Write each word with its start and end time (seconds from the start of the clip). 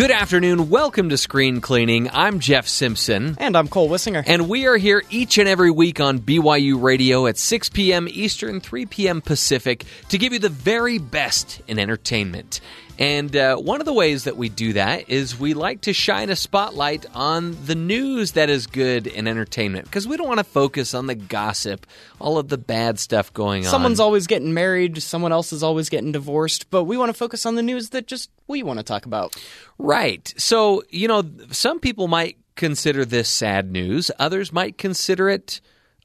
Good 0.00 0.10
afternoon. 0.10 0.70
Welcome 0.70 1.10
to 1.10 1.18
Screen 1.18 1.60
Gleaning. 1.60 2.08
I'm 2.10 2.40
Jeff 2.40 2.66
Simpson. 2.66 3.36
And 3.38 3.54
I'm 3.54 3.68
Cole 3.68 3.86
Wissinger. 3.86 4.24
And 4.26 4.48
we 4.48 4.66
are 4.66 4.78
here 4.78 5.02
each 5.10 5.36
and 5.36 5.46
every 5.46 5.70
week 5.70 6.00
on 6.00 6.20
BYU 6.20 6.80
Radio 6.82 7.26
at 7.26 7.36
6 7.36 7.68
p.m. 7.68 8.08
Eastern, 8.08 8.62
3 8.62 8.86
p.m. 8.86 9.20
Pacific 9.20 9.84
to 10.08 10.16
give 10.16 10.32
you 10.32 10.38
the 10.38 10.48
very 10.48 10.96
best 10.96 11.60
in 11.68 11.78
entertainment. 11.78 12.62
And 12.98 13.34
uh, 13.34 13.56
one 13.56 13.80
of 13.80 13.86
the 13.86 13.92
ways 13.92 14.24
that 14.24 14.36
we 14.36 14.48
do 14.48 14.74
that 14.74 15.08
is 15.08 15.38
we 15.38 15.54
like 15.54 15.82
to 15.82 15.92
shine 15.92 16.28
a 16.30 16.36
spotlight 16.36 17.06
on 17.14 17.56
the 17.64 17.74
news 17.74 18.32
that 18.32 18.50
is 18.50 18.66
good 18.66 19.06
in 19.06 19.26
entertainment 19.26 19.86
because 19.86 20.06
we 20.06 20.16
don't 20.16 20.28
want 20.28 20.38
to 20.38 20.44
focus 20.44 20.92
on 20.92 21.06
the 21.06 21.14
gossip, 21.14 21.86
all 22.18 22.38
of 22.38 22.48
the 22.48 22.58
bad 22.58 22.98
stuff 22.98 23.32
going 23.32 23.64
on. 23.64 23.70
Someone's 23.70 24.00
always 24.00 24.26
getting 24.26 24.52
married, 24.52 25.02
someone 25.02 25.32
else 25.32 25.52
is 25.52 25.62
always 25.62 25.88
getting 25.88 26.12
divorced, 26.12 26.70
but 26.70 26.84
we 26.84 26.98
want 26.98 27.08
to 27.08 27.14
focus 27.14 27.46
on 27.46 27.54
the 27.54 27.62
news 27.62 27.90
that 27.90 28.06
just 28.06 28.30
we 28.46 28.62
want 28.62 28.78
to 28.78 28.82
talk 28.82 29.06
about. 29.06 29.34
Right. 29.78 30.32
So, 30.36 30.82
you 30.90 31.08
know, 31.08 31.22
some 31.50 31.80
people 31.80 32.06
might 32.06 32.36
consider 32.56 33.04
this 33.06 33.28
sad 33.28 33.70
news, 33.70 34.10
others 34.18 34.52
might 34.52 34.76
consider 34.76 35.30
it 35.30 35.60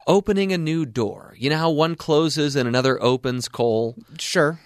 opening 0.08 0.54
a 0.54 0.58
new 0.58 0.86
door. 0.86 1.36
You 1.38 1.50
know 1.50 1.58
how 1.58 1.72
one 1.72 1.96
closes 1.96 2.56
and 2.56 2.68
another 2.68 3.02
opens, 3.02 3.48
Cole? 3.48 3.96
Sure. 4.20 4.60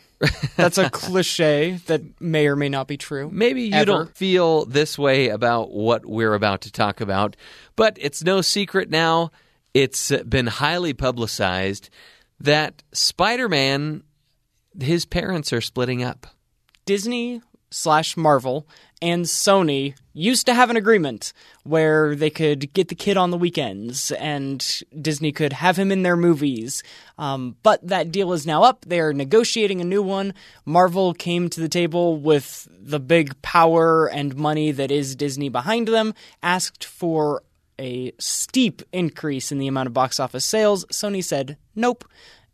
That's 0.55 0.77
a 0.77 0.89
cliche 0.91 1.79
that 1.87 2.21
may 2.21 2.47
or 2.47 2.55
may 2.55 2.69
not 2.69 2.87
be 2.87 2.97
true. 2.97 3.29
Maybe 3.31 3.63
you 3.63 3.73
Ever. 3.73 3.85
don't 3.85 4.15
feel 4.17 4.65
this 4.65 4.97
way 4.97 5.29
about 5.29 5.71
what 5.71 6.05
we're 6.05 6.33
about 6.33 6.61
to 6.61 6.71
talk 6.71 7.01
about, 7.01 7.35
but 7.75 7.97
it's 7.99 8.23
no 8.23 8.41
secret 8.41 8.89
now. 8.89 9.31
It's 9.73 10.11
been 10.27 10.47
highly 10.47 10.93
publicized 10.93 11.89
that 12.39 12.83
Spider 12.91 13.47
Man, 13.47 14.03
his 14.79 15.05
parents 15.05 15.53
are 15.53 15.61
splitting 15.61 16.03
up. 16.03 16.27
Disney 16.85 17.41
slash 17.69 18.17
Marvel 18.17 18.67
and 19.01 19.25
Sony 19.25 19.95
used 20.13 20.45
to 20.47 20.53
have 20.53 20.69
an 20.69 20.75
agreement 20.75 21.31
where 21.63 22.15
they 22.15 22.29
could 22.29 22.73
get 22.73 22.89
the 22.89 22.95
kid 22.95 23.15
on 23.15 23.31
the 23.31 23.37
weekends 23.37 24.11
and 24.11 24.81
Disney 24.99 25.31
could 25.31 25.53
have 25.53 25.77
him 25.77 25.91
in 25.91 26.03
their 26.03 26.17
movies. 26.17 26.83
Um, 27.17 27.55
but 27.63 27.87
that 27.87 28.11
deal 28.11 28.33
is 28.33 28.45
now 28.45 28.63
up. 28.63 28.85
They 28.85 28.99
are 28.99 29.13
negotiating 29.13 29.79
a 29.79 29.85
new 29.85 30.01
one. 30.01 30.33
Marvel 30.65 31.13
came 31.13 31.49
to 31.49 31.61
the 31.61 31.69
table 31.69 32.17
with 32.17 32.67
the 32.69 32.99
big 32.99 33.41
power 33.41 34.07
and 34.07 34.35
money 34.35 34.71
that 34.71 34.91
is 34.91 35.15
Disney 35.15 35.49
behind 35.49 35.87
them, 35.87 36.13
asked 36.43 36.83
for 36.83 37.43
a 37.79 38.11
steep 38.19 38.81
increase 38.91 39.51
in 39.51 39.57
the 39.57 39.67
amount 39.67 39.87
of 39.87 39.93
box 39.93 40.19
office 40.19 40.43
sales. 40.45 40.85
Sony 40.85 41.23
said 41.23 41.57
nope. 41.75 42.03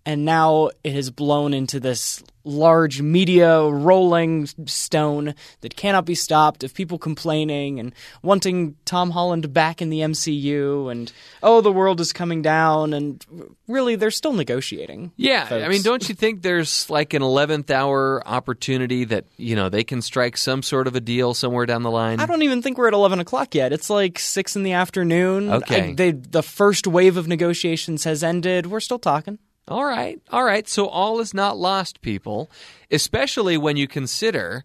And 0.05 0.23
now 0.23 0.69
it 0.83 0.93
has 0.93 1.09
blown 1.09 1.53
into 1.53 1.79
this 1.79 2.23
large 2.47 3.01
media 3.01 3.59
rolling 3.67 4.45
stone 4.67 5.33
that 5.61 5.75
cannot 5.75 6.05
be 6.05 6.13
stopped 6.13 6.63
of 6.63 6.75
people 6.75 6.99
complaining 6.99 7.79
and 7.79 7.91
wanting 8.21 8.75
Tom 8.85 9.09
Holland 9.09 9.51
back 9.51 9.81
in 9.81 9.89
the 9.89 10.01
MCU 10.01 10.91
and 10.91 11.11
oh 11.41 11.61
the 11.61 11.71
world 11.71 11.99
is 11.99 12.13
coming 12.13 12.43
down 12.43 12.93
and 12.93 13.25
really 13.67 13.95
they're 13.95 14.11
still 14.11 14.33
negotiating. 14.33 15.11
Yeah, 15.17 15.45
folks. 15.47 15.65
I 15.65 15.69
mean, 15.69 15.81
don't 15.81 16.07
you 16.07 16.13
think 16.13 16.43
there's 16.43 16.87
like 16.87 17.15
an 17.15 17.23
11th 17.23 17.71
hour 17.71 18.21
opportunity 18.27 19.05
that, 19.05 19.25
you 19.37 19.55
know, 19.55 19.69
they 19.69 19.83
can 19.83 20.03
strike 20.03 20.37
some 20.37 20.61
sort 20.61 20.85
of 20.85 20.95
a 20.95 21.01
deal 21.01 21.33
somewhere 21.33 21.65
down 21.65 21.81
the 21.81 21.89
line? 21.89 22.19
I 22.19 22.27
don't 22.27 22.43
even 22.43 22.61
think 22.61 22.77
we're 22.77 22.89
at 22.89 22.93
eleven 22.93 23.19
o'clock 23.19 23.55
yet. 23.55 23.73
It's 23.73 23.89
like 23.89 24.19
six 24.19 24.55
in 24.55 24.61
the 24.61 24.73
afternoon. 24.73 25.49
Okay. 25.49 25.89
I- 25.89 25.93
they, 25.95 26.11
the 26.11 26.43
first 26.43 26.85
wave 26.85 27.17
of 27.17 27.27
negotiations 27.27 28.03
has 28.03 28.23
ended. 28.23 28.67
We're 28.67 28.79
still 28.81 28.99
talking. 28.99 29.39
All 29.67 29.83
right, 29.83 30.21
all 30.31 30.44
right. 30.44 30.67
So 30.67 30.88
all 30.88 31.19
is 31.19 31.33
not 31.33 31.58
lost, 31.58 32.02
people, 32.02 32.52
especially 32.91 33.58
when 33.58 33.77
you 33.77 33.88
consider 33.88 34.63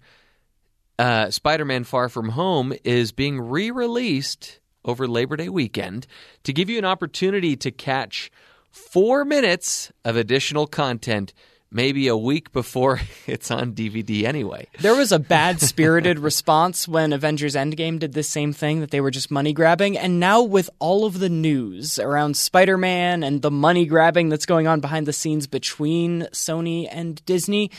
uh, 0.99 1.31
Spider 1.31 1.65
Man 1.65 1.85
Far 1.85 2.11
From 2.11 2.31
Home 2.31 2.75
is 2.85 3.11
being 3.11 3.41
re 3.41 3.71
released 3.71 4.61
over 4.85 5.09
Labor 5.09 5.37
Day 5.37 5.49
weekend 5.49 6.07
to 6.45 6.53
give 6.53 6.69
you 6.69 6.79
an 6.79 6.85
opportunity 6.85 7.57
to 7.57 7.71
catch 7.71 8.31
four 8.71 9.25
minutes 9.25 9.91
of 10.05 10.17
additional 10.17 10.67
content. 10.67 11.33
Maybe 11.73 12.09
a 12.09 12.17
week 12.17 12.53
before 12.53 13.01
it's 13.27 13.51
on 13.51 13.75
DVD 13.75 14.25
anyway. 14.25 14.67
There 14.81 14.95
was 14.97 15.13
a 15.13 15.19
bad 15.21 15.61
spirited 15.61 16.19
response 16.19 16.89
when 16.89 17.13
Avengers 17.13 17.55
Endgame 17.55 17.99
did 18.01 18.13
the 18.13 18.25
same 18.25 18.53
thing 18.53 18.81
that 18.81 18.91
they 18.91 19.01
were 19.01 19.13
just 19.13 19.31
money 19.31 19.53
grabbing. 19.53 19.97
And 19.97 20.19
now, 20.19 20.43
with 20.43 20.69
all 20.81 21.05
of 21.05 21.21
the 21.21 21.29
news 21.29 21.99
around 21.99 22.37
Spider 22.37 22.77
Man 22.77 23.23
and 23.23 23.41
the 23.41 23.53
money 23.53 23.87
grabbing 23.87 24.31
that's 24.31 24.47
going 24.47 24.67
on 24.67 24.81
behind 24.81 25.07
the 25.07 25.13
scenes 25.13 25.47
between 25.47 26.23
Sony 26.33 26.89
and 26.91 27.25
Disney, 27.25 27.71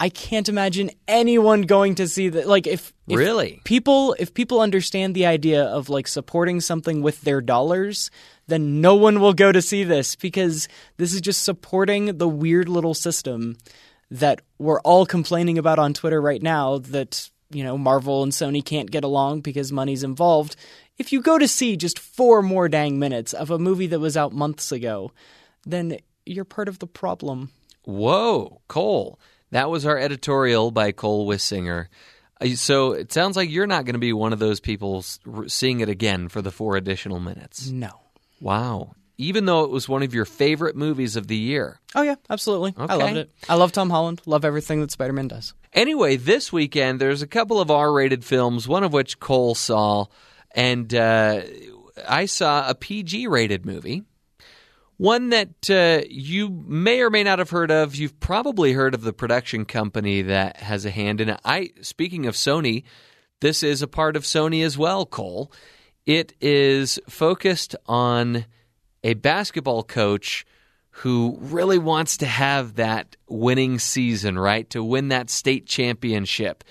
I 0.00 0.08
can't 0.08 0.48
imagine 0.48 0.90
anyone 1.06 1.62
going 1.62 1.96
to 1.96 2.08
see 2.08 2.30
that. 2.30 2.48
Like, 2.48 2.66
if, 2.66 2.92
if 3.06 3.18
Really? 3.18 3.60
people 3.64 4.16
if 4.18 4.32
people 4.32 4.60
understand 4.60 5.14
the 5.14 5.26
idea 5.26 5.62
of 5.62 5.88
like 5.90 6.08
supporting 6.08 6.60
something 6.60 7.02
with 7.02 7.20
their 7.20 7.40
dollars, 7.42 8.10
then 8.50 8.80
no 8.80 8.94
one 8.94 9.20
will 9.20 9.32
go 9.32 9.52
to 9.52 9.62
see 9.62 9.84
this 9.84 10.16
because 10.16 10.68
this 10.96 11.14
is 11.14 11.20
just 11.20 11.44
supporting 11.44 12.18
the 12.18 12.28
weird 12.28 12.68
little 12.68 12.94
system 12.94 13.56
that 14.10 14.42
we're 14.58 14.80
all 14.80 15.06
complaining 15.06 15.56
about 15.56 15.78
on 15.78 15.94
Twitter 15.94 16.20
right 16.20 16.42
now 16.42 16.78
that 16.78 17.30
you 17.50 17.64
know 17.64 17.78
Marvel 17.78 18.22
and 18.22 18.32
Sony 18.32 18.64
can't 18.64 18.90
get 18.90 19.04
along 19.04 19.40
because 19.40 19.72
money's 19.72 20.02
involved. 20.02 20.56
If 20.98 21.12
you 21.12 21.22
go 21.22 21.38
to 21.38 21.48
see 21.48 21.76
just 21.76 21.98
four 21.98 22.42
more 22.42 22.68
dang 22.68 22.98
minutes 22.98 23.32
of 23.32 23.50
a 23.50 23.58
movie 23.58 23.86
that 23.86 24.00
was 24.00 24.16
out 24.16 24.32
months 24.32 24.70
ago, 24.70 25.12
then 25.64 25.98
you're 26.26 26.44
part 26.44 26.68
of 26.68 26.78
the 26.78 26.86
problem. 26.86 27.50
Whoa, 27.84 28.60
Cole. 28.68 29.18
That 29.50 29.70
was 29.70 29.86
our 29.86 29.98
editorial 29.98 30.70
by 30.70 30.92
Cole 30.92 31.26
Wissinger. 31.26 31.86
Uh, 32.40 32.54
So 32.54 32.92
it 32.92 33.12
sounds 33.12 33.36
like 33.36 33.50
you're 33.50 33.66
not 33.66 33.84
going 33.84 33.94
to 33.94 33.98
be 33.98 34.12
one 34.12 34.32
of 34.32 34.38
those 34.38 34.60
people 34.60 35.02
seeing 35.46 35.80
it 35.80 35.88
again 35.88 36.28
for 36.28 36.42
the 36.42 36.50
four 36.50 36.76
additional 36.76 37.20
minutes. 37.20 37.70
No. 37.70 37.99
Wow. 38.40 38.94
Even 39.18 39.44
though 39.44 39.64
it 39.64 39.70
was 39.70 39.88
one 39.88 40.02
of 40.02 40.14
your 40.14 40.24
favorite 40.24 40.74
movies 40.74 41.14
of 41.14 41.26
the 41.26 41.36
year. 41.36 41.78
Oh 41.94 42.02
yeah, 42.02 42.14
absolutely. 42.30 42.74
I 42.78 42.94
loved 42.94 43.16
it. 43.16 43.30
I 43.48 43.54
love 43.56 43.70
Tom 43.70 43.90
Holland. 43.90 44.22
Love 44.24 44.46
everything 44.46 44.80
that 44.80 44.90
Spider-Man 44.90 45.28
does. 45.28 45.52
Anyway, 45.74 46.16
this 46.16 46.52
weekend 46.52 47.00
there's 47.00 47.20
a 47.20 47.26
couple 47.26 47.60
of 47.60 47.70
R-rated 47.70 48.24
films, 48.24 48.66
one 48.66 48.82
of 48.82 48.94
which 48.94 49.20
Cole 49.20 49.54
saw, 49.54 50.06
and 50.54 50.92
uh, 50.94 51.42
I 52.08 52.24
saw 52.24 52.68
a 52.68 52.74
PG-rated 52.74 53.66
movie. 53.66 54.04
One 54.96 55.30
that 55.30 55.70
uh, 55.70 56.06
you 56.10 56.50
may 56.50 57.00
or 57.00 57.08
may 57.08 57.22
not 57.22 57.38
have 57.38 57.50
heard 57.50 57.70
of. 57.70 57.96
You've 57.96 58.20
probably 58.20 58.72
heard 58.72 58.94
of 58.94 59.00
the 59.00 59.14
production 59.14 59.64
company 59.64 60.22
that 60.22 60.58
has 60.58 60.84
a 60.84 60.90
hand 60.90 61.20
in 61.20 61.30
it. 61.30 61.40
I 61.44 61.70
speaking 61.80 62.26
of 62.26 62.34
Sony, 62.34 62.84
this 63.40 63.62
is 63.62 63.80
a 63.80 63.88
part 63.88 64.16
of 64.16 64.24
Sony 64.24 64.64
as 64.64 64.76
well, 64.76 65.06
Cole. 65.06 65.52
It 66.06 66.34
is 66.40 66.98
focused 67.08 67.76
on 67.86 68.46
a 69.04 69.14
basketball 69.14 69.82
coach 69.82 70.44
who 70.90 71.38
really 71.40 71.78
wants 71.78 72.16
to 72.18 72.26
have 72.26 72.74
that 72.76 73.16
winning 73.28 73.78
season, 73.78 74.38
right? 74.38 74.68
To 74.70 74.82
win 74.82 75.08
that 75.08 75.30
state 75.30 75.66
championship. 75.66 76.64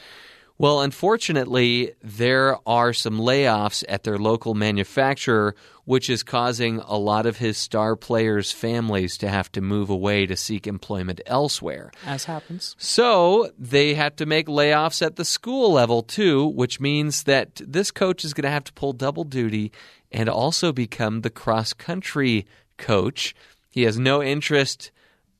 Well, 0.62 0.82
unfortunately, 0.82 1.94
there 2.04 2.58
are 2.68 2.92
some 2.92 3.18
layoffs 3.18 3.86
at 3.88 4.04
their 4.04 4.18
local 4.18 4.56
manufacturer, 4.56 5.56
which 5.86 6.10
is 6.10 6.22
causing 6.22 6.80
a 6.80 6.98
lot 6.98 7.26
of 7.26 7.38
his 7.38 7.58
star 7.58 7.96
players' 7.96 8.52
families 8.52 9.18
to 9.20 9.30
have 9.30 9.50
to 9.54 9.62
move 9.62 9.90
away 9.90 10.26
to 10.26 10.36
seek 10.36 10.68
employment 10.68 11.22
elsewhere. 11.26 11.92
As 12.06 12.26
happens. 12.26 12.76
So 12.78 13.52
they 13.58 13.94
had 13.94 14.18
to 14.18 14.26
make 14.26 14.48
layoffs 14.48 15.02
at 15.02 15.16
the 15.16 15.24
school 15.24 15.72
level 15.72 16.04
too, 16.04 16.48
which 16.48 16.82
means 16.82 17.24
that 17.24 17.62
this 17.66 17.90
coach 17.90 18.26
is 18.26 18.34
going 18.34 18.44
to 18.44 18.50
have 18.50 18.66
to 18.66 18.74
pull 18.74 18.92
double 18.92 19.24
duty 19.24 19.72
and 20.12 20.28
also 20.28 20.74
become 20.74 21.22
the 21.22 21.30
cross 21.30 21.72
country 21.72 22.46
coach. 22.76 23.34
He 23.70 23.84
has 23.84 23.98
no 23.98 24.22
interest 24.22 24.92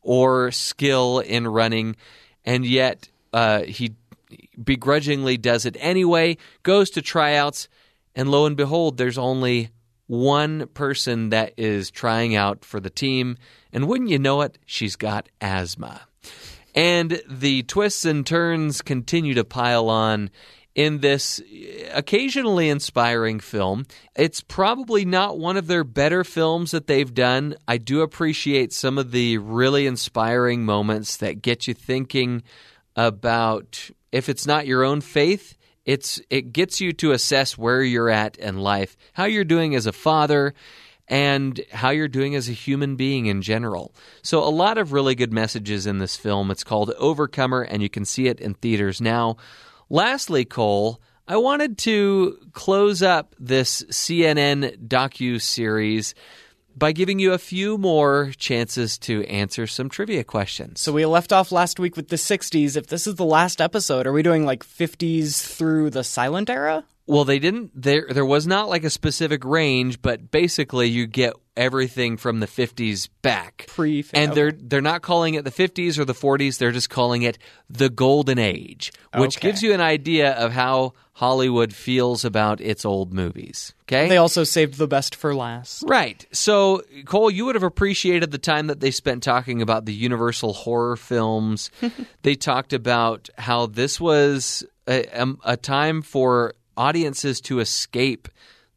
or 0.02 0.50
skill 0.52 1.20
in 1.20 1.46
running, 1.46 1.98
and 2.46 2.66
yet 2.66 3.10
uh, 3.34 3.64
he 3.64 3.96
begrudgingly 4.64 5.38
does 5.38 5.66
it 5.66 5.78
anyway, 5.80 6.38
goes 6.64 6.90
to 6.92 7.02
tryouts, 7.02 7.68
and 8.16 8.30
lo 8.30 8.46
and 8.46 8.58
behold, 8.58 8.98
there's 8.98 9.18
only 9.18 9.70
one 10.08 10.66
person 10.68 11.30
that 11.30 11.54
is 11.56 11.92
trying 11.92 12.36
out 12.36 12.66
for 12.66 12.80
the 12.80 12.90
team. 12.90 13.38
And 13.72 13.88
wouldn't 13.88 14.10
you 14.10 14.18
know 14.18 14.42
it, 14.42 14.58
she's 14.66 14.96
got 14.96 15.30
asthma. 15.40 16.02
And 16.74 17.22
the 17.30 17.64
twists 17.64 18.06
and 18.06 18.26
turns 18.26 18.82
continue 18.82 19.36
to 19.36 19.44
pile 19.44 19.90
on 19.90 20.32
in 20.76 21.00
this 21.00 21.42
occasionally 21.92 22.70
inspiring 22.70 23.40
film. 23.40 23.86
It's 24.16 24.42
probably 24.42 25.06
not 25.06 25.38
one 25.38 25.58
of 25.58 25.68
their 25.68 25.84
better 25.84 26.24
films 26.24 26.72
that 26.72 26.88
they've 26.88 27.14
done. 27.14 27.56
I 27.68 27.78
do 27.78 28.02
appreciate 28.02 28.72
some 28.72 28.98
of 28.98 29.12
the 29.12 29.40
really 29.40 29.86
inspiring 29.86 30.66
moments 30.66 31.18
that 31.18 31.42
get 31.42 31.68
you 31.68 31.74
thinking 31.74 32.44
about 32.96 33.90
if 34.12 34.30
it's 34.30 34.46
not 34.46 34.68
your 34.68 34.84
own 34.84 35.02
faith, 35.02 35.58
it's 35.86 36.22
it 36.30 36.54
gets 36.54 36.82
you 36.82 36.94
to 36.94 37.12
assess 37.12 37.58
where 37.58 37.82
you're 37.82 38.10
at 38.10 38.38
in 38.38 38.60
life, 38.60 38.96
how 39.14 39.26
you're 39.26 39.44
doing 39.44 39.76
as 39.76 39.86
a 39.86 39.92
father, 39.92 40.54
and 41.08 41.60
how 41.72 41.90
you're 41.90 42.08
doing 42.08 42.36
as 42.36 42.48
a 42.48 42.54
human 42.54 42.96
being 42.96 43.26
in 43.26 43.42
general. 43.42 43.94
So, 44.22 44.44
a 44.44 44.50
lot 44.50 44.78
of 44.78 44.94
really 44.94 45.16
good 45.16 45.34
messages 45.34 45.88
in 45.88 45.98
this 45.98 46.16
film. 46.16 46.52
It's 46.52 46.64
called 46.64 46.94
Overcomer, 46.98 47.64
and 47.64 47.82
you 47.82 47.90
can 47.90 48.06
see 48.06 48.28
it 48.28 48.40
in 48.40 48.54
theaters 48.54 49.02
now. 49.02 49.38
Lastly, 49.90 50.46
Cole, 50.46 51.02
I 51.28 51.38
wanted 51.38 51.78
to 51.80 52.38
close 52.54 53.02
up 53.02 53.36
this 53.40 53.84
CNN 53.84 54.88
docu 54.88 55.42
series 55.42 56.14
by 56.76 56.92
giving 56.92 57.20
you 57.20 57.34
a 57.34 57.38
few 57.38 57.78
more 57.78 58.32
chances 58.38 58.98
to 59.00 59.24
answer 59.26 59.68
some 59.68 59.90
trivia 59.90 60.24
questions. 60.24 60.80
So 60.80 60.94
we 60.94 61.06
left 61.06 61.34
off 61.34 61.52
last 61.52 61.80
week 61.80 61.96
with 61.96 62.10
the 62.10 62.16
60s. 62.16 62.78
If 62.78 62.88
this 62.88 63.08
is 63.08 63.16
the 63.16 63.26
last 63.26 63.62
episode, 63.62 64.08
are 64.08 64.14
we 64.14 64.24
doing 64.24 64.46
like 64.46 64.64
50s 64.64 65.42
through 65.42 65.90
the 65.90 66.04
silent 66.04 66.50
era? 66.50 66.86
Well, 67.10 67.26
they 67.26 67.40
didn't. 67.40 67.72
There, 67.74 68.06
there 68.10 68.26
was 68.26 68.46
not 68.46 68.70
like 68.70 68.84
a 68.84 68.90
specific 68.92 69.44
range, 69.44 70.00
but 70.00 70.30
basically, 70.30 70.90
you 70.90 71.08
get 71.08 71.34
everything 71.60 72.18
from 72.18 72.40
the 72.40 72.48
50s 72.48 73.10
back. 73.22 73.66
Pre, 73.68 74.04
and 74.14 74.34
they're 74.34 74.52
they're 74.52 74.82
not 74.82 75.02
calling 75.02 75.34
it 75.36 75.44
the 75.44 75.52
50s 75.52 76.00
or 76.00 76.06
the 76.06 76.14
40s. 76.14 76.58
They're 76.58 76.72
just 76.72 76.90
calling 76.90 77.22
it 77.24 77.38
the 77.70 77.90
golden 77.90 78.40
age, 78.40 78.92
which 79.16 79.38
Okay. 79.38 79.50
gives 79.50 79.62
you 79.62 79.74
an 79.74 79.82
idea 79.82 80.32
of 80.32 80.54
how 80.54 80.94
Hollywood 81.14 81.74
feels 81.74 82.24
about 82.24 82.62
its 82.62 82.86
old 82.86 83.14
movies. 83.14 83.74
Okay, 83.84 84.08
They 84.08 84.18
also 84.18 84.46
saved 84.46 84.78
the 84.78 84.88
best 84.88 85.16
for 85.16 85.36
last. 85.36 85.84
Right. 85.86 86.26
So, 86.32 86.82
Cole, 87.06 87.30
you 87.30 87.44
would 87.46 87.56
have 87.56 87.64
appreciated 87.64 88.32
the 88.32 88.38
time 88.38 88.68
that 88.68 88.80
they 88.80 88.92
spent 88.92 89.22
talking 89.22 89.62
about 89.62 89.86
the 89.86 89.94
Universal 89.94 90.54
horror 90.54 90.96
films. 90.96 91.72
they 92.22 92.36
talked 92.36 92.72
about 92.72 93.30
how 93.38 93.66
this 93.66 94.00
was 94.00 94.64
a, 94.88 95.06
um, 95.08 95.40
a 95.44 95.58
time 95.58 96.02
for 96.02 96.54
audiences 96.78 97.42
to 97.42 97.60
escape 97.60 98.30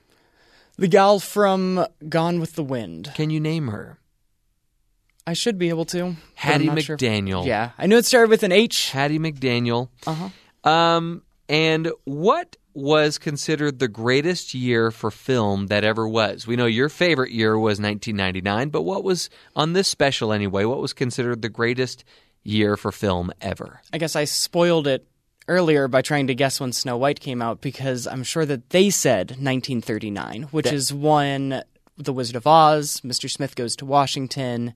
The 0.76 0.86
gal 0.88 1.18
from 1.20 1.86
Gone 2.08 2.40
with 2.40 2.54
the 2.54 2.64
Wind. 2.64 3.12
Can 3.14 3.28
you 3.30 3.40
name 3.40 3.68
her? 3.68 3.99
I 5.26 5.34
should 5.34 5.58
be 5.58 5.68
able 5.68 5.84
to. 5.86 6.16
Hattie 6.34 6.66
not 6.66 6.82
sure. 6.82 6.96
McDaniel. 6.96 7.46
Yeah, 7.46 7.70
I 7.78 7.86
knew 7.86 7.96
it 7.96 8.04
started 8.06 8.30
with 8.30 8.42
an 8.42 8.52
H. 8.52 8.90
Hattie 8.90 9.18
McDaniel. 9.18 9.88
Uh-huh. 10.06 10.70
Um, 10.70 11.22
and 11.48 11.90
what 12.04 12.56
was 12.74 13.18
considered 13.18 13.78
the 13.80 13.88
greatest 13.88 14.54
year 14.54 14.90
for 14.90 15.10
film 15.10 15.66
that 15.66 15.84
ever 15.84 16.06
was? 16.08 16.46
We 16.46 16.56
know 16.56 16.66
your 16.66 16.88
favorite 16.88 17.32
year 17.32 17.58
was 17.58 17.80
1999, 17.80 18.70
but 18.70 18.82
what 18.82 19.04
was 19.04 19.28
on 19.56 19.72
this 19.72 19.88
special 19.88 20.32
anyway? 20.32 20.64
What 20.64 20.80
was 20.80 20.92
considered 20.92 21.42
the 21.42 21.48
greatest 21.48 22.04
year 22.42 22.76
for 22.76 22.92
film 22.92 23.32
ever? 23.40 23.80
I 23.92 23.98
guess 23.98 24.14
I 24.16 24.24
spoiled 24.24 24.86
it 24.86 25.06
earlier 25.48 25.88
by 25.88 26.00
trying 26.00 26.28
to 26.28 26.34
guess 26.34 26.60
when 26.60 26.72
Snow 26.72 26.96
White 26.96 27.18
came 27.20 27.42
out 27.42 27.60
because 27.60 28.06
I'm 28.06 28.22
sure 28.22 28.46
that 28.46 28.70
they 28.70 28.88
said 28.88 29.30
1939, 29.30 30.44
which 30.52 30.64
That- 30.66 30.74
is 30.74 30.94
when 30.94 31.62
The 31.98 32.12
Wizard 32.12 32.36
of 32.36 32.46
Oz, 32.46 33.00
Mr. 33.04 33.28
Smith 33.28 33.56
Goes 33.56 33.74
to 33.76 33.84
Washington, 33.84 34.74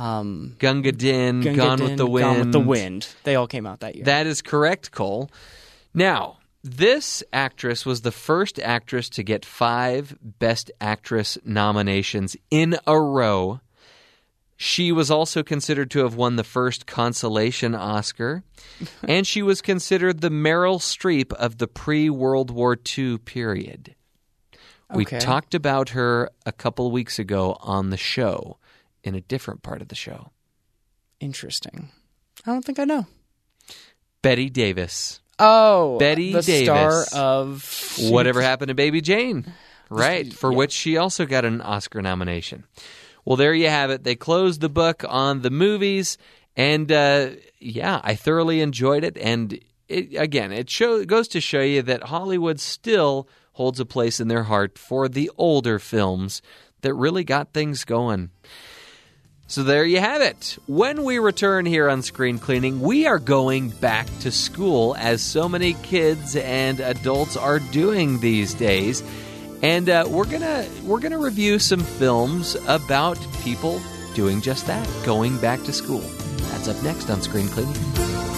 um, 0.00 0.56
Gunga 0.58 0.92
Din, 0.92 1.42
Gunga 1.42 1.56
Gone 1.56 1.78
Din, 1.78 1.88
with 1.88 1.98
the 1.98 2.06
Wind. 2.06 2.24
Gone 2.24 2.38
with 2.40 2.52
the 2.52 2.60
Wind. 2.60 3.08
They 3.24 3.34
all 3.36 3.46
came 3.46 3.66
out 3.66 3.80
that 3.80 3.94
year. 3.94 4.04
That 4.04 4.26
is 4.26 4.40
correct, 4.40 4.90
Cole. 4.92 5.30
Now, 5.92 6.38
this 6.64 7.22
actress 7.32 7.84
was 7.84 8.00
the 8.00 8.10
first 8.10 8.58
actress 8.58 9.08
to 9.10 9.22
get 9.22 9.44
five 9.44 10.16
Best 10.22 10.70
Actress 10.80 11.36
nominations 11.44 12.34
in 12.50 12.76
a 12.86 12.98
row. 12.98 13.60
She 14.56 14.92
was 14.92 15.10
also 15.10 15.42
considered 15.42 15.90
to 15.92 16.00
have 16.00 16.14
won 16.14 16.36
the 16.36 16.44
first 16.44 16.86
consolation 16.86 17.74
Oscar, 17.74 18.42
and 19.08 19.26
she 19.26 19.42
was 19.42 19.60
considered 19.62 20.20
the 20.20 20.30
Meryl 20.30 20.78
Streep 20.78 21.32
of 21.34 21.58
the 21.58 21.68
pre 21.68 22.08
World 22.08 22.50
War 22.50 22.76
II 22.98 23.18
period. 23.18 23.94
We 24.94 25.02
Okay. 25.04 25.18
talked 25.18 25.54
about 25.54 25.90
her 25.90 26.30
a 26.44 26.52
couple 26.52 26.90
weeks 26.90 27.18
ago 27.18 27.56
on 27.60 27.90
the 27.90 27.96
show 27.96 28.58
in 29.02 29.14
a 29.14 29.20
different 29.20 29.62
part 29.62 29.82
of 29.82 29.88
the 29.88 29.94
show. 29.94 30.30
Interesting. 31.20 31.90
I 32.46 32.52
don't 32.52 32.64
think 32.64 32.78
I 32.78 32.84
know. 32.84 33.06
Bette 34.22 34.50
Davis. 34.50 35.20
Oh, 35.38 35.98
Betty 35.98 36.32
the 36.32 36.42
Davis. 36.42 36.64
star 36.64 37.04
of 37.14 37.98
Whatever 38.10 38.42
happened 38.42 38.68
to 38.68 38.74
Baby 38.74 39.00
Jane? 39.00 39.52
Right, 39.88 40.32
for 40.32 40.52
which 40.52 40.70
she 40.70 40.96
also 40.98 41.26
got 41.26 41.44
an 41.44 41.60
Oscar 41.60 42.00
nomination. 42.00 42.64
Well, 43.24 43.36
there 43.36 43.54
you 43.54 43.68
have 43.68 43.90
it. 43.90 44.04
They 44.04 44.14
closed 44.14 44.60
the 44.60 44.68
book 44.68 45.04
on 45.08 45.42
the 45.42 45.50
movies, 45.50 46.16
and 46.56 46.92
uh, 46.92 47.30
yeah, 47.58 48.00
I 48.04 48.14
thoroughly 48.14 48.60
enjoyed 48.60 49.02
it. 49.02 49.16
And 49.18 49.58
it, 49.88 50.14
again, 50.14 50.52
it 50.52 50.70
show, 50.70 50.96
it 50.96 51.08
goes 51.08 51.26
to 51.28 51.40
show 51.40 51.60
you 51.60 51.82
that 51.82 52.04
Hollywood 52.04 52.60
still 52.60 53.28
holds 53.52 53.80
a 53.80 53.84
place 53.84 54.20
in 54.20 54.28
their 54.28 54.44
heart 54.44 54.78
for 54.78 55.08
the 55.08 55.30
older 55.36 55.78
films 55.78 56.40
that 56.82 56.94
really 56.94 57.24
got 57.24 57.52
things 57.52 57.84
going. 57.84 58.30
So 59.50 59.64
there 59.64 59.84
you 59.84 59.98
have 59.98 60.22
it. 60.22 60.58
When 60.68 61.02
we 61.02 61.18
return 61.18 61.66
here 61.66 61.88
on 61.88 62.02
Screen 62.02 62.38
Gleaning, 62.38 62.80
we 62.80 63.08
are 63.08 63.18
going 63.18 63.70
back 63.70 64.06
to 64.20 64.30
school 64.30 64.94
as 64.96 65.22
so 65.22 65.48
many 65.48 65.72
kids 65.82 66.36
and 66.36 66.78
adults 66.78 67.36
are 67.36 67.58
doing 67.58 68.20
these 68.20 68.54
days. 68.54 69.02
And 69.60 69.88
uh, 69.88 70.04
we're 70.08 70.30
gonna 70.30 70.68
we're 70.84 71.00
gonna 71.00 71.18
review 71.18 71.58
some 71.58 71.80
films 71.80 72.54
about 72.68 73.18
people 73.42 73.82
doing 74.14 74.40
just 74.40 74.68
that, 74.68 74.88
going 75.04 75.36
back 75.38 75.60
to 75.64 75.72
school. 75.72 76.04
That's 76.52 76.68
up 76.68 76.80
next 76.84 77.10
on 77.10 77.20
Screen 77.20 77.48
Gleaning. 77.48 78.29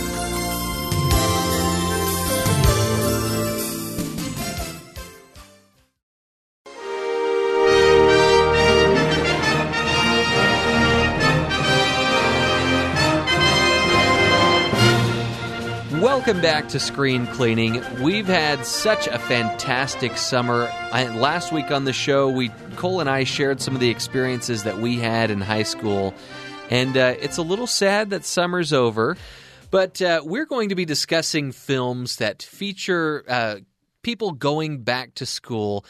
Welcome 16.24 16.40
back 16.40 16.68
to 16.68 16.78
Screen 16.78 17.24
Gleaning. 17.24 17.82
We've 18.00 18.28
had 18.28 18.64
such 18.64 19.08
a 19.08 19.18
fantastic 19.18 20.16
summer. 20.16 20.70
I, 20.92 21.08
last 21.08 21.52
week 21.52 21.72
on 21.72 21.84
the 21.84 21.92
show, 21.92 22.30
we 22.30 22.50
Cole 22.76 23.00
and 23.00 23.10
I 23.10 23.24
shared 23.24 23.60
some 23.60 23.74
of 23.74 23.80
the 23.80 23.90
experiences 23.90 24.62
that 24.62 24.78
we 24.78 24.98
had 24.98 25.32
in 25.32 25.40
high 25.40 25.64
school, 25.64 26.14
and 26.70 26.96
uh, 26.96 27.16
it's 27.18 27.38
a 27.38 27.42
little 27.42 27.66
sad 27.66 28.10
that 28.10 28.24
summer's 28.24 28.72
over. 28.72 29.16
But 29.72 30.00
uh, 30.00 30.22
we're 30.24 30.46
going 30.46 30.68
to 30.68 30.76
be 30.76 30.84
discussing 30.84 31.50
films 31.50 32.18
that 32.18 32.40
feature 32.40 33.24
uh, 33.26 33.56
people 34.02 34.30
going 34.30 34.84
back 34.84 35.16
to 35.16 35.26
school, 35.26 35.84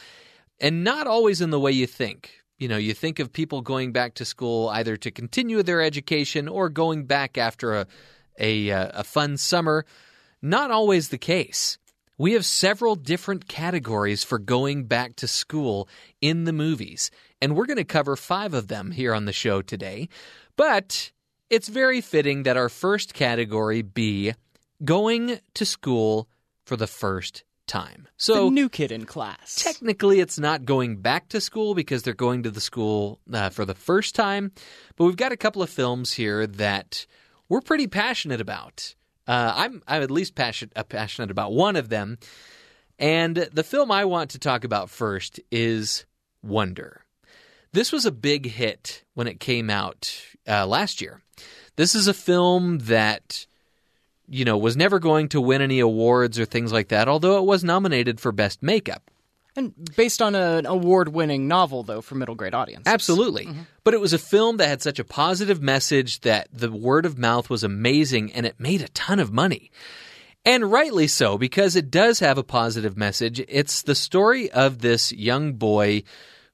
and 0.59 0.83
not 0.83 1.05
always 1.05 1.41
in 1.41 1.51
the 1.51 1.59
way 1.59 1.73
you 1.73 1.85
think. 1.85 2.31
You 2.57 2.69
know, 2.69 2.77
you 2.77 2.95
think 2.95 3.19
of 3.19 3.31
people 3.31 3.61
going 3.61 3.91
back 3.91 4.15
to 4.15 4.25
school 4.25 4.69
either 4.69 4.97
to 4.97 5.11
continue 5.11 5.61
their 5.61 5.79
education 5.79 6.47
or 6.47 6.69
going 6.69 7.05
back 7.05 7.37
after 7.37 7.75
a 7.75 7.87
a, 8.39 8.71
uh, 8.71 8.89
a 8.95 9.03
fun 9.03 9.37
summer. 9.37 9.85
Not 10.45 10.71
always 10.71 11.07
the 11.07 11.17
case. 11.17 11.77
We 12.17 12.33
have 12.33 12.45
several 12.45 12.95
different 12.95 13.47
categories 13.47 14.25
for 14.25 14.37
going 14.39 14.83
back 14.83 15.15
to 15.15 15.27
school 15.27 15.87
in 16.19 16.43
the 16.43 16.51
movies, 16.51 17.11
and 17.41 17.55
we're 17.55 17.65
going 17.65 17.77
to 17.77 17.85
cover 17.85 18.17
five 18.17 18.53
of 18.53 18.67
them 18.67 18.91
here 18.91 19.13
on 19.13 19.23
the 19.23 19.31
show 19.31 19.61
today. 19.61 20.09
But 20.57 21.13
it's 21.49 21.69
very 21.69 22.01
fitting 22.01 22.43
that 22.43 22.57
our 22.57 22.67
first 22.67 23.13
category 23.13 23.83
be 23.83 24.33
going 24.83 25.39
to 25.53 25.65
school 25.65 26.27
for 26.65 26.75
the 26.75 26.87
first 26.87 27.45
time. 27.65 28.09
So 28.17 28.45
the 28.45 28.51
new 28.51 28.67
kid 28.67 28.91
in 28.91 29.05
class. 29.05 29.55
Technically, 29.55 30.19
it's 30.19 30.37
not 30.37 30.65
going 30.65 30.97
back 30.97 31.29
to 31.29 31.39
school 31.39 31.73
because 31.73 32.03
they're 32.03 32.13
going 32.13 32.43
to 32.43 32.51
the 32.51 32.59
school 32.59 33.21
uh, 33.31 33.47
for 33.49 33.63
the 33.63 33.75
first 33.75 34.13
time. 34.13 34.51
But 34.97 35.05
we've 35.05 35.15
got 35.15 35.31
a 35.31 35.37
couple 35.37 35.63
of 35.63 35.69
films 35.69 36.11
here 36.11 36.45
that 36.45 37.07
we're 37.47 37.61
pretty 37.61 37.87
passionate 37.87 38.41
about. 38.41 38.93
Uh, 39.27 39.53
I'm 39.55 39.83
I'm 39.87 40.01
at 40.03 40.11
least 40.11 40.35
passionate 40.35 40.73
uh, 40.75 40.83
passionate 40.83 41.31
about 41.31 41.53
one 41.53 41.75
of 41.75 41.89
them, 41.89 42.17
and 42.99 43.35
the 43.35 43.63
film 43.63 43.91
I 43.91 44.05
want 44.05 44.31
to 44.31 44.39
talk 44.39 44.63
about 44.63 44.89
first 44.89 45.39
is 45.51 46.05
Wonder. 46.41 47.01
This 47.71 47.91
was 47.91 48.05
a 48.05 48.11
big 48.11 48.45
hit 48.45 49.03
when 49.13 49.27
it 49.27 49.39
came 49.39 49.69
out 49.69 50.13
uh, 50.47 50.67
last 50.67 51.01
year. 51.01 51.21
This 51.75 51.95
is 51.95 52.07
a 52.07 52.13
film 52.13 52.79
that 52.79 53.47
you 54.27 54.45
know 54.45 54.57
was 54.57 54.75
never 54.75 54.99
going 54.99 55.29
to 55.29 55.41
win 55.41 55.61
any 55.61 55.79
awards 55.79 56.37
or 56.37 56.45
things 56.45 56.73
like 56.73 56.89
that, 56.89 57.07
although 57.07 57.37
it 57.37 57.45
was 57.45 57.63
nominated 57.63 58.19
for 58.19 58.31
best 58.31 58.61
makeup. 58.61 59.09
And 59.55 59.73
based 59.95 60.21
on 60.21 60.33
an 60.33 60.65
award 60.65 61.09
winning 61.09 61.47
novel, 61.47 61.83
though, 61.83 62.01
for 62.01 62.15
middle 62.15 62.33
grade 62.33 62.55
audiences. 62.55 62.91
Absolutely. 62.91 63.45
Mm-hmm. 63.45 63.61
But 63.83 63.93
it 63.93 64.01
was 64.01 64.13
a 64.13 64.17
film 64.17 64.57
that 64.57 64.67
had 64.67 64.81
such 64.81 64.97
a 64.97 65.03
positive 65.03 65.61
message 65.61 66.21
that 66.21 66.47
the 66.51 66.71
word 66.71 67.05
of 67.05 67.17
mouth 67.17 67.49
was 67.49 67.63
amazing 67.63 68.33
and 68.33 68.45
it 68.45 68.59
made 68.59 68.81
a 68.81 68.87
ton 68.89 69.19
of 69.19 69.31
money. 69.31 69.71
And 70.45 70.71
rightly 70.71 71.07
so, 71.07 71.37
because 71.37 71.75
it 71.75 71.91
does 71.91 72.19
have 72.19 72.37
a 72.37 72.43
positive 72.43 72.97
message. 72.97 73.39
It's 73.47 73.83
the 73.83 73.95
story 73.95 74.51
of 74.51 74.79
this 74.79 75.13
young 75.13 75.53
boy 75.53 76.03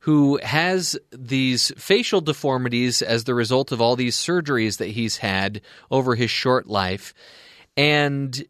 who 0.01 0.39
has 0.44 0.98
these 1.12 1.72
facial 1.77 2.22
deformities 2.22 3.01
as 3.01 3.24
the 3.24 3.34
result 3.34 3.72
of 3.72 3.82
all 3.82 3.96
these 3.96 4.15
surgeries 4.15 4.77
that 4.77 4.89
he's 4.89 5.18
had 5.18 5.62
over 5.89 6.15
his 6.15 6.29
short 6.32 6.68
life. 6.68 7.13
And 7.75 8.46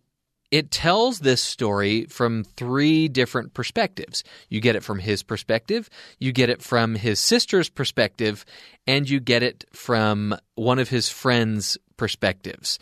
it 0.52 0.72
tells 0.72 1.20
this 1.20 1.42
story 1.42 2.06
from 2.06 2.44
three 2.44 3.08
different 3.08 3.54
perspectives. 3.54 4.24
You 4.50 4.62
get 4.62 4.76
it 4.76 4.84
from 4.84 5.00
his 5.00 5.22
perspective, 5.22 5.90
you 6.18 6.32
get 6.32 6.50
it 6.50 6.62
from 6.62 6.96
his 6.96 7.20
sister's 7.20 7.70
perspective, 7.70 8.46
and 8.88 9.10
you 9.10 9.20
get 9.20 9.44
it 9.44 9.66
from 9.72 10.36
one 10.56 10.80
of 10.80 10.90
his 10.90 11.10
friends' 11.10 11.78
perspectives. 11.98 12.80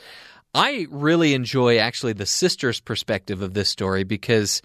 I 0.53 0.87
really 0.89 1.33
enjoy 1.33 1.77
actually 1.77 2.13
the 2.13 2.25
sister's 2.25 2.79
perspective 2.79 3.41
of 3.41 3.53
this 3.53 3.69
story 3.69 4.03
because 4.03 4.61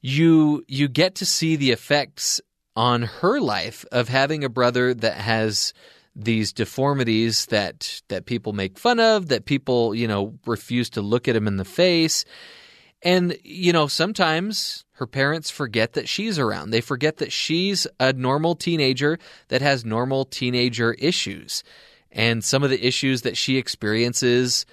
you 0.00 0.64
you 0.68 0.88
get 0.88 1.14
to 1.16 1.26
see 1.26 1.56
the 1.56 1.70
effects 1.70 2.40
on 2.76 3.02
her 3.02 3.40
life 3.40 3.84
of 3.92 4.08
having 4.08 4.44
a 4.44 4.48
brother 4.48 4.92
that 4.92 5.16
has 5.16 5.72
these 6.16 6.52
deformities 6.52 7.46
that 7.46 8.02
that 8.08 8.26
people 8.26 8.52
make 8.52 8.78
fun 8.78 9.00
of, 9.00 9.28
that 9.28 9.44
people, 9.44 9.94
you 9.94 10.06
know, 10.06 10.38
refuse 10.46 10.90
to 10.90 11.02
look 11.02 11.28
at 11.28 11.36
him 11.36 11.46
in 11.46 11.56
the 11.56 11.64
face. 11.64 12.24
And, 13.02 13.36
you 13.42 13.72
know, 13.72 13.86
sometimes 13.86 14.84
her 14.92 15.06
parents 15.06 15.50
forget 15.50 15.92
that 15.92 16.08
she's 16.08 16.38
around. 16.38 16.70
They 16.70 16.80
forget 16.80 17.18
that 17.18 17.32
she's 17.32 17.86
a 18.00 18.12
normal 18.14 18.54
teenager 18.54 19.18
that 19.48 19.60
has 19.60 19.84
normal 19.84 20.24
teenager 20.24 20.94
issues. 20.94 21.62
And 22.10 22.42
some 22.42 22.62
of 22.62 22.70
the 22.70 22.86
issues 22.86 23.22
that 23.22 23.36
she 23.36 23.58
experiences 23.58 24.64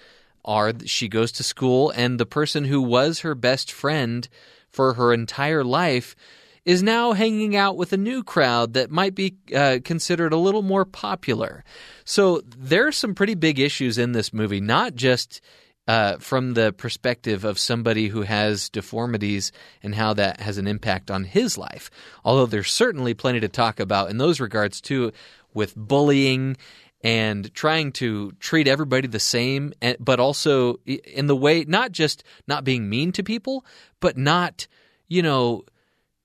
are 0.46 0.72
she 0.86 1.08
goes 1.08 1.32
to 1.34 1.44
school 1.44 1.92
and 1.92 2.20
the 2.20 2.26
person 2.26 2.64
who 2.64 2.82
was 2.82 3.20
her 3.20 3.36
best 3.36 3.72
friend 3.72 4.28
for 4.70 4.94
her 4.94 5.14
entire 5.14 5.64
life 5.64 6.16
is 6.66 6.84
now 6.84 7.14
hanging 7.14 7.56
out 7.56 7.76
with 7.76 7.92
a 7.92 7.98
new 7.98 8.24
crowd 8.24 8.74
that 8.74 8.92
might 8.92 9.16
be 9.16 9.36
uh, 9.56 9.80
considered 9.84 10.34
a 10.34 10.38
little 10.38 10.62
more 10.62 10.86
popular. 10.86 11.64
So 12.06 12.42
there 12.46 12.88
are 12.88 12.92
some 12.92 13.16
pretty 13.16 13.36
big 13.36 13.60
issues 13.60 13.98
in 13.98 14.12
this 14.12 14.32
movie, 14.32 14.62
not 14.62 14.96
just 14.96 15.42
uh, 15.88 16.18
from 16.18 16.54
the 16.54 16.72
perspective 16.72 17.44
of 17.44 17.58
somebody 17.58 18.08
who 18.08 18.22
has 18.22 18.70
deformities 18.70 19.52
and 19.82 19.96
how 19.96 20.14
that 20.14 20.40
has 20.40 20.58
an 20.58 20.68
impact 20.68 21.10
on 21.10 21.24
his 21.24 21.58
life. 21.58 21.90
Although 22.24 22.46
there's 22.46 22.72
certainly 22.72 23.14
plenty 23.16 23.40
to 23.40 23.50
talk 23.50 23.80
about 23.80 24.12
in 24.12 24.18
those 24.18 24.40
regards 24.40 24.80
too, 24.80 25.12
with 25.54 25.76
bullying 25.76 26.58
and 27.04 27.52
trying 27.56 27.92
to 27.92 28.32
treat 28.34 28.68
everybody 28.68 29.08
the 29.08 29.20
same, 29.20 29.74
but 30.00 30.20
also 30.20 30.76
in 30.86 31.26
the 31.26 31.36
way, 31.36 31.66
not 31.68 31.92
just 31.92 32.24
not 32.48 32.64
being 32.64 32.88
mean 32.88 33.12
to 33.14 33.24
people, 33.24 33.66
but 34.00 34.18
not, 34.18 34.68
you 35.08 35.24
know, 35.24 35.64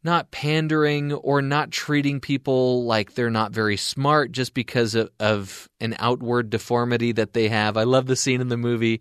not 0.03 0.31
pandering 0.31 1.12
or 1.12 1.43
not 1.43 1.71
treating 1.71 2.21
people 2.21 2.85
like 2.85 3.15
they're 3.15 3.31
not 3.31 3.53
very 3.53 3.76
smart 3.76 4.31
just 4.33 4.55
because 4.55 4.95
of, 4.95 5.11
of, 5.19 5.69
an 5.81 5.97
outward 5.99 6.49
deformity 6.49 7.12
that 7.12 7.33
they 7.33 7.49
have. 7.49 7.76
I 7.76 7.83
love 7.83 8.07
the 8.07 8.17
scene 8.17 8.41
in 8.41 8.49
the 8.49 8.57
movie 8.57 9.00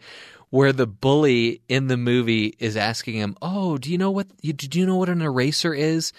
where 0.49 0.73
the 0.73 0.87
bully 0.87 1.61
in 1.67 1.87
the 1.87 1.97
movie 1.97 2.53
is 2.59 2.77
asking 2.77 3.15
him, 3.15 3.35
"Oh, 3.41 3.77
do 3.77 3.91
you 3.91 3.97
know 3.97 4.11
what 4.11 4.27
do 4.41 4.79
you 4.79 4.85
know 4.85 4.97
what 4.97 5.09
an 5.09 5.21
eraser 5.21 5.73
is?" 5.73 6.11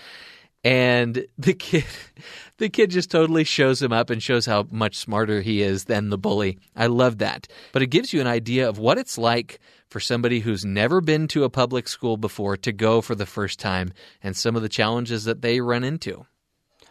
And 0.64 1.26
the 1.38 1.54
kid 1.54 1.84
the 2.58 2.68
kid 2.68 2.90
just 2.90 3.10
totally 3.10 3.44
shows 3.44 3.80
him 3.80 3.92
up 3.92 4.10
and 4.10 4.22
shows 4.22 4.46
how 4.46 4.66
much 4.70 4.96
smarter 4.96 5.40
he 5.42 5.62
is 5.62 5.84
than 5.84 6.10
the 6.10 6.18
bully. 6.18 6.58
I 6.74 6.86
love 6.86 7.18
that. 7.18 7.48
But 7.72 7.82
it 7.82 7.88
gives 7.88 8.12
you 8.12 8.20
an 8.20 8.26
idea 8.26 8.68
of 8.68 8.78
what 8.78 8.98
it's 8.98 9.18
like 9.18 9.60
for 9.88 10.00
somebody 10.00 10.40
who's 10.40 10.64
never 10.64 11.00
been 11.00 11.28
to 11.28 11.44
a 11.44 11.50
public 11.50 11.88
school 11.88 12.16
before 12.16 12.56
to 12.56 12.72
go 12.72 13.00
for 13.00 13.14
the 13.14 13.26
first 13.26 13.58
time 13.58 13.92
and 14.22 14.36
some 14.36 14.56
of 14.56 14.62
the 14.62 14.68
challenges 14.68 15.24
that 15.24 15.42
they 15.42 15.60
run 15.60 15.84
into. 15.84 16.26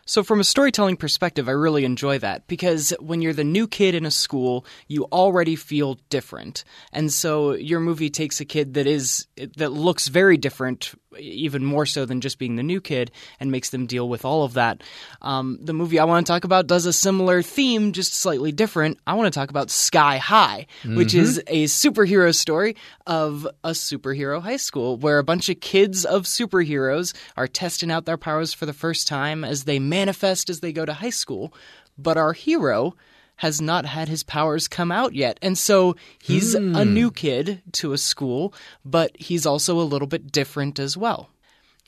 So, 0.08 0.24
from 0.24 0.40
a 0.40 0.44
storytelling 0.44 0.98
perspective, 0.98 1.50
I 1.50 1.54
really 1.54 1.84
enjoy 1.84 2.20
that 2.20 2.46
because 2.46 2.94
when 3.00 3.24
you're 3.24 3.34
the 3.34 3.44
new 3.44 3.68
kid 3.68 3.96
in 3.96 4.06
a 4.06 4.12
school, 4.12 4.64
you 4.88 5.06
already 5.06 5.56
feel 5.56 5.98
different. 6.10 6.64
And 6.94 7.12
so, 7.12 7.54
your 7.54 7.80
movie 7.80 8.12
takes 8.12 8.40
a 8.40 8.46
kid 8.46 8.75
that 8.75 8.86
is 8.86 9.25
that 9.58 9.72
looks 9.72 10.08
very 10.08 10.38
different 10.38 10.94
even 11.19 11.63
more 11.63 11.86
so 11.86 12.05
than 12.05 12.22
just 12.22 12.39
being 12.39 12.55
the 12.55 12.63
new 12.63 12.81
kid 12.81 13.12
and 13.39 13.51
makes 13.51 13.69
them 13.69 13.86
deal 13.86 14.07
with 14.10 14.25
all 14.25 14.43
of 14.43 14.53
that. 14.53 14.81
Um, 15.22 15.57
the 15.62 15.74
movie 15.74 16.00
I 16.00 16.05
want 16.05 16.25
to 16.25 16.31
talk 16.31 16.43
about 16.43 16.67
does 16.67 16.86
a 16.86 16.93
similar 16.93 17.41
theme, 17.41 17.91
just 17.91 18.13
slightly 18.13 18.51
different. 18.51 19.00
I 19.05 19.13
want 19.13 19.31
to 19.31 19.38
talk 19.38 19.50
about 19.50 19.72
Sky 19.72 20.17
High, 20.17 20.67
mm-hmm. 20.84 20.95
which 20.95 21.13
is 21.13 21.41
a 21.48 21.65
superhero 21.65 22.34
story 22.34 22.75
of 23.05 23.48
a 23.63 23.72
superhero 23.72 24.41
high 24.41 24.57
school 24.57 24.98
where 24.98 25.19
a 25.19 25.24
bunch 25.24 25.50
of 25.50 25.60
kids 25.60 26.05
of 26.05 26.24
superheroes 26.24 27.15
are 27.38 27.48
testing 27.48 27.91
out 27.91 28.05
their 28.05 28.17
powers 28.17 28.53
for 28.53 28.65
the 28.65 28.74
first 28.74 29.07
time 29.07 29.43
as 29.43 29.63
they 29.63 29.79
manifest 29.79 30.50
as 30.50 30.60
they 30.60 30.72
go 30.72 30.86
to 30.86 30.93
high 30.93 31.10
school. 31.10 31.53
But 31.98 32.17
our 32.17 32.34
hero 32.34 32.95
has 33.38 33.62
not 33.62 33.86
had 33.86 34.08
his 34.08 34.24
powers 34.24 34.68
come 34.68 34.92
out 34.92 35.13
yet. 35.13 35.38
And 35.42 35.58
so 35.58 35.96
he's 36.22 36.56
mm. 36.56 36.75
a 36.75 36.84
hmm. 36.84 36.94
new 36.94 37.12
kid 37.12 37.62
to 37.74 37.94
a 37.94 37.98
school, 37.98 38.54
but 38.84 39.12
he's 39.18 39.46
also 39.46 39.80
a 39.80 39.84
little 39.84 40.08
bit 40.08 40.32
different 40.32 40.80
as 40.80 40.96
well. 40.96 41.30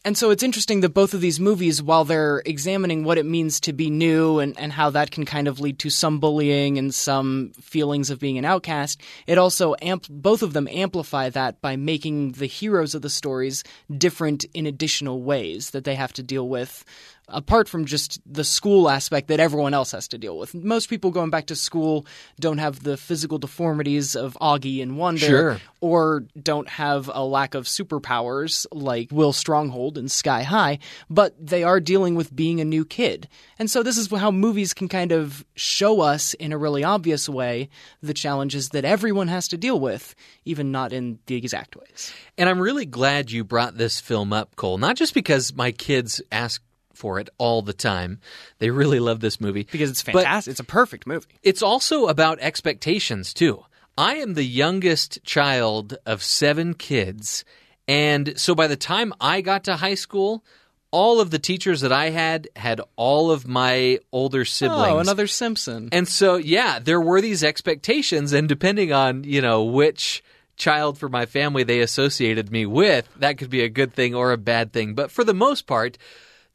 And 0.06 0.18
so 0.18 0.30
it's 0.30 0.44
interesting 0.44 0.80
that 0.82 0.94
both 0.94 1.14
of 1.14 1.20
these 1.20 1.38
movies, 1.38 1.84
while 1.84 2.06
they're 2.06 2.42
examining 2.46 3.04
what 3.04 3.18
it 3.18 3.26
means 3.26 3.60
to 3.62 3.74
be 3.74 3.90
new 3.90 4.40
and, 4.40 4.58
and 4.58 4.72
how 4.72 4.90
that 4.92 5.12
can 5.12 5.26
kind 5.26 5.50
of 5.50 5.60
lead 5.60 5.80
to 5.80 5.90
some 5.90 6.20
bullying 6.20 6.78
and 6.78 6.96
some 6.96 7.52
feelings 7.60 8.10
of 8.10 8.18
being 8.18 8.38
an 8.38 8.46
outcast, 8.46 9.02
it 9.26 9.38
also 9.38 9.76
both 10.10 10.44
of 10.44 10.54
them 10.54 10.68
amplify 10.72 11.30
that 11.32 11.60
by 11.62 11.76
making 11.76 12.34
the 12.34 12.46
heroes 12.46 12.96
of 12.96 13.02
the 13.02 13.10
stories 13.10 13.66
different 13.98 14.46
in 14.54 14.66
additional 14.66 15.24
ways 15.24 15.72
that 15.72 15.84
they 15.84 15.96
have 15.96 16.14
to 16.14 16.24
deal 16.24 16.48
with 16.48 16.86
apart 17.30 17.68
from 17.68 17.86
just 17.86 18.22
the 18.26 18.44
school 18.44 18.90
aspect 18.90 19.28
that 19.28 19.40
everyone 19.40 19.74
else 19.74 19.92
has 19.92 20.08
to 20.08 20.18
deal 20.18 20.38
with. 20.38 20.54
Most 20.56 20.90
people 20.90 21.12
going 21.12 21.30
back 21.30 21.48
to 21.48 21.56
school 21.56 22.06
don't 22.40 22.58
have 22.58 22.84
the 22.84 22.96
physical 22.96 23.38
deformities 23.38 24.16
of 24.16 24.38
Auggie 24.40 24.82
and 24.82 24.98
Wonder, 24.98 25.20
sure. 25.20 25.58
or 25.82 26.24
don't 26.42 26.70
have 26.70 27.10
a 27.14 27.24
lack 27.24 27.54
of 27.54 27.66
superpowers 27.66 28.66
like 28.72 29.10
Will 29.12 29.34
Stronghold 29.34 29.98
and 29.98 30.10
Sky 30.10 30.44
High, 30.44 30.80
but 31.10 31.36
they 31.46 31.64
are 31.64 31.80
dealing 31.80 32.16
with 32.16 32.36
being 32.36 32.62
a 32.62 32.66
new 32.66 32.86
kid. 32.86 33.28
And 33.60 33.70
so 33.70 33.84
this 33.84 33.98
is 33.98 34.10
how 34.10 34.32
movies 34.32 34.74
can 34.74 34.88
kind 34.88 35.12
of 35.12 35.46
show 35.56 36.02
us 36.02 36.34
in 36.36 36.54
a 36.54 36.58
really 36.58 36.84
obvious 36.84 37.28
way 37.28 37.70
the 38.02 38.14
challenges 38.14 38.70
that 38.70 38.86
everyone 38.86 39.28
has 39.28 39.50
to 39.50 39.58
deal 39.58 39.80
with, 39.80 40.16
even 40.46 40.72
not 40.72 40.94
in 40.94 41.20
the 41.26 41.36
exact 41.36 41.76
ways. 41.76 42.14
And 42.38 42.48
I'm 42.48 42.60
really 42.60 42.86
glad 42.86 43.32
you 43.32 43.44
brought 43.44 43.78
this 43.78 44.00
film 44.00 44.32
up, 44.32 44.56
Cole, 44.56 44.78
not 44.78 44.96
just 44.96 45.14
because 45.14 45.54
my 45.54 45.72
kids 45.72 46.22
ask 46.32 46.62
for 46.98 47.20
it 47.20 47.30
all 47.38 47.62
the 47.62 47.74
time. 47.74 48.20
They 48.60 48.70
really 48.70 49.00
love 49.00 49.22
this 49.22 49.40
movie 49.40 49.68
because 49.72 49.90
it's 49.90 50.02
fantastic. 50.02 50.50
But 50.50 50.52
it's 50.52 50.60
a 50.60 50.66
perfect 50.66 51.08
movie. 51.08 51.28
It's 51.44 51.62
also 51.62 52.08
about 52.08 52.40
expectations 52.42 53.34
too. 53.34 53.64
I 53.98 54.16
am 54.16 54.34
the 54.34 54.44
youngest 54.44 55.24
child 55.24 55.98
of 56.06 56.22
7 56.22 56.74
kids, 56.76 57.46
and 57.88 58.40
so 58.40 58.54
by 58.54 58.68
the 58.68 58.76
time 58.76 59.14
I 59.20 59.42
got 59.42 59.64
to 59.64 59.78
high 59.78 59.96
school, 59.96 60.44
all 60.92 61.20
of 61.20 61.32
the 61.32 61.40
teachers 61.40 61.82
that 61.82 61.92
I 61.92 62.10
had 62.10 62.48
had 62.56 62.82
all 62.96 63.32
of 63.32 63.48
my 63.48 64.00
older 64.12 64.42
oh, 64.42 64.44
siblings. 64.44 64.94
Oh, 64.94 65.00
another 65.00 65.28
Simpson. 65.28 65.90
And 65.92 66.08
so, 66.08 66.36
yeah, 66.36 66.80
there 66.80 67.02
were 67.02 67.22
these 67.22 67.44
expectations, 67.44 68.34
and 68.34 68.48
depending 68.48 68.94
on 68.94 69.24
you 69.24 69.42
know 69.42 69.64
which 69.64 70.24
child 70.56 70.98
for 70.98 71.08
my 71.08 71.26
family 71.26 71.64
they 71.64 71.82
associated 71.82 72.52
me 72.52 72.66
with, 72.66 73.08
that 73.18 73.38
could 73.38 73.50
be 73.50 73.62
a 73.62 73.70
good 73.70 73.94
thing 73.94 74.16
or 74.16 74.32
a 74.32 74.38
bad 74.38 74.74
thing. 74.74 74.96
But 74.96 75.12
for 75.12 75.24
the 75.24 75.34
most 75.34 75.68
part, 75.68 75.98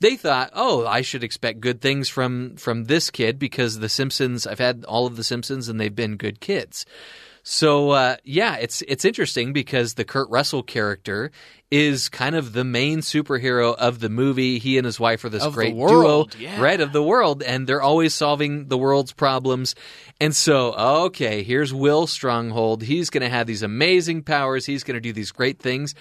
they 0.02 0.16
thought, 0.16 0.50
oh, 0.52 0.86
I 0.86 1.00
should 1.00 1.24
expect 1.24 1.60
good 1.60 1.80
things 1.80 2.08
from 2.08 2.56
from 2.56 2.84
this 2.84 3.10
kid 3.10 3.38
because 3.38 3.78
the 3.78 3.88
Simpsons. 3.88 4.46
I've 4.46 4.58
had 4.58 4.84
all 4.84 5.06
of 5.06 5.16
the 5.16 5.24
Simpsons, 5.24 5.68
and 5.68 5.80
they've 5.80 5.94
been 5.94 6.16
good 6.16 6.40
kids. 6.40 6.84
So 7.44 7.90
uh, 7.90 8.16
yeah, 8.24 8.56
it's 8.56 8.82
it's 8.82 9.04
interesting 9.04 9.52
because 9.52 9.94
the 9.94 10.04
Kurt 10.04 10.28
Russell 10.30 10.62
character 10.62 11.30
is 11.70 12.08
kind 12.08 12.36
of 12.36 12.52
the 12.52 12.64
main 12.64 12.98
superhero 12.98 13.74
of 13.74 14.00
the 14.00 14.08
movie. 14.08 14.58
He 14.58 14.76
and 14.76 14.84
his 14.84 15.00
wife 15.00 15.24
are 15.24 15.28
this 15.28 15.42
of 15.42 15.54
great 15.54 15.74
duo, 15.74 16.26
yeah. 16.38 16.60
right, 16.60 16.80
of 16.80 16.92
the 16.92 17.02
world, 17.02 17.42
and 17.42 17.66
they're 17.66 17.82
always 17.82 18.12
solving 18.12 18.68
the 18.68 18.76
world's 18.76 19.12
problems. 19.12 19.74
And 20.20 20.36
so, 20.36 20.74
okay, 21.06 21.42
here's 21.42 21.72
Will 21.72 22.06
Stronghold. 22.06 22.82
He's 22.82 23.08
going 23.08 23.22
to 23.22 23.28
have 23.28 23.46
these 23.46 23.62
amazing 23.62 24.22
powers. 24.22 24.66
He's 24.66 24.84
going 24.84 24.96
to 24.96 25.00
do 25.00 25.12
these 25.12 25.32
great 25.32 25.58
things. 25.58 25.94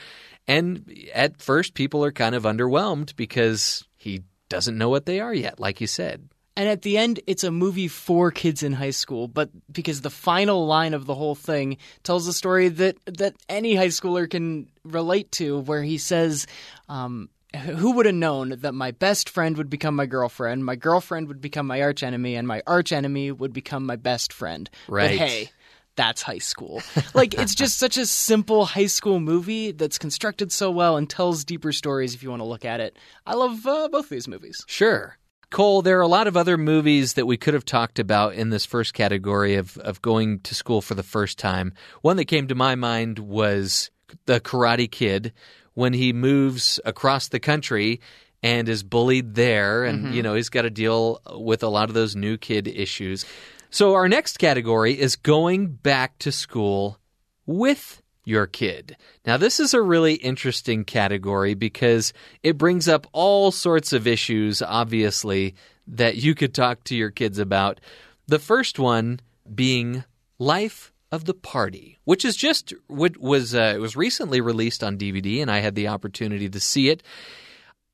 And 0.47 0.93
at 1.13 1.41
first, 1.41 1.73
people 1.73 2.03
are 2.03 2.11
kind 2.11 2.35
of 2.35 2.43
underwhelmed 2.43 3.15
because 3.15 3.87
he 4.01 4.23
doesn't 4.49 4.79
know 4.79 4.89
what 4.89 5.05
they 5.05 5.19
are 5.19 5.33
yet, 5.33 5.59
like 5.59 5.79
you 5.79 5.85
said. 5.85 6.27
And 6.57 6.67
at 6.67 6.81
the 6.81 6.97
end, 6.97 7.19
it's 7.27 7.43
a 7.43 7.51
movie 7.51 7.87
for 7.87 8.31
kids 8.31 8.63
in 8.63 8.73
high 8.73 8.89
school, 8.89 9.27
but 9.27 9.51
because 9.71 10.01
the 10.01 10.09
final 10.09 10.65
line 10.65 10.95
of 10.95 11.05
the 11.05 11.13
whole 11.13 11.35
thing 11.35 11.77
tells 12.01 12.27
a 12.27 12.33
story 12.33 12.67
that, 12.69 12.97
that 13.05 13.35
any 13.47 13.75
high 13.75 13.87
schooler 13.87 14.27
can 14.27 14.67
relate 14.83 15.31
to, 15.33 15.59
where 15.59 15.83
he 15.83 15.99
says, 15.99 16.47
um, 16.89 17.29
who 17.55 17.91
would 17.91 18.07
have 18.07 18.15
known 18.15 18.49
that 18.61 18.73
my 18.73 18.89
best 18.89 19.29
friend 19.29 19.55
would 19.57 19.69
become 19.69 19.95
my 19.95 20.07
girlfriend, 20.07 20.65
my 20.65 20.75
girlfriend 20.75 21.27
would 21.27 21.41
become 21.41 21.67
my 21.67 21.81
archenemy, 21.83 22.35
and 22.35 22.47
my 22.47 22.63
archenemy 22.65 23.31
would 23.31 23.53
become 23.53 23.85
my 23.85 23.97
best 23.97 24.33
friend? 24.33 24.67
Right. 24.87 25.17
But 25.17 25.29
hey, 25.29 25.51
that's 25.95 26.21
high 26.21 26.37
school. 26.37 26.81
Like 27.13 27.33
it's 27.33 27.55
just 27.55 27.77
such 27.77 27.97
a 27.97 28.05
simple 28.05 28.65
high 28.65 28.87
school 28.87 29.19
movie 29.19 29.71
that's 29.71 29.97
constructed 29.97 30.51
so 30.51 30.71
well 30.71 30.97
and 30.97 31.09
tells 31.09 31.43
deeper 31.43 31.71
stories 31.71 32.15
if 32.15 32.23
you 32.23 32.29
want 32.29 32.41
to 32.41 32.45
look 32.45 32.65
at 32.65 32.79
it. 32.79 32.97
I 33.25 33.35
love 33.35 33.65
uh, 33.65 33.89
both 33.91 34.09
these 34.09 34.27
movies. 34.27 34.63
Sure. 34.67 35.17
Cole, 35.49 35.81
there 35.81 35.99
are 35.99 36.01
a 36.01 36.07
lot 36.07 36.27
of 36.27 36.37
other 36.37 36.57
movies 36.57 37.15
that 37.15 37.25
we 37.25 37.35
could 37.35 37.53
have 37.53 37.65
talked 37.65 37.99
about 37.99 38.35
in 38.35 38.51
this 38.51 38.65
first 38.65 38.93
category 38.93 39.55
of, 39.55 39.77
of 39.79 40.01
going 40.01 40.39
to 40.41 40.55
school 40.55 40.81
for 40.81 40.95
the 40.95 41.03
first 41.03 41.37
time. 41.37 41.73
One 42.01 42.15
that 42.17 42.25
came 42.25 42.47
to 42.47 42.55
my 42.55 42.75
mind 42.75 43.19
was 43.19 43.91
The 44.27 44.39
Karate 44.39 44.89
Kid 44.89 45.33
when 45.73 45.91
he 45.91 46.13
moves 46.13 46.79
across 46.85 47.27
the 47.27 47.39
country 47.39 47.99
and 48.41 48.69
is 48.69 48.81
bullied 48.81 49.35
there. 49.35 49.83
And, 49.83 50.15
you 50.15 50.23
know, 50.23 50.35
he's 50.35 50.49
got 50.49 50.61
to 50.61 50.69
deal 50.69 51.21
with 51.31 51.63
a 51.63 51.67
lot 51.67 51.89
of 51.89 51.95
those 51.95 52.15
new 52.15 52.37
kid 52.37 52.67
issues. 52.67 53.25
So, 53.73 53.93
our 53.93 54.09
next 54.09 54.37
category 54.37 54.99
is 54.99 55.15
going 55.15 55.67
back 55.67 56.19
to 56.19 56.31
school 56.33 56.99
with 57.45 58.01
your 58.25 58.45
kid. 58.45 58.97
Now, 59.25 59.37
this 59.37 59.61
is 59.61 59.73
a 59.73 59.81
really 59.81 60.15
interesting 60.15 60.83
category 60.83 61.53
because 61.53 62.11
it 62.43 62.57
brings 62.57 62.89
up 62.89 63.07
all 63.13 63.49
sorts 63.49 63.93
of 63.93 64.07
issues, 64.07 64.61
obviously, 64.61 65.55
that 65.87 66.17
you 66.17 66.35
could 66.35 66.53
talk 66.53 66.83
to 66.83 66.95
your 66.95 67.11
kids 67.11 67.39
about. 67.39 67.79
The 68.27 68.39
first 68.39 68.77
one 68.77 69.21
being 69.55 70.03
life 70.37 70.91
of 71.09 71.23
the 71.23 71.33
party, 71.33 71.97
which 72.03 72.25
is 72.25 72.35
just 72.35 72.73
what 72.87 73.15
was 73.17 73.55
uh, 73.55 73.71
it 73.75 73.79
was 73.79 73.95
recently 73.95 74.41
released 74.41 74.83
on 74.83 74.97
DVD, 74.97 75.41
and 75.41 75.49
I 75.49 75.59
had 75.59 75.75
the 75.75 75.87
opportunity 75.87 76.49
to 76.49 76.59
see 76.59 76.89
it. 76.89 77.03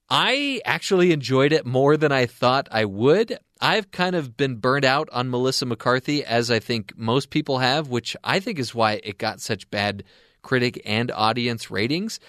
I 0.10 0.60
actually 0.66 1.12
enjoyed 1.12 1.52
it 1.52 1.68
more 1.68 1.98
than 1.98 2.12
I 2.12 2.26
thought 2.26 2.68
I 2.72 2.86
would. 2.86 3.38
I've 3.62 3.92
kind 3.92 4.16
of 4.16 4.38
been 4.38 4.56
burnt 4.56 4.86
out 4.86 5.10
on 5.12 5.30
Melissa 5.30 5.66
McCarthy, 5.66 6.24
as 6.24 6.52
I 6.52 6.60
think 6.60 6.98
most 6.98 7.30
people 7.30 7.60
have, 7.60 7.90
which 7.90 8.16
I 8.24 8.40
think 8.40 8.60
is 8.60 8.76
why 8.76 9.02
it 9.04 9.18
got 9.18 9.42
such 9.42 9.70
bad 9.70 10.04
critic 10.42 10.82
and 10.86 11.12
audience 11.12 11.70
ratings. 11.72 12.20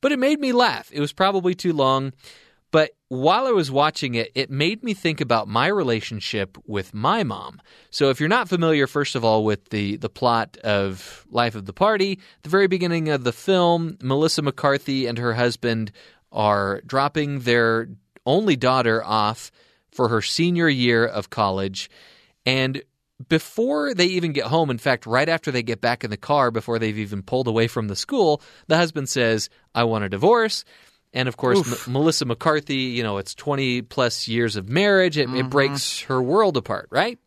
But 0.00 0.12
it 0.12 0.18
made 0.18 0.40
me 0.40 0.52
laugh. 0.52 0.90
It 0.92 1.00
was 1.00 1.12
probably 1.12 1.54
too 1.54 1.72
long. 1.72 2.12
But 2.72 2.92
while 3.08 3.46
I 3.46 3.50
was 3.50 3.70
watching 3.70 4.14
it, 4.14 4.32
it 4.34 4.50
made 4.50 4.82
me 4.82 4.94
think 4.94 5.20
about 5.20 5.46
my 5.46 5.66
relationship 5.66 6.56
with 6.66 6.94
my 6.94 7.22
mom. 7.22 7.60
So 7.90 8.08
if 8.08 8.18
you're 8.18 8.30
not 8.30 8.48
familiar, 8.48 8.86
first 8.86 9.14
of 9.14 9.24
all, 9.24 9.44
with 9.44 9.68
the, 9.68 9.96
the 9.98 10.08
plot 10.08 10.56
of 10.64 11.26
Life 11.30 11.54
of 11.54 11.66
the 11.66 11.74
Party, 11.74 12.18
the 12.42 12.48
very 12.48 12.68
beginning 12.68 13.10
of 13.10 13.24
the 13.24 13.32
film, 13.32 13.98
Melissa 14.02 14.40
McCarthy 14.40 15.06
and 15.06 15.18
her 15.18 15.34
husband 15.34 15.92
are 16.32 16.80
dropping 16.86 17.40
their 17.40 17.88
only 18.24 18.56
daughter 18.56 19.04
off 19.04 19.52
for 19.92 20.08
her 20.08 20.22
senior 20.22 20.68
year 20.68 21.06
of 21.06 21.30
college. 21.30 21.90
And 22.44 22.82
before 23.28 23.94
they 23.94 24.06
even 24.06 24.32
get 24.32 24.46
home, 24.46 24.70
in 24.70 24.78
fact, 24.78 25.06
right 25.06 25.28
after 25.28 25.50
they 25.50 25.62
get 25.62 25.80
back 25.80 26.04
in 26.04 26.10
the 26.10 26.16
car, 26.16 26.50
before 26.50 26.78
they've 26.78 26.98
even 26.98 27.22
pulled 27.22 27.46
away 27.46 27.68
from 27.68 27.88
the 27.88 27.96
school, 27.96 28.42
the 28.66 28.76
husband 28.76 29.08
says, 29.08 29.48
I 29.74 29.84
want 29.84 30.04
a 30.04 30.08
divorce. 30.08 30.64
And 31.12 31.28
of 31.28 31.36
course, 31.36 31.86
M- 31.86 31.92
Melissa 31.92 32.24
McCarthy, 32.24 32.74
you 32.76 33.02
know, 33.02 33.18
it's 33.18 33.34
20 33.34 33.82
plus 33.82 34.26
years 34.28 34.56
of 34.56 34.68
marriage. 34.68 35.18
It, 35.18 35.28
it 35.30 35.50
breaks 35.50 36.00
her 36.02 36.22
world 36.22 36.56
apart, 36.56 36.88
right? 36.90 37.18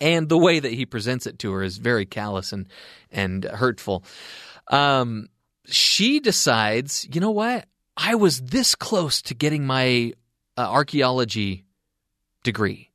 And 0.00 0.28
the 0.28 0.38
way 0.38 0.60
that 0.60 0.72
he 0.72 0.86
presents 0.86 1.26
it 1.26 1.38
to 1.40 1.52
her 1.52 1.62
is 1.62 1.78
very 1.78 2.06
callous 2.06 2.52
and, 2.52 2.68
and 3.10 3.44
hurtful. 3.44 4.04
Um, 4.68 5.28
she 5.66 6.20
decides, 6.20 7.08
you 7.12 7.20
know 7.20 7.30
what? 7.30 7.66
I 7.96 8.14
was 8.14 8.40
this 8.40 8.74
close 8.74 9.22
to 9.22 9.34
getting 9.34 9.66
my 9.66 10.14
uh, 10.56 10.62
archaeology 10.62 11.64
degree. 12.42 12.90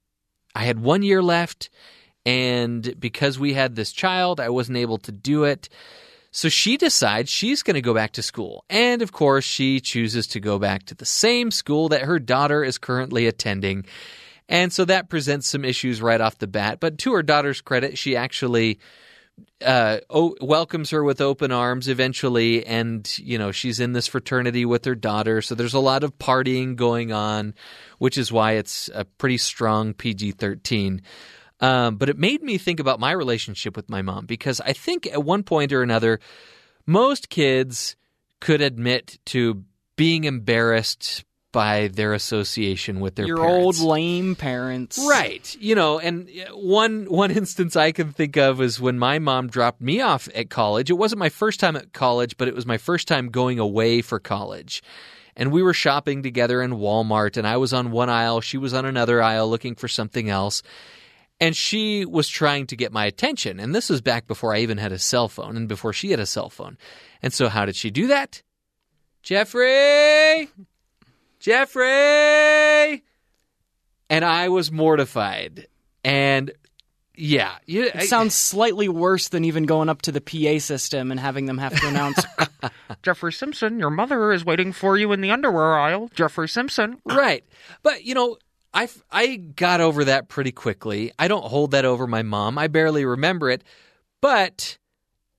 I 0.54 0.64
had 0.64 0.80
one 0.80 1.04
year 1.04 1.22
left, 1.22 1.70
and 2.26 3.00
because 3.00 3.38
we 3.38 3.54
had 3.54 3.76
this 3.76 3.92
child, 3.92 4.40
I 4.40 4.50
wasn't 4.50 4.78
able 4.78 4.98
to 5.00 5.12
do 5.12 5.44
it. 5.44 5.70
So 6.32 6.50
she 6.50 6.76
decides 6.76 7.30
she's 7.30 7.64
going 7.64 7.76
to 7.76 7.82
go 7.82 7.94
back 7.94 8.14
to 8.14 8.22
school. 8.22 8.66
And 8.70 9.02
of 9.02 9.12
course, 9.12 9.46
she 9.46 9.80
chooses 9.80 10.28
to 10.28 10.40
go 10.40 10.60
back 10.60 10.86
to 10.88 10.96
the 10.96 11.06
same 11.06 11.50
school 11.50 11.90
that 11.90 12.02
her 12.02 12.20
daughter 12.20 12.64
is 12.64 12.78
currently 12.78 13.28
attending. 13.28 13.86
And 14.50 14.74
so 14.74 14.86
that 14.86 15.10
presents 15.10 15.48
some 15.48 15.64
issues 15.64 16.02
right 16.02 16.20
off 16.20 16.38
the 16.38 16.48
bat. 16.48 16.80
But 16.80 16.98
to 17.00 17.14
her 17.14 17.24
daughter's 17.24 17.62
credit, 17.62 17.98
she 17.98 18.16
actually 18.16 18.80
uh, 19.66 20.00
welcomes 20.10 20.90
her 20.92 21.04
with 21.04 21.22
open 21.22 21.52
arms 21.52 21.88
eventually, 21.88 22.66
and 22.66 23.18
you 23.20 23.38
know 23.38 23.52
she's 23.52 23.80
in 23.80 23.94
this 23.94 24.08
fraternity 24.08 24.66
with 24.66 24.86
her 24.86 24.96
daughter. 24.96 25.42
So 25.42 25.56
there's 25.56 25.74
a 25.74 25.80
lot 25.80 26.04
of 26.04 26.18
partying 26.18 26.76
going 26.76 27.12
on, 27.12 27.54
which 27.98 28.18
is 28.18 28.32
why 28.32 28.54
it's 28.54 28.90
a 28.94 29.06
pretty 29.06 29.38
strong 29.38 29.94
PG-13. 29.94 31.02
Um, 31.62 31.96
but 31.96 32.10
it 32.10 32.18
made 32.18 32.44
me 32.44 32.58
think 32.58 32.80
about 32.80 33.00
my 33.00 33.12
relationship 33.12 33.76
with 33.76 33.90
my 33.90 34.02
mom 34.02 34.26
because 34.26 34.60
I 34.60 34.74
think 34.74 35.08
at 35.08 35.24
one 35.24 35.44
point 35.44 35.72
or 35.72 35.82
another, 35.82 36.20
most 36.86 37.30
kids 37.30 37.96
could 38.42 38.62
admit 38.62 39.20
to 39.28 39.64
being 39.96 40.26
embarrassed 40.26 41.24
by 41.56 41.88
their 41.88 42.14
association 42.14 43.00
with 43.00 43.16
their 43.16 43.26
Your 43.26 43.38
parents. 43.38 43.80
old 43.80 43.90
lame 43.90 44.36
parents. 44.36 45.00
Right. 45.00 45.56
You 45.58 45.74
know, 45.74 46.00
and 46.00 46.30
uh, 46.30 46.56
one 46.56 47.06
one 47.06 47.32
instance 47.32 47.78
I 47.78 47.94
can 47.94 48.12
think 48.12 48.36
of 48.36 48.62
is 48.62 48.82
when 48.82 49.00
my 49.00 49.20
mom 49.20 49.48
dropped 49.48 49.80
me 49.80 50.02
off 50.02 50.28
at 50.36 50.50
college. 50.50 50.90
It 50.90 50.96
wasn't 50.96 51.20
my 51.20 51.30
first 51.30 51.62
time 51.62 51.78
at 51.78 51.94
college, 51.94 52.36
but 52.36 52.50
it 52.50 52.56
was 52.56 52.66
my 52.66 52.78
first 52.78 53.08
time 53.08 53.30
going 53.30 53.58
away 53.58 54.02
for 54.02 54.20
college. 54.20 54.84
And 55.38 55.52
we 55.54 55.64
were 55.64 55.74
shopping 55.74 56.24
together 56.24 56.62
in 56.62 56.72
Walmart 56.72 57.38
and 57.38 57.48
I 57.48 57.56
was 57.56 57.72
on 57.74 57.92
one 57.92 58.10
aisle, 58.10 58.42
she 58.42 58.58
was 58.58 58.74
on 58.74 58.86
another 58.86 59.22
aisle 59.22 59.50
looking 59.50 59.76
for 59.76 59.88
something 59.88 60.30
else. 60.30 60.62
And 61.40 61.56
she 61.56 62.06
was 62.06 62.28
trying 62.28 62.68
to 62.68 62.76
get 62.76 62.92
my 62.92 63.06
attention. 63.06 63.62
And 63.62 63.74
this 63.74 63.90
was 63.90 64.02
back 64.02 64.28
before 64.28 64.54
I 64.54 64.60
even 64.60 64.78
had 64.78 64.92
a 64.92 65.00
cell 65.00 65.30
phone 65.30 65.56
and 65.56 65.68
before 65.70 65.94
she 65.94 66.12
had 66.12 66.20
a 66.20 66.26
cell 66.26 66.50
phone. 66.50 66.78
And 67.22 67.32
so 67.34 67.48
how 67.48 67.66
did 67.66 67.76
she 67.76 67.92
do 67.92 68.08
that? 68.08 68.42
Jeffrey, 69.24 70.50
Jeffrey. 71.46 73.04
And 74.10 74.26
I 74.26 74.50
was 74.50 74.72
mortified. 74.72 75.68
And 76.04 76.52
yeah, 77.16 77.58
you, 77.68 77.84
It 77.84 78.10
sounds 78.10 78.34
slightly 78.34 78.90
worse 78.90 79.30
than 79.30 79.46
even 79.46 79.66
going 79.66 79.88
up 79.88 80.02
to 80.04 80.12
the 80.12 80.22
PA 80.22 80.58
system 80.58 81.12
and 81.12 81.20
having 81.20 81.46
them 81.46 81.60
have 81.60 81.80
to 81.80 81.88
announce 81.88 82.24
Jeffrey 83.04 83.32
Simpson, 83.32 83.78
your 83.78 83.92
mother 83.92 84.32
is 84.34 84.44
waiting 84.44 84.72
for 84.72 84.98
you 84.98 85.12
in 85.12 85.22
the 85.22 85.30
underwear 85.30 85.78
aisle. 85.78 86.10
Jeffrey 86.16 86.50
Simpson. 86.50 86.98
right. 87.06 87.44
But 87.84 88.04
you 88.04 88.16
know, 88.16 88.38
I 88.74 88.90
I 89.12 89.36
got 89.36 89.82
over 89.82 90.06
that 90.06 90.30
pretty 90.30 90.52
quickly. 90.52 91.12
I 91.20 91.28
don't 91.28 91.46
hold 91.46 91.72
that 91.72 91.86
over 91.86 92.08
my 92.08 92.24
mom. 92.24 92.58
I 92.58 92.68
barely 92.68 93.06
remember 93.06 93.52
it. 93.52 93.64
But 94.20 94.80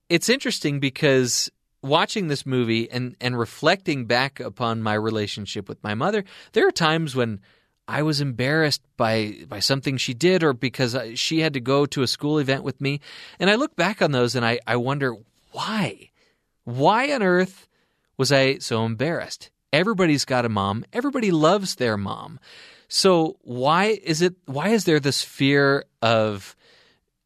it's 0.07 0.29
interesting 0.29 0.79
because 0.79 1.51
watching 1.81 2.27
this 2.27 2.45
movie 2.45 2.89
and 2.89 3.15
and 3.21 3.37
reflecting 3.37 4.05
back 4.05 4.39
upon 4.39 4.81
my 4.81 4.93
relationship 4.93 5.69
with 5.69 5.83
my 5.83 5.93
mother, 5.93 6.23
there 6.53 6.67
are 6.67 6.71
times 6.71 7.15
when 7.15 7.39
I 7.87 8.03
was 8.03 8.19
embarrassed 8.19 8.81
by 8.97 9.35
by 9.47 9.59
something 9.59 9.97
she 9.97 10.13
did 10.13 10.43
or 10.43 10.53
because 10.53 10.97
she 11.15 11.39
had 11.39 11.53
to 11.53 11.59
go 11.59 11.85
to 11.87 12.01
a 12.01 12.07
school 12.07 12.39
event 12.39 12.63
with 12.63 12.81
me. 12.81 12.99
And 13.39 13.49
I 13.49 13.55
look 13.55 13.75
back 13.75 14.01
on 14.01 14.11
those 14.11 14.35
and 14.35 14.45
I, 14.45 14.59
I 14.67 14.75
wonder 14.75 15.15
why? 15.51 16.09
Why 16.65 17.13
on 17.13 17.23
earth 17.23 17.67
was 18.17 18.31
I 18.31 18.57
so 18.57 18.85
embarrassed? 18.85 19.51
Everybody's 19.71 20.25
got 20.25 20.45
a 20.45 20.49
mom. 20.49 20.85
Everybody 20.91 21.31
loves 21.31 21.75
their 21.75 21.97
mom. 21.97 22.39
So 22.89 23.37
why 23.41 23.99
is 24.03 24.21
it 24.21 24.35
why 24.45 24.69
is 24.69 24.83
there 24.83 24.99
this 24.99 25.21
fear 25.21 25.85
of 26.01 26.55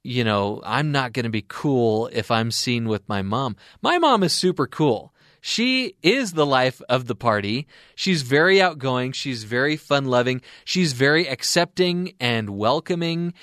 you 0.04 0.24
know, 0.24 0.62
I'm 0.66 0.92
not 0.92 1.14
going 1.14 1.26
to 1.26 1.30
be 1.30 1.46
cool 1.48 2.10
if 2.12 2.32
I'm 2.32 2.52
seen 2.52 2.88
with 2.88 3.08
my 3.08 3.22
mom. 3.22 3.56
My 3.82 3.98
mom 3.98 4.24
is 4.24 4.34
super 4.34 4.68
cool. 4.68 5.14
She 5.42 5.96
is 6.04 6.34
the 6.34 6.46
life 6.46 6.82
of 6.88 7.08
the 7.08 7.16
party. 7.16 7.68
She's 7.96 8.22
very 8.22 8.62
outgoing. 8.62 9.12
She's 9.12 9.44
very 9.44 9.76
fun 9.76 10.06
loving. 10.06 10.42
She's 10.66 10.94
very 10.94 11.28
accepting 11.28 12.14
and 12.20 12.52
welcoming. 12.52 13.34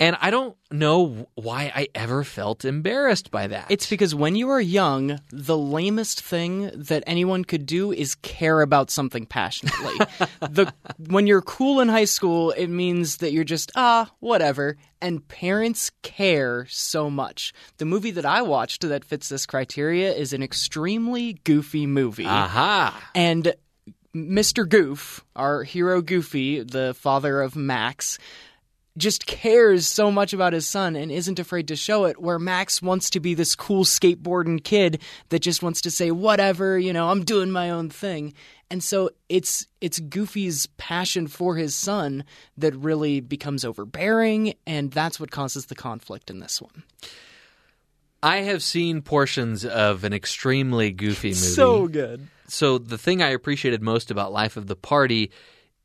And 0.00 0.16
I 0.20 0.30
don't 0.30 0.56
know 0.70 1.26
why 1.34 1.72
I 1.74 1.88
ever 1.92 2.22
felt 2.22 2.64
embarrassed 2.64 3.32
by 3.32 3.48
that. 3.48 3.66
It's 3.68 3.90
because 3.90 4.14
when 4.14 4.36
you 4.36 4.48
are 4.50 4.60
young, 4.60 5.18
the 5.32 5.58
lamest 5.58 6.20
thing 6.20 6.70
that 6.72 7.02
anyone 7.06 7.44
could 7.44 7.66
do 7.66 7.92
is 7.92 8.14
care 8.16 8.60
about 8.60 8.90
something 8.90 9.26
passionately. 9.26 9.96
the 10.40 10.72
when 11.08 11.26
you're 11.26 11.42
cool 11.42 11.80
in 11.80 11.88
high 11.88 12.04
school, 12.04 12.52
it 12.52 12.68
means 12.68 13.16
that 13.16 13.32
you're 13.32 13.42
just 13.42 13.72
ah, 13.74 14.08
whatever, 14.20 14.76
and 15.00 15.26
parents 15.26 15.90
care 16.02 16.66
so 16.68 17.10
much. 17.10 17.52
The 17.78 17.84
movie 17.84 18.12
that 18.12 18.26
I 18.26 18.42
watched 18.42 18.88
that 18.88 19.04
fits 19.04 19.28
this 19.28 19.46
criteria 19.46 20.12
is 20.12 20.32
an 20.32 20.44
extremely 20.44 21.40
goofy 21.42 21.86
movie. 21.86 22.26
Aha. 22.26 23.10
And 23.16 23.52
Mr. 24.14 24.68
Goof, 24.68 25.24
our 25.36 25.64
hero 25.64 26.00
Goofy, 26.00 26.62
the 26.62 26.94
father 26.94 27.42
of 27.42 27.56
Max, 27.56 28.18
just 28.98 29.26
cares 29.26 29.86
so 29.86 30.10
much 30.10 30.32
about 30.32 30.52
his 30.52 30.66
son 30.66 30.96
and 30.96 31.10
isn't 31.10 31.38
afraid 31.38 31.68
to 31.68 31.76
show 31.76 32.04
it. 32.04 32.20
Where 32.20 32.38
Max 32.38 32.82
wants 32.82 33.10
to 33.10 33.20
be 33.20 33.34
this 33.34 33.54
cool 33.54 33.84
skateboarding 33.84 34.62
kid 34.62 35.00
that 35.30 35.40
just 35.40 35.62
wants 35.62 35.80
to 35.82 35.90
say, 35.90 36.10
whatever, 36.10 36.78
you 36.78 36.92
know, 36.92 37.08
I'm 37.08 37.24
doing 37.24 37.50
my 37.50 37.70
own 37.70 37.88
thing. 37.88 38.34
And 38.70 38.82
so 38.82 39.10
it's 39.28 39.66
it's 39.80 39.98
Goofy's 39.98 40.66
passion 40.76 41.26
for 41.26 41.56
his 41.56 41.74
son 41.74 42.24
that 42.58 42.74
really 42.76 43.20
becomes 43.20 43.64
overbearing, 43.64 44.54
and 44.66 44.90
that's 44.90 45.18
what 45.18 45.30
causes 45.30 45.66
the 45.66 45.74
conflict 45.74 46.28
in 46.28 46.40
this 46.40 46.60
one. 46.60 46.82
I 48.22 48.38
have 48.38 48.62
seen 48.62 49.00
portions 49.00 49.64
of 49.64 50.04
an 50.04 50.12
extremely 50.12 50.90
goofy 50.90 51.28
movie. 51.28 51.40
So 51.40 51.88
good. 51.88 52.28
so 52.46 52.76
the 52.76 52.98
thing 52.98 53.22
I 53.22 53.28
appreciated 53.30 53.80
most 53.80 54.10
about 54.10 54.32
Life 54.32 54.56
of 54.56 54.66
the 54.66 54.76
Party 54.76 55.30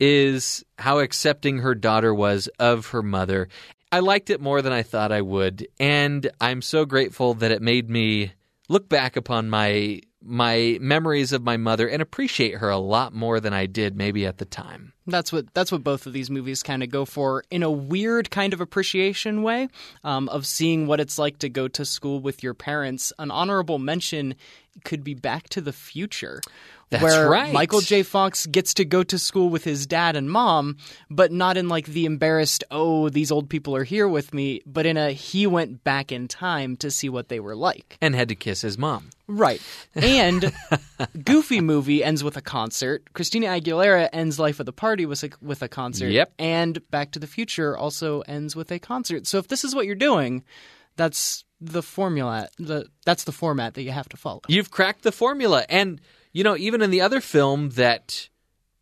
is 0.05 0.65
how 0.77 0.99
accepting 0.99 1.59
her 1.59 1.73
daughter 1.73 2.13
was 2.13 2.49
of 2.59 2.87
her 2.87 3.01
mother. 3.01 3.47
I 3.89 3.99
liked 3.99 4.29
it 4.29 4.41
more 4.41 4.61
than 4.61 4.73
I 4.73 4.83
thought 4.83 5.13
I 5.13 5.21
would, 5.21 5.65
and 5.79 6.29
I'm 6.41 6.61
so 6.61 6.83
grateful 6.83 7.35
that 7.35 7.51
it 7.51 7.61
made 7.61 7.89
me 7.89 8.33
look 8.67 8.89
back 8.89 9.15
upon 9.15 9.49
my 9.49 10.01
my 10.25 10.77
memories 10.79 11.33
of 11.33 11.43
my 11.43 11.57
mother 11.57 11.87
and 11.87 12.01
appreciate 12.01 12.55
her 12.55 12.69
a 12.69 12.77
lot 12.77 13.13
more 13.13 13.39
than 13.39 13.53
I 13.53 13.65
did 13.65 13.97
maybe 13.97 14.25
at 14.25 14.37
the 14.37 14.45
time. 14.45 14.93
That's 15.05 15.31
what 15.31 15.53
that's 15.53 15.71
what 15.71 15.83
both 15.83 16.05
of 16.05 16.13
these 16.13 16.29
movies 16.29 16.63
kind 16.63 16.83
of 16.83 16.89
go 16.89 17.05
for 17.05 17.43
in 17.49 17.63
a 17.63 17.71
weird 17.71 18.29
kind 18.29 18.53
of 18.53 18.59
appreciation 18.61 19.41
way 19.41 19.69
um, 20.03 20.27
of 20.29 20.45
seeing 20.45 20.87
what 20.87 20.99
it's 20.99 21.17
like 21.17 21.39
to 21.39 21.49
go 21.49 21.67
to 21.69 21.85
school 21.85 22.19
with 22.19 22.43
your 22.43 22.53
parents. 22.53 23.13
An 23.19 23.31
honorable 23.31 23.79
mention 23.79 24.35
could 24.83 25.03
be 25.03 25.13
Back 25.13 25.49
to 25.49 25.61
the 25.61 25.73
Future, 25.73 26.41
That's 26.89 27.03
where 27.03 27.29
right. 27.29 27.53
Michael 27.53 27.81
J. 27.81 28.03
Fox 28.03 28.45
gets 28.45 28.75
to 28.75 28.85
go 28.85 29.03
to 29.03 29.17
school 29.17 29.49
with 29.49 29.63
his 29.63 29.87
dad 29.87 30.15
and 30.15 30.29
mom, 30.29 30.77
but 31.09 31.31
not 31.31 31.57
in 31.57 31.67
like 31.67 31.87
the 31.87 32.05
embarrassed 32.05 32.63
"oh 32.71 33.09
these 33.09 33.31
old 33.31 33.49
people 33.49 33.75
are 33.75 33.83
here 33.83 34.07
with 34.07 34.33
me," 34.33 34.61
but 34.65 34.85
in 34.85 34.97
a 34.97 35.11
he 35.11 35.47
went 35.47 35.83
back 35.83 36.11
in 36.11 36.27
time 36.27 36.75
to 36.77 36.91
see 36.91 37.09
what 37.09 37.29
they 37.29 37.39
were 37.39 37.55
like. 37.55 37.97
And 38.01 38.15
had 38.15 38.29
to 38.29 38.35
kiss 38.35 38.61
his 38.61 38.77
mom. 38.77 39.09
Right. 39.27 39.61
And 39.95 40.53
Goofy 41.23 41.61
movie 41.61 42.03
ends 42.03 42.23
with 42.23 42.37
a 42.37 42.41
concert. 42.41 43.03
Christina 43.13 43.47
Aguilera 43.47 44.09
ends 44.11 44.37
Life 44.39 44.59
of 44.59 44.65
the 44.65 44.73
Party 44.73 45.05
with 45.05 45.23
a, 45.23 45.29
with 45.41 45.61
a 45.61 45.67
concert. 45.67 46.09
Yep. 46.09 46.33
And 46.37 46.91
Back 46.91 47.11
to 47.11 47.19
the 47.19 47.27
Future 47.27 47.77
also 47.77 48.21
ends 48.21 48.55
with 48.55 48.71
a 48.71 48.79
concert. 48.79 49.25
So 49.25 49.37
if 49.37 49.47
this 49.47 49.63
is 49.63 49.73
what 49.73 49.85
you're 49.85 49.95
doing, 49.95 50.43
that's 50.97 51.45
the 51.61 51.81
formula. 51.81 52.49
The 52.57 52.87
that's 53.05 53.23
the 53.23 53.31
format 53.31 53.75
that 53.75 53.83
you 53.83 53.91
have 53.91 54.09
to 54.09 54.17
follow. 54.17 54.41
You've 54.47 54.71
cracked 54.71 55.03
the 55.03 55.11
formula. 55.11 55.65
And, 55.69 56.01
you 56.33 56.43
know, 56.43 56.57
even 56.57 56.81
in 56.81 56.91
the 56.91 57.01
other 57.01 57.21
film 57.21 57.69
that 57.71 58.27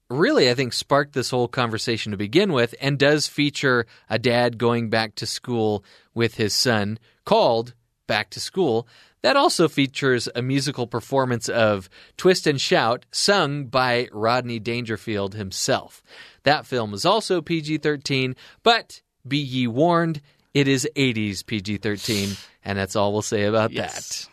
really, 0.10 0.50
I 0.50 0.54
think, 0.56 0.74
sparked 0.74 1.14
this 1.14 1.30
whole 1.30 1.48
conversation 1.48 2.12
to 2.12 2.18
begin 2.18 2.52
with 2.54 2.74
and 2.82 2.98
does 2.98 3.28
feature 3.28 3.86
a 4.10 4.18
dad 4.18 4.58
going 4.58 4.90
back 4.90 5.16
to 5.16 5.26
school 5.26 5.84
with 6.14 6.36
his 6.36 6.54
son 6.54 6.98
called 7.26 7.74
Back 8.08 8.30
to 8.32 8.40
School. 8.40 8.88
That 9.22 9.36
also 9.38 9.68
features 9.70 10.28
a 10.34 10.42
musical 10.42 10.88
performance 10.88 11.48
of 11.48 11.90
Twist 12.18 12.48
and 12.48 12.60
Shout 12.60 13.06
sung 13.12 13.66
by 13.66 14.08
Rodney 14.12 14.60
Dangerfield 14.60 15.36
himself. 15.36 16.02
That 16.44 16.66
film 16.66 16.94
is 16.94 17.06
also 17.06 17.40
PG 17.42 17.78
13, 17.78 18.36
but 18.64 19.02
be 19.28 19.38
ye 19.38 19.68
warned, 19.68 20.22
it 20.56 20.68
is 20.68 20.90
80s 20.96 21.46
PG 21.46 21.78
13, 21.78 22.32
and 22.66 22.78
that's 22.80 22.96
all 22.96 23.14
we'll 23.14 23.22
say 23.22 23.44
about 23.44 23.72
Yes. 23.72 24.24
that. 24.26 24.31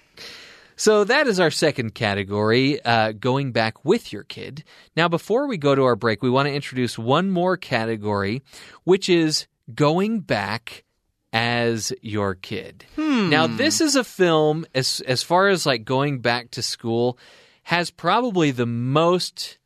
So 0.79 1.03
that 1.05 1.27
is 1.27 1.41
our 1.41 1.51
second 1.51 1.95
category, 1.95 2.81
uh, 2.85 3.13
going 3.13 3.51
back 3.51 3.85
with 3.85 4.13
your 4.13 4.23
kid. 4.23 4.63
Now, 4.97 5.09
before 5.09 5.49
we 5.49 5.59
go 5.59 5.75
to 5.75 5.83
our 5.83 5.97
break, 5.97 6.23
we 6.23 6.31
want 6.31 6.47
to 6.47 6.55
introduce 6.55 6.97
one 6.97 7.31
more 7.31 7.57
category, 7.57 8.43
which 8.85 9.09
is 9.09 9.49
going 9.75 10.21
back 10.21 10.85
as 11.33 11.93
your 12.01 12.37
kid. 12.37 12.87
Now, 12.97 13.47
this 13.49 13.81
is 13.81 13.97
a 13.97 14.05
film 14.05 14.67
as 14.75 15.01
as 15.07 15.23
far 15.23 15.49
as 15.49 15.67
like 15.67 15.85
going 15.85 16.21
back 16.21 16.53
to 16.53 16.63
school 16.63 17.19
has 17.65 17.91
probably 17.91 18.51
the 18.53 18.65
most 18.65 19.59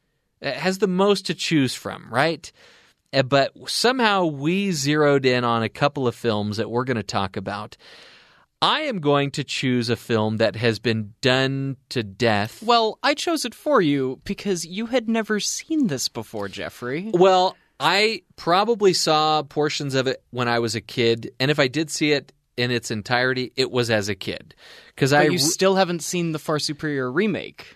uh, 0.42 0.51
has 0.53 0.79
the 0.79 0.88
most 0.88 1.27
to 1.27 1.35
choose 1.35 1.75
from, 1.75 2.09
right? 2.11 2.51
Uh, 3.12 3.22
But 3.22 3.53
somehow 3.68 4.25
we 4.25 4.72
zeroed 4.72 5.25
in 5.27 5.44
on 5.44 5.62
a 5.62 5.68
couple 5.68 6.09
of 6.09 6.14
films 6.14 6.57
that 6.57 6.70
we're 6.70 6.85
going 6.85 6.96
to 6.96 7.03
talk 7.03 7.37
about. 7.37 7.77
I 8.62 8.83
am 8.83 9.01
going 9.01 9.33
to 9.33 9.42
choose 9.42 9.90
a 9.90 9.96
film 9.96 10.37
that 10.37 10.55
has 10.55 10.79
been 10.79 11.14
done 11.20 11.79
to 11.88 12.05
death. 12.05 12.62
Well, 12.62 13.01
I 13.03 13.14
chose 13.14 13.44
it 13.44 13.57
for 13.57 13.83
you 13.83 14.20
because 14.22 14.64
you 14.64 14.87
had 14.87 15.09
never 15.09 15.40
seen 15.40 15.88
this 15.88 16.09
before, 16.09 16.46
Jeffrey. 16.46 17.11
Well, 17.12 17.57
I 17.81 18.22
probably 18.37 18.92
saw 18.92 19.42
portions 19.42 19.96
of 19.96 20.07
it 20.07 20.22
when 20.31 20.46
I 20.46 20.61
was 20.61 20.77
a 20.77 20.81
kid, 20.81 21.33
and 21.40 21.51
if 21.51 21.59
I 21.59 21.66
did 21.66 21.90
see 21.90 22.12
it 22.12 22.33
in 22.57 22.70
its 22.70 22.92
entirety, 22.92 23.53
it 23.57 23.72
was 23.72 23.90
as 23.90 24.09
a 24.09 24.14
kid. 24.14 24.55
Because 24.94 25.12
I, 25.12 25.25
you 25.25 25.38
still 25.38 25.75
haven't 25.75 26.05
seen 26.05 26.31
the 26.31 26.38
far 26.38 26.61
superior 26.61 27.11
remake. 27.11 27.66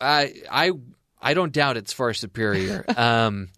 I, 0.00 0.32
I, 0.50 0.72
I 1.20 1.34
don't 1.34 1.52
doubt 1.52 1.76
it's 1.76 1.92
far 1.92 2.14
superior. 2.14 2.86
um, 2.96 3.50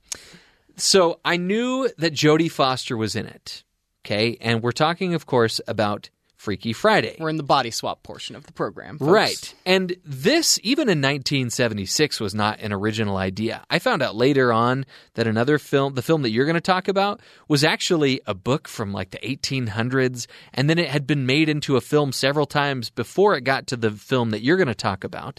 so 0.77 1.21
I 1.25 1.37
knew 1.37 1.89
that 1.99 2.13
Jodie 2.13 2.51
Foster 2.51 2.97
was 2.97 3.15
in 3.15 3.27
it. 3.27 3.63
Okay, 4.05 4.37
and 4.41 4.65
we're 4.65 4.73
talking, 4.73 5.15
of 5.15 5.27
course, 5.27 5.61
about 5.69 6.11
Freaky 6.43 6.73
Friday. 6.73 7.17
We're 7.21 7.29
in 7.29 7.37
the 7.37 7.45
body 7.45 7.71
swap 7.71 8.03
portion 8.03 8.35
of 8.35 8.45
the 8.47 8.53
program. 8.53 8.99
folks. 8.99 9.09
Right. 9.09 9.55
And 9.65 9.95
this, 10.05 10.59
even 10.65 10.89
in 10.89 10.99
1976, 10.99 12.19
was 12.19 12.35
not 12.35 12.59
an 12.59 12.73
original 12.73 13.17
idea. 13.17 13.65
I 13.71 13.79
found 13.79 14.03
out 14.03 14.17
later 14.17 14.53
on 14.53 14.85
that 15.15 15.29
another 15.29 15.61
film, 15.61 15.95
the 15.95 16.03
film 16.03 16.23
that 16.23 16.31
you're 16.31 16.45
going 16.45 16.55
to 16.55 16.61
talk 16.61 16.89
about, 16.89 17.21
was 17.47 17.63
actually 17.63 18.23
a 18.27 18.35
book 18.35 18.67
from 18.67 18.93
like 18.93 19.11
the 19.11 19.19
1800s, 19.19 20.27
and 20.53 20.69
then 20.69 20.81
it 20.81 20.89
had 20.89 21.07
been 21.07 21.27
made 21.27 21.49
into 21.49 21.77
a 21.77 21.81
film 21.81 22.11
several 22.11 22.47
times 22.47 22.91
before 22.91 23.37
it 23.37 23.43
got 23.43 23.69
to 23.69 23.77
the 23.77 23.93
film 23.93 24.31
that 24.31 24.43
you're 24.43 24.57
going 24.57 24.67
to 24.67 24.75
talk 24.75 25.05
about. 25.05 25.39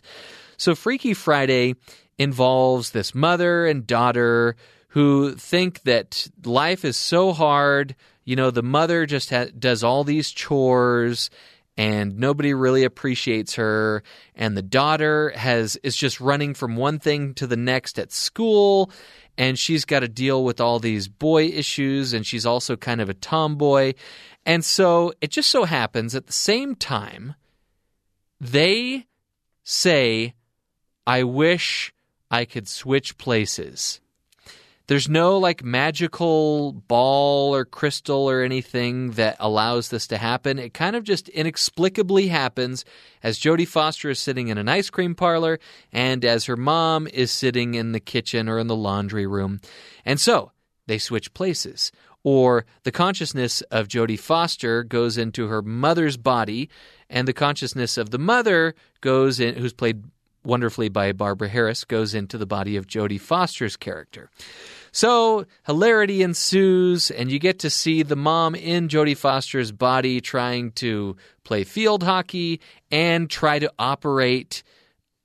So 0.56 0.74
Freaky 0.74 1.14
Friday 1.14 1.76
involves 2.18 2.92
this 2.92 3.14
mother 3.14 3.66
and 3.66 3.86
daughter 3.86 4.56
who 4.94 5.34
think 5.34 5.82
that 5.84 6.28
life 6.46 6.86
is 6.86 6.96
so 6.96 7.34
hard. 7.34 7.96
You 8.26 8.36
know, 8.36 8.52
the 8.52 8.62
mother 8.62 9.08
just 9.08 9.32
ha- 9.32 9.48
does 9.58 9.84
all 9.84 10.04
these 10.04 10.30
chores 10.30 11.32
and 11.76 12.20
nobody 12.20 12.54
really 12.54 12.84
appreciates 12.84 13.56
her 13.56 14.04
and 14.36 14.56
the 14.56 14.62
daughter 14.62 15.32
has 15.36 15.78
is 15.78 15.96
just 15.96 16.22
running 16.22 16.54
from 16.54 16.76
one 16.76 17.00
thing 17.00 17.34
to 17.34 17.48
the 17.48 17.58
next 17.58 17.98
at 17.98 18.12
school 18.12 18.92
and 19.36 19.58
she's 19.58 19.84
got 19.84 20.02
to 20.02 20.08
deal 20.08 20.44
with 20.44 20.62
all 20.62 20.78
these 20.78 21.08
boy 21.08 21.46
issues 21.46 22.14
and 22.14 22.28
she's 22.28 22.46
also 22.46 22.76
kind 22.76 23.02
of 23.02 23.10
a 23.10 23.16
tomboy 23.16 23.94
and 24.46 24.64
so 24.64 25.12
it 25.22 25.32
just 25.32 25.50
so 25.50 25.64
happens 25.64 26.14
at 26.14 26.28
the 26.28 26.34
same 26.34 26.76
time 26.76 27.34
they 28.40 29.08
say 29.64 30.36
i 31.08 31.24
wish 31.24 31.92
i 32.30 32.46
could 32.46 32.68
switch 32.68 33.18
places 33.18 34.00
there's 34.88 35.08
no 35.08 35.38
like 35.38 35.64
magical 35.64 36.74
ball 36.74 37.56
or 37.56 37.66
crystal 37.66 38.30
or 38.30 38.42
anything 38.42 39.12
that 39.12 39.38
allows 39.40 39.90
this 39.90 40.08
to 40.08 40.18
happen. 40.18 40.60
It 40.60 40.74
kind 40.74 40.96
of 40.96 41.04
just 41.04 41.30
inexplicably 41.30 42.28
happens 42.28 42.84
as 43.22 43.40
Jodie 43.40 43.68
Foster 43.68 44.10
is 44.10 44.20
sitting 44.20 44.50
in 44.50 44.58
an 44.58 44.68
ice 44.68 44.90
cream 44.90 45.16
parlor 45.16 45.60
and 45.92 46.26
as 46.26 46.46
her 46.46 46.58
mom 46.58 47.08
is 47.08 47.32
sitting 47.32 47.76
in 47.76 47.94
the 47.94 48.00
kitchen 48.00 48.50
or 48.50 48.60
in 48.60 48.68
the 48.68 48.76
laundry 48.76 49.26
room. 49.26 49.62
And 50.06 50.20
so 50.20 50.52
they 50.88 50.98
switch 50.98 51.34
places. 51.34 51.92
Or 52.26 52.66
the 52.84 52.92
consciousness 52.92 53.62
of 53.64 53.90
Jodie 53.90 54.20
Foster 54.20 54.84
goes 54.84 55.18
into 55.18 55.48
her 55.48 55.62
mother's 55.62 56.16
body, 56.16 56.70
and 57.10 57.28
the 57.28 57.34
consciousness 57.34 57.98
of 57.98 58.12
the 58.12 58.18
mother 58.18 58.76
goes 59.02 59.42
in, 59.42 59.56
who's 59.56 59.74
played 59.74 60.04
wonderfully 60.44 60.90
by 60.90 61.12
Barbara 61.12 61.50
Harris, 61.50 61.84
goes 61.84 62.14
into 62.14 62.38
the 62.38 62.46
body 62.46 62.78
of 62.78 62.88
Jodie 62.88 63.20
Foster's 63.20 63.78
character. 63.78 64.30
So 64.92 65.46
hilarity 65.66 66.22
ensues, 66.22 67.10
and 67.10 67.32
you 67.32 67.40
get 67.40 67.60
to 67.60 67.70
see 67.70 68.04
the 68.04 68.16
mom 68.16 68.54
in 68.54 68.90
Jodie 68.90 69.18
Foster's 69.18 69.72
body 69.72 70.22
trying 70.22 70.72
to 70.74 71.16
play 71.44 71.64
field 71.64 72.04
hockey 72.04 72.62
and 72.92 73.30
try 73.30 73.58
to 73.60 73.72
operate 73.80 74.62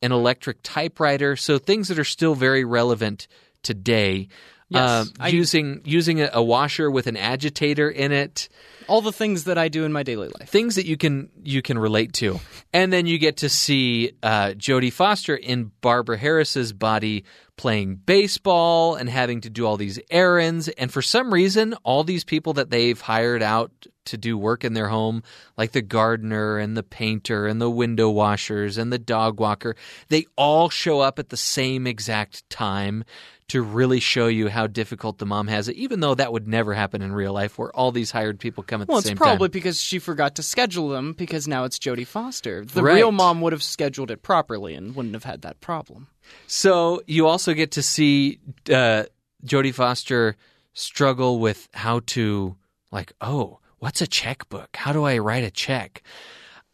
an 0.01 0.13
electric 0.13 0.59
typewriter. 0.63 1.37
So 1.37 1.59
things 1.59 1.89
that 1.89 1.99
are 1.99 2.05
still 2.05 2.35
very 2.35 2.65
relevant 2.65 3.29
today. 3.63 4.29
Yes, 4.71 4.81
Uh, 4.91 5.05
I- 5.21 5.29
using 5.29 5.81
using 5.85 6.21
a, 6.21 6.31
a 6.35 6.43
washer 6.43 6.91
with 6.91 7.07
an 7.07 7.17
agitator 7.17 7.89
in 7.91 8.13
it. 8.13 8.49
All 8.87 9.03
the 9.03 9.13
things 9.13 9.45
that 9.45 9.59
I 9.59 9.69
do 9.69 9.85
in 9.85 9.93
my 9.93 10.03
daily 10.03 10.29
life. 10.29 10.49
things 10.49 10.77
that 10.77 10.87
you 10.87 10.97
can 10.97 11.29
you 11.43 11.61
can 11.63 11.79
relate 11.79 12.13
to, 12.15 12.41
and 12.73 12.91
then 12.93 13.07
you 13.07 13.19
get 13.19 13.39
to 13.39 13.49
see 13.49 14.13
uh, 14.23 14.49
Jodie 14.57 14.93
Foster 14.93 15.35
in 15.37 15.73
Barbara 15.81 16.17
Harris's 16.19 16.73
body 16.73 17.25
playing 17.57 17.97
baseball 17.97 18.95
and 18.95 19.09
having 19.11 19.41
to 19.43 19.51
do 19.51 19.67
all 19.67 19.77
these 19.77 19.99
errands. 20.11 20.69
And 20.69 20.93
for 20.93 21.03
some 21.03 21.33
reason, 21.35 21.75
all 21.83 22.05
these 22.05 22.25
people 22.25 22.53
that 22.55 22.71
they've 22.71 23.01
hired 23.01 23.43
out 23.43 23.73
to 24.07 24.17
do 24.17 24.39
work 24.39 24.65
in 24.65 24.73
their 24.75 24.89
home, 24.89 25.23
like 25.59 25.73
the 25.73 25.83
gardener 25.83 26.57
and 26.59 26.77
the 26.77 26.83
painter 26.83 27.47
and 27.47 27.61
the 27.61 27.69
window 27.71 28.09
washers 28.11 28.79
and 28.79 28.91
the 28.93 28.99
dog 28.99 29.39
walker, 29.41 29.75
they 30.09 30.25
all 30.37 30.71
show 30.71 31.01
up 31.01 31.19
at 31.19 31.29
the 31.31 31.37
same 31.37 31.87
exact 31.87 32.49
time 32.49 33.05
to 33.49 33.63
really 33.63 33.99
show 34.01 34.27
you 34.27 34.49
how 34.49 34.67
difficult 34.67 35.19
the 35.19 35.27
mom 35.27 35.49
has 35.49 35.69
it, 35.69 35.77
even 35.77 36.01
though 36.01 36.15
that 36.15 36.33
would 36.33 36.47
never 36.47 36.75
happen 36.75 37.01
in 37.01 37.13
real 37.13 37.33
life 37.33 37.59
where 37.59 37.75
all 37.75 37.91
these 37.93 38.11
hired 38.11 38.39
people 38.39 38.63
come 38.63 38.83
at 38.83 38.89
Well, 38.89 38.99
the 38.99 39.09
same 39.09 39.17
time. 39.17 39.25
Well, 39.25 39.33
it's 39.33 39.39
probably 39.39 39.49
because 39.49 39.81
she 39.81 39.99
forgot 39.99 40.35
to 40.37 40.43
schedule 40.43 40.91
them 40.91 41.15
because 41.15 41.49
now 41.49 41.65
it's 41.65 41.79
Jodie 41.79 42.07
Foster. 42.07 42.65
The 42.65 42.83
Right. 42.83 42.97
real 42.97 43.11
mom 43.13 43.41
would 43.41 43.53
have 43.55 43.63
scheduled 43.63 44.11
it 44.11 44.23
properly 44.23 44.75
and 44.75 44.95
wouldn't 44.95 45.15
have 45.15 45.25
had 45.25 45.43
that 45.43 45.61
problem. 45.61 46.09
So 46.47 47.03
you 47.07 47.27
also 47.27 47.55
get 47.55 47.73
to 47.73 47.83
see 47.83 48.39
uh, 48.71 49.05
Jodie 49.47 49.75
Foster 49.75 50.37
struggle 50.75 51.39
with 51.39 51.69
how 51.73 52.01
to 52.07 52.55
like, 52.93 53.13
oh, 53.21 53.61
what's 53.79 54.03
a 54.03 54.07
checkbook? 54.07 54.77
How 54.77 54.93
do 54.93 55.05
I 55.05 55.19
write 55.19 55.45
a 55.45 55.51
check? 55.51 56.03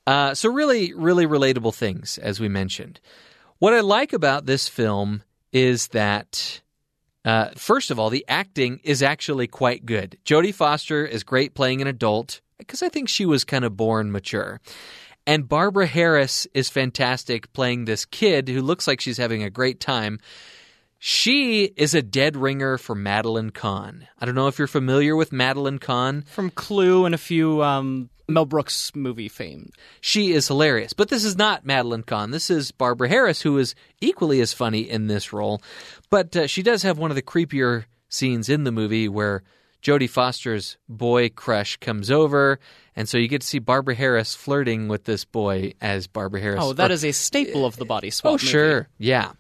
Uh, 0.07 0.35
so 0.35 0.51
really, 0.53 0.93
really 0.93 1.27
relatable 1.27 1.75
things, 1.75 2.19
as 2.19 2.41
we 2.41 2.49
mentioned. 2.49 3.01
What 3.59 3.73
I 3.75 3.81
like 3.81 4.13
about 4.13 4.45
this 4.47 4.69
film 4.69 5.23
is 5.53 5.89
that 5.89 6.61
Uh, 7.25 7.49
first 7.57 7.91
of 7.91 7.99
all, 7.99 8.11
the 8.11 8.25
acting 8.29 8.81
is 8.85 9.03
actually 9.03 9.47
quite 9.47 9.87
good. 9.87 10.19
Jodie 10.25 10.55
Foster 10.55 11.07
is 11.07 11.23
great 11.23 11.55
playing 11.55 11.81
an 11.81 11.89
adult 11.89 12.41
because 12.59 12.83
I 12.83 12.89
think 12.89 13.09
she 13.09 13.27
was 13.27 13.45
kind 13.45 13.65
of 13.65 13.77
born 13.77 14.13
mature. 14.13 14.61
And 15.27 15.49
Barbara 15.49 15.87
Harris 15.87 16.47
is 16.53 16.69
fantastic 16.69 17.53
playing 17.55 17.87
this 17.87 18.05
kid 18.05 18.49
who 18.49 18.61
looks 18.61 18.87
like 18.87 19.01
she's 19.01 19.17
having 19.17 19.43
a 19.43 19.51
great 19.51 19.81
time. 19.81 20.19
She 20.99 21.65
is 21.65 21.95
a 21.95 22.03
dead 22.03 22.37
ringer 22.37 22.79
for 22.79 22.95
Madeline 22.95 23.51
Kahn. 23.51 24.07
I 24.19 24.27
don't 24.27 24.35
know 24.35 24.49
if 24.49 24.59
you're 24.59 24.67
familiar 24.67 25.17
with 25.17 25.33
Madeline 25.33 25.79
Kahn. 25.79 26.23
From 26.23 26.51
Clue 26.51 27.05
and 27.05 27.15
a 27.15 27.19
few 27.19 27.63
um, 27.63 28.11
Mel 28.29 28.47
Brooks 28.47 28.91
movie 28.95 29.29
fame. 29.29 29.71
She 30.01 30.33
is 30.33 30.49
hilarious. 30.49 30.93
But 30.93 31.09
this 31.09 31.25
is 31.25 31.37
not 31.37 31.67
Madeline 31.67 32.05
Kahn. 32.05 32.31
This 32.31 32.49
is 32.49 32.71
Barbara 32.71 33.09
Harris, 33.09 33.43
who 33.43 33.59
is 33.59 33.75
equally 34.01 34.41
as 34.41 34.55
funny 34.55 34.89
in 34.89 35.07
this 35.07 35.33
role. 35.33 35.61
But 36.15 36.37
uh, 36.37 36.47
she 36.47 36.63
does 36.63 36.85
have 36.85 36.97
one 36.97 37.11
of 37.11 37.17
the 37.17 37.23
creepier 37.23 37.87
scenes 38.09 38.49
in 38.49 38.63
the 38.63 38.71
movie 38.71 39.09
where 39.09 39.43
Jodie 39.83 40.09
Foster's 40.09 40.77
boy 40.89 41.29
crush 41.29 41.77
comes 41.79 42.09
over, 42.09 42.61
and 42.95 43.09
so 43.09 43.19
you 43.19 43.27
get 43.27 43.41
to 43.41 43.47
see 43.49 43.59
Barbara 43.59 43.97
Harris 43.97 44.33
flirting 44.33 44.87
with 44.87 45.03
this 45.03 45.25
boy 45.25 45.73
as 45.81 46.07
Barbara 46.07 46.41
Harris. 46.41 46.61
Oh, 46.63 46.73
that 46.75 46.93
is 46.93 47.05
a 47.05 47.11
staple 47.11 47.67
of 47.67 47.75
the 47.79 47.85
body 47.85 48.11
swap. 48.11 48.31
Oh, 48.31 48.35
movie. 48.35 48.47
sure, 48.47 48.89
yeah. 48.97 49.33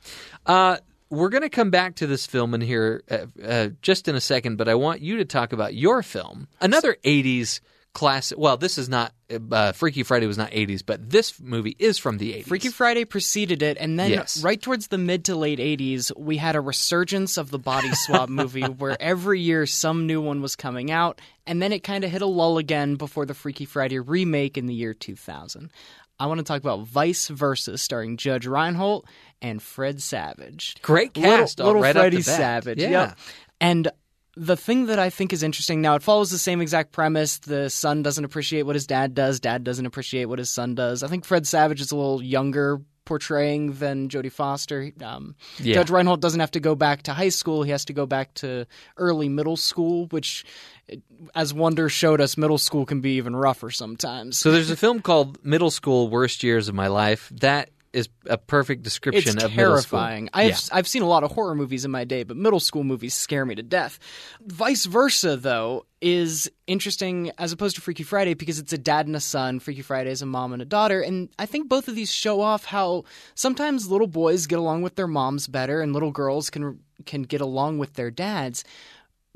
Uh, 0.46 0.78
we're 1.10 1.28
going 1.28 1.42
to 1.44 1.48
come 1.48 1.70
back 1.70 1.94
to 1.94 2.08
this 2.08 2.26
film 2.26 2.54
in 2.54 2.60
here 2.60 3.04
uh, 3.08 3.26
uh, 3.40 3.68
just 3.80 4.08
in 4.08 4.16
a 4.16 4.20
second, 4.20 4.56
but 4.56 4.68
I 4.68 4.74
want 4.74 5.00
you 5.00 5.18
to 5.18 5.24
talk 5.24 5.52
about 5.52 5.76
your 5.76 6.02
film, 6.02 6.48
another 6.60 6.96
'80s 7.04 7.60
classic. 7.92 8.36
Well, 8.36 8.56
this 8.56 8.78
is 8.78 8.88
not 8.88 9.14
uh, 9.52 9.72
Freaky 9.72 10.02
Friday 10.02 10.26
was 10.26 10.38
not 10.38 10.50
'80s, 10.50 10.82
but 10.84 11.10
this 11.10 11.38
movie 11.40 11.76
is 11.78 11.98
from 11.98 12.18
the 12.18 12.32
'80s. 12.32 12.46
Freaky 12.46 12.68
Friday 12.68 13.04
preceded 13.04 13.62
it, 13.62 13.76
and 13.78 13.98
then 13.98 14.10
Yes. 14.10 14.42
right 14.42 14.60
towards 14.60 14.88
the 14.88 14.98
mid 14.98 15.24
to 15.26 15.36
late 15.36 15.58
80s, 15.58 16.10
we 16.16 16.36
had 16.36 16.56
a 16.56 16.60
resurgence 16.60 17.36
of 17.36 17.50
the 17.50 17.58
body 17.58 17.92
swap 17.94 18.28
movie 18.30 18.62
where 18.62 18.96
every 19.00 19.40
year 19.40 19.66
some 19.66 20.06
new 20.06 20.20
one 20.20 20.40
was 20.42 20.56
coming 20.56 20.90
out, 20.90 21.20
and 21.46 21.60
then 21.62 21.72
it 21.72 21.82
kind 21.82 22.04
of 22.04 22.10
hit 22.10 22.22
a 22.22 22.26
lull 22.26 22.58
again 22.58 22.96
before 22.96 23.26
the 23.26 23.34
Freaky 23.34 23.64
Friday 23.64 23.98
remake 23.98 24.56
in 24.58 24.66
the 24.66 24.74
year 24.74 24.94
2000. 24.94 25.70
I 26.18 26.26
want 26.26 26.38
to 26.38 26.44
talk 26.44 26.60
about 26.60 26.86
Vice 26.86 27.26
Versa, 27.28 27.76
starring 27.76 28.16
Judge 28.16 28.46
Reinhold 28.46 29.04
and 29.42 29.60
Fred 29.60 30.00
Savage. 30.00 30.76
Great 30.80 31.12
cast, 31.12 31.58
little, 31.58 31.80
little 31.80 32.02
right. 32.02 32.22
Savage. 32.22 32.78
Yeah. 32.80 32.90
Yep. 32.90 33.18
And 33.60 33.88
the 34.36 34.56
thing 34.56 34.86
that 34.86 34.98
I 34.98 35.10
think 35.10 35.32
is 35.32 35.42
interesting 35.42 35.80
now, 35.80 35.94
it 35.94 36.02
follows 36.02 36.30
the 36.30 36.38
same 36.38 36.60
exact 36.60 36.92
premise. 36.92 37.38
The 37.38 37.68
son 37.70 38.02
doesn't 38.02 38.24
appreciate 38.24 38.62
what 38.62 38.74
his 38.76 38.86
dad 38.86 39.14
does. 39.14 39.40
Dad 39.40 39.64
doesn't 39.64 39.86
appreciate 39.86 40.26
what 40.26 40.38
his 40.38 40.50
son 40.50 40.74
does. 40.74 41.02
I 41.02 41.08
think 41.08 41.24
Fred 41.24 41.46
Savage 41.46 41.80
is 41.80 41.92
a 41.92 41.96
little 41.96 42.22
younger 42.22 42.80
portraying 43.04 43.74
than 43.74 44.08
Jodie 44.08 44.32
Foster. 44.32 44.90
Um, 45.02 45.34
Yeah. 45.58 45.74
Judge 45.74 45.90
Reinhold 45.90 46.20
doesn't 46.22 46.40
have 46.40 46.52
to 46.52 46.60
go 46.60 46.74
back 46.74 47.02
to 47.02 47.12
high 47.12 47.28
school. 47.28 47.62
He 47.62 47.70
has 47.70 47.84
to 47.86 47.92
go 47.92 48.06
back 48.06 48.32
to 48.34 48.66
early 48.96 49.28
middle 49.28 49.56
school, 49.58 50.06
which, 50.06 50.44
as 51.34 51.52
Wonder 51.52 51.88
showed 51.88 52.20
us, 52.20 52.36
middle 52.38 52.56
school 52.58 52.86
can 52.86 53.00
be 53.02 53.16
even 53.16 53.36
rougher 53.36 53.70
sometimes. 53.70 54.38
So 54.38 54.50
there's 54.50 54.70
a 54.70 54.76
film 54.76 55.00
called 55.00 55.44
Middle 55.44 55.70
School: 55.70 56.08
Worst 56.08 56.42
Years 56.42 56.66
of 56.68 56.74
My 56.74 56.86
Life. 56.86 57.30
That 57.40 57.68
is 57.94 58.08
a 58.26 58.36
perfect 58.36 58.82
description 58.82 59.36
it's 59.36 59.44
of 59.44 59.52
terrifying. 59.52 60.28
I've 60.32 60.50
Yeah. 60.50 60.58
I've 60.72 60.88
seen 60.88 61.02
a 61.02 61.06
lot 61.06 61.22
of 61.22 61.30
horror 61.32 61.54
movies 61.54 61.84
in 61.84 61.90
my 61.90 62.04
day, 62.04 62.24
but 62.24 62.36
middle 62.36 62.60
school 62.60 62.84
movies 62.84 63.14
scare 63.14 63.46
me 63.46 63.54
to 63.54 63.62
death. 63.62 63.98
Vice 64.44 64.84
versa, 64.86 65.36
though, 65.36 65.86
is 66.00 66.50
interesting 66.66 67.30
as 67.38 67.52
opposed 67.52 67.76
to 67.76 67.82
Freaky 67.82 68.02
Friday 68.02 68.34
because 68.34 68.58
it's 68.58 68.72
a 68.72 68.78
dad 68.78 69.06
and 69.06 69.16
a 69.16 69.20
son. 69.20 69.60
Freaky 69.60 69.82
Friday 69.82 70.10
is 70.10 70.22
a 70.22 70.26
mom 70.26 70.52
and 70.52 70.60
a 70.60 70.66
daughter, 70.66 71.00
and 71.00 71.28
I 71.38 71.46
think 71.46 71.68
both 71.68 71.88
of 71.88 71.94
these 71.94 72.12
show 72.12 72.40
off 72.40 72.64
how 72.64 73.04
sometimes 73.34 73.88
little 73.88 74.06
boys 74.06 74.46
get 74.46 74.58
along 74.58 74.82
with 74.82 74.96
their 74.96 75.06
moms 75.06 75.46
better, 75.46 75.80
and 75.80 75.92
little 75.92 76.10
girls 76.12 76.50
can 76.50 76.80
can 77.06 77.22
get 77.22 77.40
along 77.40 77.78
with 77.78 77.94
their 77.94 78.10
dads. 78.10 78.64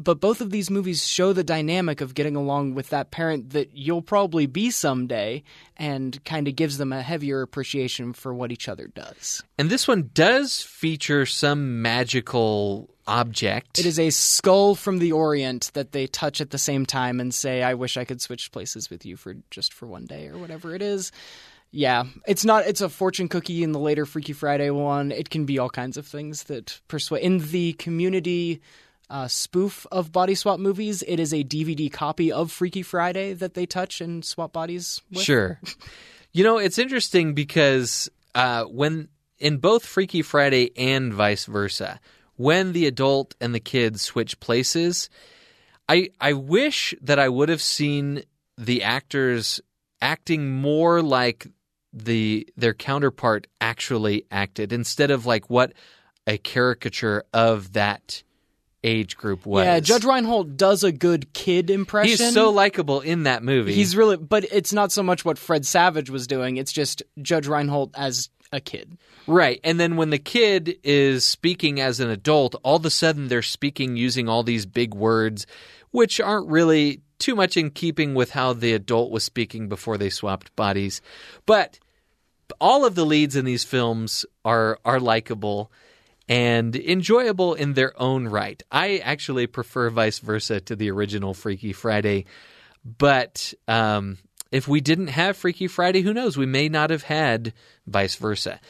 But 0.00 0.20
both 0.20 0.40
of 0.40 0.50
these 0.50 0.70
movies 0.70 1.06
show 1.06 1.32
the 1.32 1.42
dynamic 1.42 2.00
of 2.00 2.14
getting 2.14 2.37
along 2.37 2.74
with 2.74 2.90
that 2.90 3.11
parent 3.11 3.50
that 3.50 3.70
you'll 3.74 4.00
probably 4.00 4.46
be 4.46 4.70
someday 4.70 5.42
and 5.76 6.24
kind 6.24 6.46
of 6.46 6.54
gives 6.54 6.78
them 6.78 6.92
a 6.92 7.02
heavier 7.02 7.42
appreciation 7.42 8.12
for 8.12 8.32
what 8.32 8.52
each 8.52 8.68
other 8.68 8.87
does. 8.87 9.42
And 9.58 9.70
this 9.70 9.88
one 9.88 10.11
does 10.14 10.62
feature 10.62 11.26
some 11.26 11.82
magical 11.82 12.88
object. 13.08 13.80
It 13.80 13.87
is 13.87 13.98
a 13.98 14.11
skull 14.11 14.76
from 14.76 14.98
the 14.98 15.11
Orient 15.11 15.72
that 15.74 15.90
they 15.90 16.06
touch 16.06 16.40
at 16.40 16.50
the 16.50 16.58
same 16.58 16.87
time 16.87 17.18
and 17.18 17.34
say, 17.34 17.62
"I 17.64 17.74
wish 17.74 17.96
I 17.96 18.04
could 18.04 18.20
switch 18.20 18.52
places 18.52 18.90
with 18.90 19.04
you 19.04 19.16
for 19.16 19.34
just 19.50 19.72
for 19.72 19.87
one 19.87 20.04
day 20.04 20.28
or 20.28 20.38
whatever 20.38 20.74
it 20.76 20.82
is." 20.82 21.11
Yeah, 21.70 22.04
it's 22.26 22.44
not. 22.44 22.66
It's 22.66 22.80
a 22.80 22.88
fortune 22.88 23.28
cookie 23.28 23.62
in 23.62 23.72
the 23.72 23.80
later 23.80 24.06
Freaky 24.06 24.32
Friday 24.32 24.70
one. 24.70 25.11
It 25.11 25.28
can 25.28 25.44
be 25.44 25.58
all 25.58 25.70
kinds 25.70 25.96
of 25.96 26.06
things 26.06 26.44
that 26.44 26.80
persuade. 26.87 27.22
In 27.22 27.38
the 27.50 27.72
Community 27.74 28.61
uh, 29.11 29.29
spoof 29.29 29.87
of 29.90 30.12
body 30.12 30.35
swap 30.35 30.61
movies, 30.61 31.03
it 31.07 31.18
is 31.18 31.33
a 31.33 31.44
DVD 31.44 31.90
copy 31.90 32.31
of 32.31 32.53
Freaky 32.53 32.83
Friday 32.83 33.33
that 33.33 33.55
they 33.55 33.66
touch 33.66 34.01
and 34.01 34.25
swap 34.25 34.53
bodies 34.53 35.01
with. 35.11 35.23
Sure. 35.23 35.61
you 36.33 36.44
know, 36.44 36.59
it's 36.59 36.79
interesting 36.79 37.35
because 37.35 38.11
uh, 38.35 38.64
when 38.64 39.09
in 39.38 39.59
both 39.59 39.85
Freaky 39.85 40.23
Friday 40.23 40.71
and 40.77 41.12
vice 41.12 41.47
versa, 41.47 42.01
when 42.37 42.73
the 42.73 42.87
adult 42.87 43.35
and 43.40 43.55
the 43.55 43.61
kid 43.61 43.99
switch 44.01 44.38
places, 44.40 45.09
I 45.88 46.11
I 46.21 46.35
wish 46.35 46.94
that 47.01 47.18
I 47.18 47.29
would 47.29 47.49
have 47.49 47.62
seen 47.62 48.23
the 48.57 48.83
actors 48.83 49.61
acting 50.01 50.53
more 50.53 51.03
like 51.03 51.47
the 51.92 52.49
their 52.57 52.75
counterpart 52.75 53.47
actually 53.61 54.27
acted 54.31 54.73
instead 54.73 55.11
of 55.11 55.27
like 55.27 55.49
what 55.49 55.73
a 56.27 56.37
caricature 56.37 57.25
of 57.33 57.73
that 57.73 58.23
age 58.88 59.16
group 59.16 59.46
was. 59.46 59.64
Yeah, 59.64 59.81
Judge 59.81 60.05
Reinhold 60.05 60.57
does 60.57 60.83
a 60.83 60.92
good 60.92 61.33
kid 61.33 61.70
impression. 61.70 62.27
He's 62.27 62.35
so 62.35 62.51
likable 62.51 63.01
in 63.01 63.24
that 63.24 63.42
movie. 63.42 63.74
He's 63.74 63.94
really, 63.96 64.16
but 64.16 64.44
it's 64.44 64.72
not 64.72 64.90
so 64.92 65.03
much 65.03 65.24
what 65.24 65.38
Fred 65.38 65.66
Savage 65.66 66.11
was 66.11 66.27
doing. 66.27 66.57
It's 66.57 66.72
just 66.72 67.03
Judge 67.20 67.46
Reinhold 67.46 67.94
as 67.94 68.31
a 68.53 68.61
kid. 68.61 68.98
Right. 69.27 69.61
And 69.62 69.79
then 69.79 69.96
when 69.96 70.11
the 70.11 70.18
kid 70.18 70.79
is 70.83 71.24
speaking 71.24 71.81
as 71.81 72.01
an 72.01 72.09
adult, 72.09 72.55
all 72.62 72.77
of 72.77 72.87
a 72.87 72.90
sudden 72.90 73.29
they're 73.29 73.42
speaking 73.42 73.96
using 73.96 74.29
all 74.29 74.42
these 74.42 74.64
big 74.64 74.94
words, 74.94 75.46
which 75.90 76.20
aren't 76.20 76.48
really 76.48 77.03
too 77.18 77.35
much 77.35 77.57
in 77.57 77.70
keeping 77.70 78.14
with 78.14 78.31
how 78.31 78.53
the 78.53 78.72
adult 78.72 79.11
was 79.11 79.24
speaking 79.24 79.68
before 79.68 79.98
they 79.98 80.09
swapped 80.09 80.55
bodies. 80.57 81.03
But 81.44 81.79
all 82.61 82.85
of 82.85 82.94
the 82.94 83.05
leads 83.05 83.37
in 83.37 83.44
these 83.44 83.64
films 83.64 84.24
are 84.44 84.79
are 84.85 85.01
likable 85.01 85.70
and 86.29 86.75
enjoyable 86.77 87.55
in 87.55 87.75
their 87.75 88.01
own 88.01 88.29
right. 88.29 88.62
I 88.71 88.99
actually 88.99 89.47
prefer 89.47 89.91
vice 89.91 90.19
versa 90.19 90.61
to 90.61 90.77
the 90.77 90.91
original 90.91 91.35
Freaky 91.35 91.73
Friday, 91.73 92.27
but 92.85 93.53
um, 93.67 94.19
if 94.53 94.69
we 94.69 94.81
didn't 94.81 95.09
have 95.09 95.37
Freaky 95.37 95.67
Friday, 95.69 96.03
who 96.03 96.14
knows? 96.14 96.37
We 96.37 96.47
may 96.47 96.69
not 96.69 96.91
have 96.91 97.03
had 97.03 97.53
vice 97.87 98.17
versa. 98.17 98.61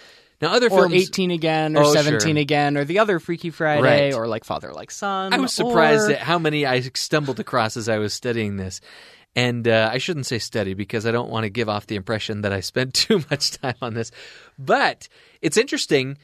Now, 0.41 0.53
other 0.55 0.67
Or 0.71 0.89
films, 0.89 0.95
18 0.95 1.33
again, 1.33 1.77
or 1.77 1.83
Oh, 1.85 1.93
17 1.93 2.21
sure. 2.37 2.41
again, 2.41 2.77
or 2.77 2.85
the 2.85 3.01
other 3.01 3.19
Freaky 3.19 3.51
Friday, 3.51 3.83
Right. 4.11 4.15
or 4.15 4.29
like 4.29 4.45
Father 4.45 4.73
Like 4.73 4.93
Son. 4.93 5.33
I 5.35 5.39
was 5.39 5.53
surprised 5.53 6.09
or- 6.11 6.13
at 6.15 6.21
how 6.21 6.39
many 6.39 6.65
I 6.65 6.81
stumbled 6.95 7.41
across 7.41 7.77
as 7.77 7.89
I 7.89 7.99
was 7.99 8.15
studying 8.15 8.57
this. 8.57 8.81
And 9.37 9.67
uh, 9.69 9.91
I 9.93 9.99
shouldn't 9.99 10.27
say 10.27 10.39
study 10.39 10.75
because 10.75 11.07
I 11.07 11.11
don't 11.13 11.29
want 11.29 11.45
to 11.45 11.51
give 11.51 11.69
off 11.69 11.87
the 11.87 11.97
impression 11.97 12.43
that 12.43 12.53
I 12.53 12.61
spent 12.61 12.95
too 12.95 13.23
much 13.31 13.53
time 13.59 13.75
on 13.83 13.95
this. 13.95 14.11
But 14.59 15.09
it's 15.43 15.57
interesting. 15.57 16.19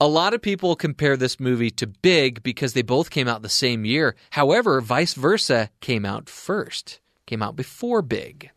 A 0.00 0.08
lot 0.08 0.34
of 0.34 0.42
people 0.42 0.74
compare 0.74 1.16
this 1.16 1.38
movie 1.38 1.70
to 1.70 1.86
Big 1.86 2.42
because 2.42 2.72
they 2.72 2.82
both 2.82 3.10
came 3.10 3.28
out 3.28 3.42
the 3.42 3.48
same 3.48 3.84
year. 3.84 4.16
However, 4.30 4.80
vice 4.80 5.14
versa 5.14 5.70
came 5.80 6.04
out 6.04 6.28
first, 6.28 7.00
came 7.26 7.42
out 7.42 7.54
before 7.54 8.02
Big. 8.02 8.50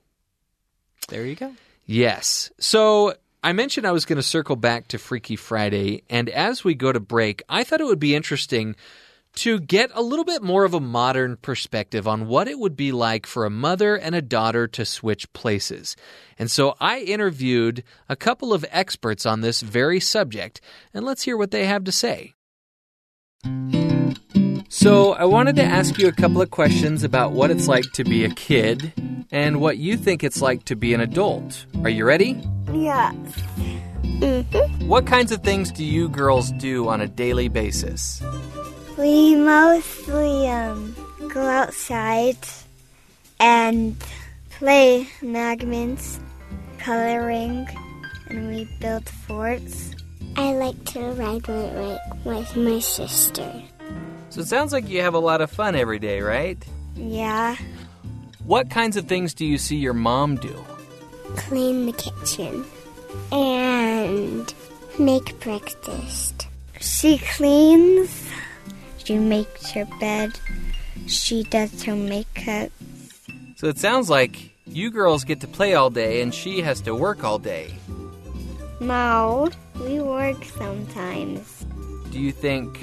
There 1.10 1.26
you 1.26 1.36
go. 1.36 1.54
Yes. 1.86 2.52
So 2.60 3.14
I 3.44 3.54
mentioned 3.54 3.86
I 3.86 3.92
was 3.92 4.06
going 4.06 4.18
to 4.18 4.24
circle 4.24 4.56
back 4.56 4.88
to 4.90 4.98
Freaky 4.98 5.36
Friday, 5.36 6.04
and 6.10 6.28
as 6.30 6.64
we 6.64 6.74
go 6.74 6.92
to 6.92 7.00
break, 7.00 7.44
I 7.48 7.64
thought 7.64 7.82
it 7.82 7.88
would 7.88 8.00
be 8.00 8.16
interesting 8.16 8.76
to 9.38 9.60
get 9.60 9.92
a 9.94 10.02
little 10.02 10.26
bit 10.26 10.42
more 10.42 10.66
of 10.66 10.74
a 10.74 10.80
modern 10.80 11.38
perspective 11.38 12.08
on 12.08 12.28
what 12.28 12.48
it 12.48 12.58
would 12.58 12.76
be 12.76 12.92
like 12.92 13.28
for 13.28 13.46
a 13.46 13.50
mother 13.52 13.96
and 13.96 14.16
a 14.16 14.22
daughter 14.22 14.68
to 14.68 14.84
switch 14.84 15.32
places. 15.34 15.96
And 16.40 16.50
so 16.50 16.76
I 16.80 17.02
interviewed 17.02 17.84
a 18.10 18.16
couple 18.16 18.52
of 18.52 18.66
experts 18.72 19.26
on 19.26 19.42
this 19.42 19.62
very 19.62 20.00
subject, 20.00 20.60
and 20.94 21.06
let's 21.06 21.24
hear 21.24 21.38
what 21.38 21.52
they 21.52 21.66
have 21.66 21.84
to 21.84 21.92
say. 21.92 22.34
So, 24.70 25.14
I 25.14 25.24
wanted 25.26 25.56
to 25.58 25.64
ask 25.64 25.98
you 25.98 26.08
a 26.08 26.12
couple 26.12 26.42
of 26.42 26.52
questions 26.52 27.04
about 27.04 27.32
what 27.32 27.52
it's 27.52 27.68
like 27.70 27.86
to 27.94 28.04
be 28.04 28.26
a 28.26 28.30
kid 28.30 28.92
and 29.32 29.62
what 29.62 29.78
you 29.78 29.96
think 29.96 30.24
it's 30.24 30.42
like 30.42 30.66
to 30.66 30.76
be 30.76 30.94
an 30.94 31.00
adult. 31.00 31.66
Are 31.84 31.90
you 31.90 32.04
ready? 32.06 32.42
Yeah. 32.74 33.14
What 34.88 35.06
kinds 35.06 35.32
of 35.32 35.44
things 35.44 35.72
do 35.72 35.86
you 35.86 36.10
girls 36.10 36.52
do 36.54 36.88
on 36.88 37.02
a 37.02 37.08
daily 37.08 37.50
basis? 37.50 38.22
We 38.98 39.36
mostly 39.36 40.48
um 40.48 40.96
go 41.30 41.42
outside 41.42 42.38
and 43.40 43.96
play 44.50 45.08
magments, 45.22 46.20
coloring, 46.80 47.68
and 48.30 48.48
we 48.50 48.68
build 48.80 49.08
forts. 49.08 49.94
I 50.36 50.54
like 50.54 50.84
to 50.94 51.00
ride 51.12 51.48
my 51.48 51.70
bike 51.74 52.26
with 52.26 52.56
my 52.56 52.80
sister. 52.80 53.52
So 54.30 54.42
it 54.42 54.48
sounds 54.48 54.74
like 54.74 54.90
you 54.90 55.02
have 55.02 55.14
a 55.14 55.20
lot 55.20 55.42
of 55.42 55.52
fun 55.52 55.76
every 55.76 56.00
day, 56.00 56.22
right? 56.22 56.58
Yeah. 56.96 57.56
What 58.46 58.70
kinds 58.70 58.98
of 58.98 59.06
things 59.06 59.34
do 59.34 59.46
you 59.46 59.58
see 59.58 59.78
your 59.78 59.94
mom 59.94 60.38
do? 60.38 60.66
Clean 61.36 61.86
the 61.86 61.94
kitchen. 61.94 62.66
And 63.32 64.54
make 65.00 65.40
breakfast. 65.40 66.48
She 66.80 67.18
cleans. 67.20 68.28
She 69.08 69.18
makes 69.18 69.72
her 69.72 69.86
bed. 70.02 70.38
She 71.08 71.44
does 71.44 71.82
her 71.84 71.96
makeup. 71.96 72.74
So 73.56 73.68
it 73.68 73.78
sounds 73.78 74.10
like 74.10 74.52
you 74.66 74.92
girls 74.92 75.24
get 75.24 75.40
to 75.40 75.48
play 75.48 75.76
all 75.76 75.90
day 75.90 76.22
and 76.22 76.36
she 76.36 76.60
has 76.60 76.82
to 76.82 76.94
work 76.94 77.24
all 77.24 77.40
day. 77.40 77.74
No, 78.82 79.50
we 79.80 80.02
work 80.02 80.44
sometimes. 80.44 81.66
Do 82.12 82.20
you 82.20 82.34
think 82.34 82.82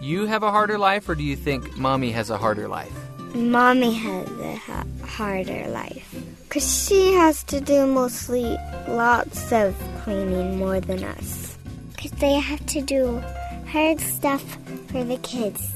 you 0.00 0.24
have 0.24 0.42
a 0.42 0.50
harder 0.50 0.78
life 0.78 1.10
or 1.10 1.14
do 1.14 1.22
you 1.22 1.36
think 1.36 1.76
mommy 1.76 2.10
has 2.10 2.30
a 2.30 2.38
harder 2.38 2.68
life? 2.68 2.96
Mommy 3.34 3.92
has 3.92 4.30
a 4.30 4.54
ha- 4.56 4.86
harder 5.04 5.68
life. 5.68 6.08
Because 6.44 6.88
she 6.88 7.12
has 7.12 7.44
to 7.44 7.60
do 7.60 7.86
mostly 7.86 8.56
lots 8.88 9.52
of 9.52 9.76
cleaning 10.02 10.56
more 10.56 10.80
than 10.80 11.04
us. 11.04 11.58
Because 11.94 12.12
they 12.12 12.32
have 12.32 12.64
to 12.64 12.80
do 12.80 13.22
hard 13.66 14.00
stuff 14.00 14.42
for 14.88 15.04
the 15.04 15.16
kids. 15.18 15.72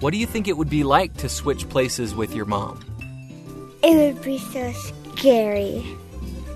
What 0.00 0.12
do 0.12 0.18
you 0.18 0.26
think 0.26 0.48
it 0.48 0.56
would 0.56 0.70
be 0.70 0.84
like 0.84 1.14
to 1.18 1.28
switch 1.28 1.68
places 1.68 2.14
with 2.14 2.34
your 2.34 2.44
mom? 2.44 2.80
It 3.82 3.96
would 3.96 4.22
be 4.22 4.38
so 4.38 4.72
scary. 4.72 5.84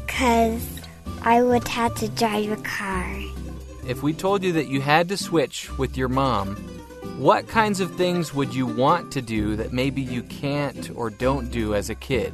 Because 0.07 0.81
I 1.23 1.42
would 1.42 1.66
have 1.68 1.94
to 1.97 2.09
drive 2.09 2.51
a 2.53 2.57
car. 2.62 3.07
If 3.87 4.03
we 4.03 4.12
told 4.12 4.42
you 4.42 4.53
that 4.53 4.68
you 4.68 4.81
had 4.81 5.09
to 5.09 5.16
switch 5.16 5.71
with 5.79 5.97
your 5.97 6.09
mom, 6.09 6.57
what 7.18 7.49
kinds 7.49 7.81
of 7.81 7.94
things 7.97 8.35
would 8.35 8.55
you 8.55 8.66
want 8.66 9.12
to 9.12 9.23
do 9.23 9.57
that 9.57 9.73
maybe 9.73 10.03
you 10.03 10.23
can't 10.23 10.90
or 10.94 11.11
don't 11.11 11.51
do 11.51 11.75
as 11.75 11.90
a 11.90 11.94
kid? 11.94 12.33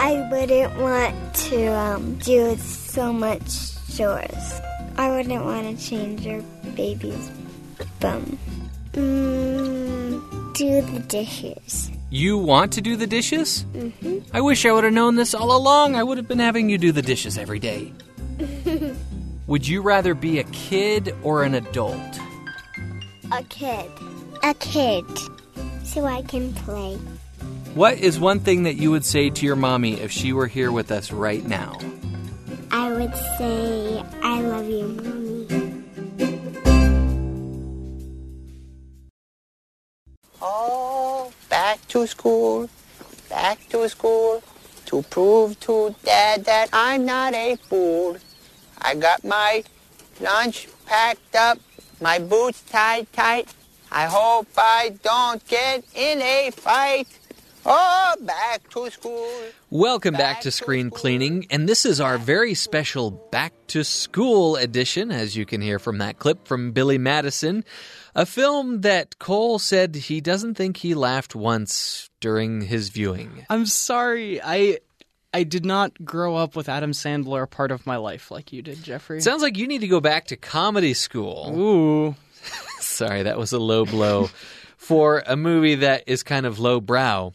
I 0.00 0.28
wouldn't 0.30 0.76
want 0.80 1.34
to 1.34 1.66
um, 1.66 2.14
do 2.18 2.56
so 2.56 3.12
much 3.12 3.74
chores. 3.96 4.60
I 4.96 5.10
wouldn't 5.10 5.44
want 5.44 5.78
to 5.78 5.84
change 5.84 6.24
your 6.24 6.40
baby's 6.76 7.30
bum. 8.00 8.38
Mm, 8.92 10.54
do 10.54 10.82
the 10.82 11.00
dishes. 11.00 11.90
You 12.10 12.38
want 12.38 12.72
to 12.74 12.80
do 12.80 12.94
the 12.94 13.08
dishes? 13.08 13.64
Mm-hmm. 13.72 14.18
I 14.32 14.40
wish 14.40 14.64
I 14.64 14.72
would 14.72 14.84
have 14.84 14.92
known 14.92 15.16
this 15.16 15.34
all 15.34 15.56
along. 15.56 15.96
I 15.96 16.02
would 16.04 16.16
have 16.16 16.28
been 16.28 16.38
having 16.38 16.70
you 16.70 16.78
do 16.78 16.92
the 16.92 17.02
dishes 17.02 17.36
every 17.36 17.58
day. 17.58 17.92
would 19.48 19.66
you 19.66 19.82
rather 19.82 20.14
be 20.14 20.38
a 20.38 20.44
kid 20.44 21.12
or 21.24 21.42
an 21.42 21.54
adult? 21.54 22.20
A 23.32 23.42
kid. 23.44 23.90
A 24.44 24.54
kid. 24.54 25.04
So 25.82 26.04
I 26.04 26.22
can 26.22 26.54
play. 26.54 26.96
What 27.74 27.98
is 27.98 28.20
one 28.20 28.38
thing 28.38 28.62
that 28.62 28.74
you 28.74 28.92
would 28.92 29.04
say 29.04 29.30
to 29.30 29.44
your 29.44 29.56
mommy 29.56 29.94
if 29.94 30.12
she 30.12 30.32
were 30.32 30.46
here 30.46 30.70
with 30.70 30.92
us 30.92 31.10
right 31.10 31.44
now? 31.44 31.76
Would 33.04 33.16
say, 33.36 34.02
I 34.22 34.40
love 34.40 34.66
you, 34.66 34.88
mommy. 34.88 35.84
Oh, 40.40 41.30
back 41.50 41.86
to 41.88 42.06
school, 42.06 42.70
back 43.28 43.58
to 43.68 43.86
school, 43.90 44.42
to 44.86 45.02
prove 45.02 45.60
to 45.60 45.94
Dad 46.02 46.46
that 46.46 46.70
I'm 46.72 47.04
not 47.04 47.34
a 47.34 47.56
fool. 47.68 48.16
I 48.80 48.94
got 48.94 49.22
my 49.22 49.62
lunch 50.18 50.68
packed 50.86 51.36
up, 51.36 51.58
my 52.00 52.18
boots 52.18 52.62
tied 52.62 53.12
tight. 53.12 53.54
I 53.92 54.06
hope 54.06 54.48
I 54.56 54.96
don't 55.02 55.46
get 55.46 55.84
in 55.94 56.22
a 56.22 56.50
fight. 56.52 57.08
Oh, 57.66 58.14
back 58.20 58.68
to 58.70 58.90
school. 58.90 59.30
Welcome 59.70 60.12
back 60.12 60.20
Back 60.20 60.36
to 60.40 60.44
to 60.44 60.50
Screen 60.50 60.88
school. 60.88 61.00
Gleaning, 61.00 61.46
and 61.50 61.66
this 61.66 61.86
is 61.86 62.00
our 62.00 62.18
very 62.18 62.54
special 62.54 63.10
Back 63.10 63.54
to 63.68 63.84
School 63.84 64.56
edition, 64.56 65.10
as 65.10 65.34
you 65.34 65.46
can 65.46 65.62
hear 65.62 65.78
from 65.78 65.98
that 65.98 66.18
clip 66.18 66.46
from 66.46 66.72
Billy 66.72 66.98
Madison, 66.98 67.64
a 68.14 68.26
film 68.26 68.82
that 68.82 69.18
Cole 69.18 69.58
said 69.58 69.94
he 69.94 70.20
doesn't 70.20 70.56
think 70.56 70.76
he 70.76 70.94
laughed 70.94 71.34
once 71.34 72.10
during 72.20 72.60
his 72.60 72.90
viewing. 72.90 73.46
I'm 73.48 73.64
sorry. 73.64 74.42
I 74.42 74.80
I 75.32 75.44
did 75.44 75.64
not 75.64 76.04
grow 76.04 76.36
up 76.36 76.54
with 76.54 76.68
Adam 76.68 76.92
Sandler 76.92 77.42
a 77.42 77.46
part 77.46 77.72
of 77.72 77.86
my 77.86 77.96
life 77.96 78.30
like 78.30 78.52
you 78.52 78.60
did, 78.60 78.82
Jeffrey. 78.82 79.22
Sounds 79.22 79.42
like 79.42 79.56
you 79.56 79.66
need 79.66 79.80
to 79.80 79.88
go 79.88 80.00
back 80.00 80.26
to 80.26 80.36
comedy 80.36 80.92
school. 80.92 81.52
Ooh. 81.56 82.14
Sorry, 82.78 83.22
that 83.22 83.38
was 83.38 83.52
a 83.52 83.58
low 83.58 83.86
blow 83.86 84.28
for 84.84 85.22
a 85.26 85.34
movie 85.34 85.76
that 85.76 86.04
is 86.06 86.22
kind 86.22 86.44
of 86.44 86.58
lowbrow. 86.58 87.32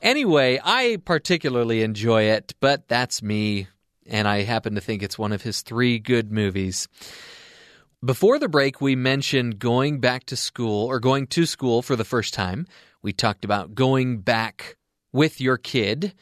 Anyway, 0.00 0.58
I 0.64 0.96
particularly 1.04 1.82
enjoy 1.82 2.22
it, 2.22 2.54
but 2.58 2.88
that's 2.88 3.22
me, 3.22 3.68
and 4.06 4.26
I 4.26 4.42
happen 4.42 4.74
to 4.76 4.80
think 4.80 5.02
it's 5.02 5.18
one 5.18 5.32
of 5.32 5.42
his 5.42 5.60
three 5.60 5.98
good 5.98 6.32
movies. 6.32 6.88
Before 8.02 8.38
the 8.38 8.48
break, 8.48 8.80
we 8.80 8.96
mentioned 8.96 9.58
going 9.58 10.00
back 10.00 10.24
to 10.26 10.36
school 10.36 10.86
or 10.86 11.00
going 11.00 11.26
to 11.28 11.44
school 11.44 11.82
for 11.82 11.96
the 11.96 12.04
first 12.04 12.32
time. 12.32 12.66
We 13.02 13.12
talked 13.12 13.44
about 13.44 13.74
going 13.74 14.20
back 14.20 14.76
with 15.12 15.38
your 15.38 15.58
kid, 15.58 16.14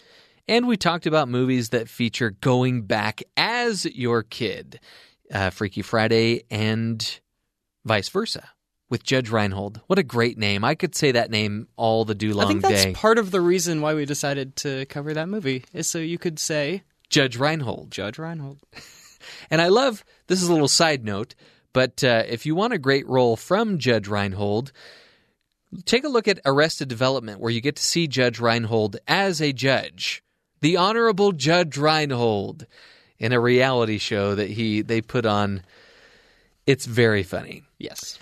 and 0.49 0.67
we 0.67 0.77
talked 0.77 1.07
about 1.07 1.29
movies 1.29 1.69
that 1.69 1.89
feature 1.89 2.31
going 2.31 2.83
back 2.83 3.23
as 3.37 3.85
your 3.85 4.25
kid. 4.25 4.81
Uh, 5.33 5.51
Freaky 5.51 5.83
Friday 5.83 6.43
and 6.51 7.21
vice 7.85 8.09
versa 8.09 8.49
with 8.89 9.03
Judge 9.05 9.31
Reinhold. 9.31 9.81
What 9.87 9.99
a 9.99 10.03
great 10.03 10.39
name. 10.39 10.65
I 10.65 10.75
could 10.75 10.95
say 10.95 11.13
that 11.13 11.31
name 11.31 11.69
all 11.77 12.05
the 12.05 12.15
do 12.15 12.33
long 12.33 12.39
day. 12.39 12.45
I 12.45 12.49
think 12.49 12.63
that's 12.63 12.85
day. 12.85 12.93
part 12.95 13.19
of 13.19 13.31
the 13.31 13.41
reason 13.41 13.81
why 13.81 13.95
we 13.95 14.05
decided 14.05 14.57
to 14.57 14.87
cover 14.87 15.13
that 15.15 15.29
movie 15.29 15.65
is 15.73 15.89
so 15.89 15.99
you 15.99 16.19
could 16.19 16.39
say 16.39 16.83
Judge 17.11 17.37
Reinhold. 17.37 17.91
Judge 17.91 18.19
Reinhold. 18.19 18.59
And 19.51 19.61
I 19.61 19.69
love 19.69 20.05
this 20.27 20.43
is 20.43 20.49
a 20.49 20.53
little 20.53 20.69
side 20.69 21.05
note, 21.05 21.35
but 21.73 22.03
uh, 22.05 22.25
if 22.27 22.47
you 22.47 22.55
want 22.55 22.73
a 22.73 22.79
great 22.79 23.07
role 23.09 23.37
from 23.37 23.79
Judge 23.79 24.09
Reinhold, 24.09 24.73
take 25.85 26.05
a 26.05 26.09
look 26.09 26.29
at 26.29 26.41
Arrested 26.45 26.89
Development, 26.89 27.41
where 27.41 27.51
you 27.51 27.61
get 27.61 27.77
to 27.77 27.83
see 27.83 28.07
Judge 28.07 28.41
Reinhold 28.41 28.97
as 29.07 29.41
a 29.41 29.53
judge, 29.53 30.23
the 30.61 30.77
Honorable 30.77 31.33
Judge 31.33 31.77
Reinhold, 31.77 32.67
in 33.19 33.33
a 33.33 33.41
reality 33.41 33.99
show 33.99 34.35
that 34.35 34.51
he 34.51 34.83
they 34.83 35.01
put 35.01 35.27
on. 35.27 35.63
It's 36.67 36.85
very 36.85 37.23
funny. 37.23 37.63
Yes. 37.79 38.19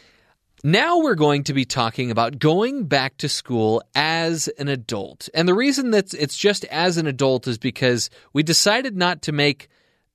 Now 0.64 1.00
we're 1.00 1.16
going 1.16 1.44
to 1.44 1.52
be 1.52 1.66
talking 1.66 2.10
about 2.10 2.38
going 2.38 2.86
back 2.86 3.18
to 3.18 3.28
school 3.28 3.82
as 3.94 4.48
an 4.48 4.68
adult. 4.68 5.28
And 5.34 5.46
the 5.46 5.54
reason 5.54 5.90
that 5.90 6.14
it's 6.14 6.36
just 6.36 6.64
as 6.66 6.96
an 6.96 7.06
adult 7.06 7.46
is 7.46 7.58
because 7.58 8.08
we 8.32 8.42
decided 8.42 8.96
not 8.96 9.22
to 9.22 9.32
make 9.32 9.68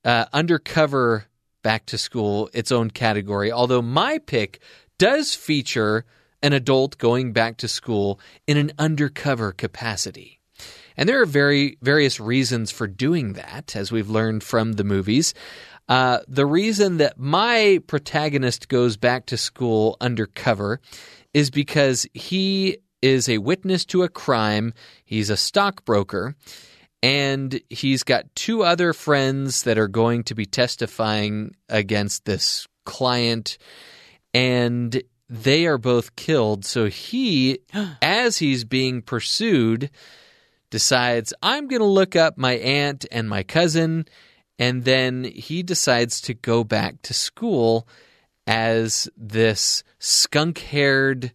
uh, 0.04 0.26
undercover 0.32 1.26
back 1.62 1.86
to 1.86 1.98
school 1.98 2.50
its 2.52 2.72
own 2.72 2.90
category, 2.90 3.52
although 3.52 3.82
my 3.82 4.18
pick 4.18 4.60
does 4.98 5.32
feature 5.34 6.04
an 6.42 6.52
adult 6.52 6.98
going 6.98 7.32
back 7.32 7.56
to 7.58 7.68
school 7.68 8.18
in 8.48 8.56
an 8.56 8.72
undercover 8.80 9.52
capacity. 9.52 10.40
And 10.96 11.08
there 11.08 11.22
are 11.22 11.26
very 11.26 11.78
various 11.80 12.20
reasons 12.20 12.70
for 12.70 12.86
doing 12.86 13.34
that, 13.34 13.74
as 13.76 13.90
we've 13.92 14.10
learned 14.10 14.42
from 14.42 14.74
the 14.74 14.84
movies. 14.84 15.34
Uh, 15.88 16.20
the 16.28 16.46
reason 16.46 16.98
that 16.98 17.18
my 17.18 17.80
protagonist 17.86 18.68
goes 18.68 18.96
back 18.96 19.26
to 19.26 19.36
school 19.36 19.96
undercover 20.00 20.80
is 21.34 21.50
because 21.50 22.06
he 22.14 22.78
is 23.00 23.28
a 23.28 23.38
witness 23.38 23.84
to 23.86 24.02
a 24.02 24.08
crime. 24.08 24.72
He's 25.04 25.28
a 25.28 25.36
stockbroker, 25.36 26.36
and 27.02 27.60
he's 27.68 28.04
got 28.04 28.32
two 28.34 28.62
other 28.62 28.92
friends 28.92 29.64
that 29.64 29.76
are 29.76 29.88
going 29.88 30.22
to 30.24 30.34
be 30.34 30.46
testifying 30.46 31.54
against 31.68 32.24
this 32.24 32.66
client, 32.84 33.58
and 34.32 35.02
they 35.28 35.66
are 35.66 35.78
both 35.78 36.14
killed. 36.14 36.64
So 36.64 36.86
he, 36.86 37.58
as 38.02 38.38
he's 38.38 38.64
being 38.64 39.02
pursued, 39.02 39.90
decides, 40.70 41.34
I'm 41.42 41.68
going 41.68 41.80
to 41.80 41.86
look 41.86 42.16
up 42.16 42.38
my 42.38 42.54
aunt 42.54 43.04
and 43.10 43.28
my 43.28 43.42
cousin. 43.42 44.06
And 44.62 44.84
then 44.84 45.24
he 45.24 45.64
decides 45.64 46.20
to 46.20 46.34
go 46.34 46.62
back 46.62 47.02
to 47.02 47.12
school 47.12 47.88
as 48.46 49.08
this 49.16 49.82
skunk 49.98 50.58
haired, 50.58 51.32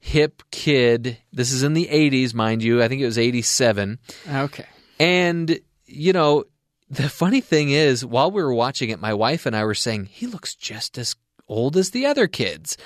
hip 0.00 0.42
kid. 0.50 1.18
This 1.34 1.52
is 1.52 1.62
in 1.62 1.74
the 1.74 1.88
80s, 1.88 2.32
mind 2.32 2.62
you. 2.62 2.82
I 2.82 2.88
think 2.88 3.02
it 3.02 3.04
was 3.04 3.18
87. 3.18 3.98
Okay. 4.26 4.64
And, 4.98 5.60
you 5.84 6.14
know, 6.14 6.44
the 6.88 7.10
funny 7.10 7.42
thing 7.42 7.68
is, 7.68 8.06
while 8.06 8.30
we 8.30 8.42
were 8.42 8.54
watching 8.54 8.88
it, 8.88 8.98
my 8.98 9.12
wife 9.12 9.44
and 9.44 9.54
I 9.54 9.64
were 9.64 9.74
saying, 9.74 10.06
he 10.06 10.26
looks 10.26 10.54
just 10.54 10.96
as 10.96 11.14
old 11.48 11.76
as 11.76 11.90
the 11.90 12.06
other 12.06 12.26
kids. 12.26 12.78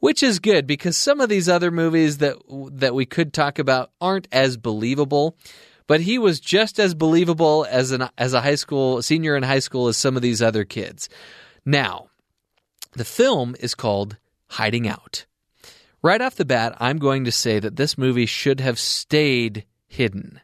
Which 0.00 0.22
is 0.22 0.38
good 0.38 0.66
because 0.66 0.98
some 0.98 1.18
of 1.22 1.30
these 1.30 1.48
other 1.48 1.70
movies 1.70 2.18
that 2.18 2.36
that 2.72 2.94
we 2.94 3.06
could 3.06 3.32
talk 3.32 3.58
about 3.58 3.90
aren't 4.00 4.28
as 4.32 4.56
believable, 4.58 5.36
but 5.90 6.02
he 6.02 6.20
was 6.20 6.38
just 6.38 6.78
as 6.78 6.94
believable 6.94 7.66
as 7.68 7.90
an 7.90 8.08
as 8.16 8.32
a 8.32 8.40
high 8.40 8.54
school 8.54 9.02
senior 9.02 9.36
in 9.36 9.42
high 9.42 9.58
school 9.58 9.88
as 9.88 9.96
some 9.96 10.14
of 10.14 10.22
these 10.22 10.40
other 10.40 10.64
kids. 10.64 11.08
Now, 11.66 12.10
the 12.92 13.04
film 13.04 13.56
is 13.58 13.74
called 13.74 14.16
Hiding 14.50 14.86
Out. 14.86 15.26
Right 16.00 16.20
off 16.20 16.36
the 16.36 16.44
bat, 16.44 16.76
I'm 16.78 16.98
going 16.98 17.24
to 17.24 17.32
say 17.32 17.58
that 17.58 17.74
this 17.74 17.98
movie 17.98 18.26
should 18.26 18.60
have 18.60 18.78
stayed 18.78 19.64
hidden. 19.88 20.40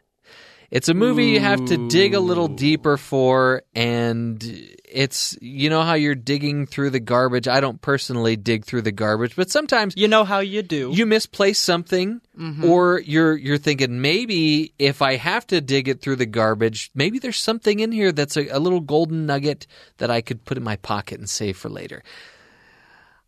It's 0.69 0.89
a 0.89 0.93
movie 0.93 1.27
you 1.27 1.39
have 1.39 1.63
to 1.67 1.87
dig 1.87 2.13
a 2.13 2.19
little 2.19 2.49
deeper 2.49 2.97
for, 2.97 3.63
and 3.73 4.43
it's, 4.83 5.37
you 5.39 5.69
know, 5.69 5.81
how 5.83 5.93
you're 5.93 6.13
digging 6.13 6.65
through 6.65 6.89
the 6.89 6.99
garbage. 6.99 7.47
I 7.47 7.61
don't 7.61 7.79
personally 7.81 8.35
dig 8.35 8.65
through 8.65 8.81
the 8.81 8.91
garbage, 8.91 9.37
but 9.37 9.49
sometimes 9.49 9.93
You 9.95 10.09
know 10.09 10.25
how 10.25 10.39
you 10.39 10.61
do. 10.63 10.91
you 10.93 11.05
misplace 11.05 11.57
something 11.59 12.19
or 12.63 12.99
you're 12.99 13.35
you're 13.35 13.57
thinking 13.57 14.01
maybe 14.01 14.73
if 14.77 15.01
I 15.01 15.15
have 15.15 15.47
to 15.47 15.61
dig 15.61 15.87
it 15.87 16.01
through 16.01 16.17
the 16.17 16.25
garbage, 16.25 16.91
maybe 16.93 17.17
there's 17.17 17.37
something 17.39 17.79
in 17.79 17.91
here 17.93 18.11
that's 18.11 18.35
a, 18.35 18.47
a 18.49 18.59
little 18.59 18.81
golden 18.81 19.25
nugget 19.25 19.67
that 19.99 20.11
I 20.11 20.19
could 20.21 20.43
put 20.45 20.57
in 20.57 20.63
my 20.63 20.75
pocket 20.75 21.17
and 21.19 21.29
save 21.29 21.55
for 21.57 21.69
later. 21.69 22.03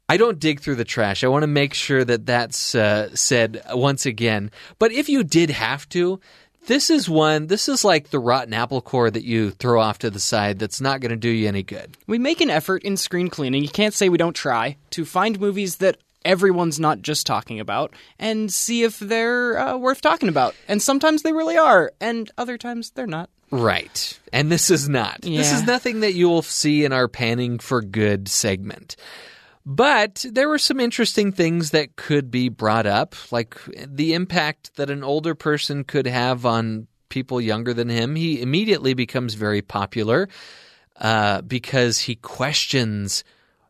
I 0.10 0.18
don't 0.18 0.40
dig 0.40 0.60
through 0.60 0.76
the 0.76 0.86
trash. 0.86 1.24
I 1.24 1.28
want 1.28 1.44
to 1.44 1.48
make 1.48 1.74
sure 1.74 2.04
that 2.04 2.26
that's 2.26 2.76
uh, 2.76 3.16
said 3.16 3.62
once 3.72 4.06
again. 4.06 4.50
But 4.80 4.92
if 4.92 5.08
you 5.08 5.24
did 5.24 5.52
have 5.52 5.88
to, 5.90 6.20
this 6.70 6.92
is 6.92 7.10
one. 7.10 7.48
This 7.48 7.68
is 7.68 7.84
like 7.84 8.12
the 8.12 8.20
rotten 8.20 8.54
apple 8.54 8.80
core 8.80 9.10
that 9.10 9.24
you 9.24 9.50
throw 9.50 9.82
off 9.82 9.98
to 10.00 10.12
the 10.12 10.20
side. 10.20 10.60
That's 10.60 10.80
not 10.80 11.02
going 11.02 11.10
to 11.10 11.18
do 11.18 11.28
you 11.28 11.48
any 11.48 11.64
good. 11.64 11.98
We 12.06 12.20
make 12.20 12.42
an 12.42 12.52
effort 12.52 12.84
in 12.84 12.96
Screen 12.96 13.28
Gleaning. 13.28 13.64
You 13.64 13.70
can't 13.70 13.94
say 13.94 14.08
we 14.08 14.20
don't 14.20 14.36
try 14.36 14.78
to 14.92 15.04
find 15.04 15.40
movies 15.40 15.78
that 15.78 15.98
everyone's 16.24 16.80
not 16.80 17.02
just 17.02 17.26
talking 17.26 17.60
about 17.60 17.96
and 18.20 18.54
see 18.54 18.84
if 18.84 19.00
they're 19.00 19.58
uh, 19.58 19.78
worth 19.78 20.02
talking 20.02 20.30
about. 20.30 20.56
And 20.68 20.80
sometimes 20.80 21.24
they 21.24 21.34
really 21.34 21.58
are, 21.58 21.92
and 22.00 22.30
other 22.38 22.58
times 22.60 22.92
they're 22.92 23.08
not. 23.08 23.32
Right. 23.50 24.20
And 24.32 24.52
this 24.52 24.70
is 24.70 24.88
not. 24.88 25.22
This 25.22 25.52
is 25.52 25.64
nothing 25.64 26.02
that 26.02 26.14
you 26.14 26.30
will 26.30 26.44
see 26.44 26.86
in 26.86 26.94
our 26.94 27.08
panning 27.08 27.58
for 27.58 27.82
good 27.82 28.28
segment. 28.28 28.96
But 29.72 30.26
there 30.28 30.50
were 30.50 30.58
some 30.58 30.80
interesting 30.80 31.32
things 31.32 31.70
that 31.72 31.96
could 31.96 32.32
be 32.32 32.50
brought 32.50 32.88
up, 32.88 33.14
like 33.32 33.56
the 33.86 34.16
impact 34.16 34.76
that 34.78 34.90
an 34.90 35.04
older 35.04 35.36
person 35.36 35.84
could 35.84 36.08
have 36.08 36.44
on 36.44 36.88
people 37.10 37.40
younger 37.40 37.72
than 37.72 37.88
him. 37.88 38.16
He 38.16 38.42
immediately 38.42 38.96
becomes 38.96 39.36
very 39.36 39.62
popular 39.62 40.28
uh, 40.96 41.42
because 41.44 42.00
he 42.00 42.16
questions 42.16 43.24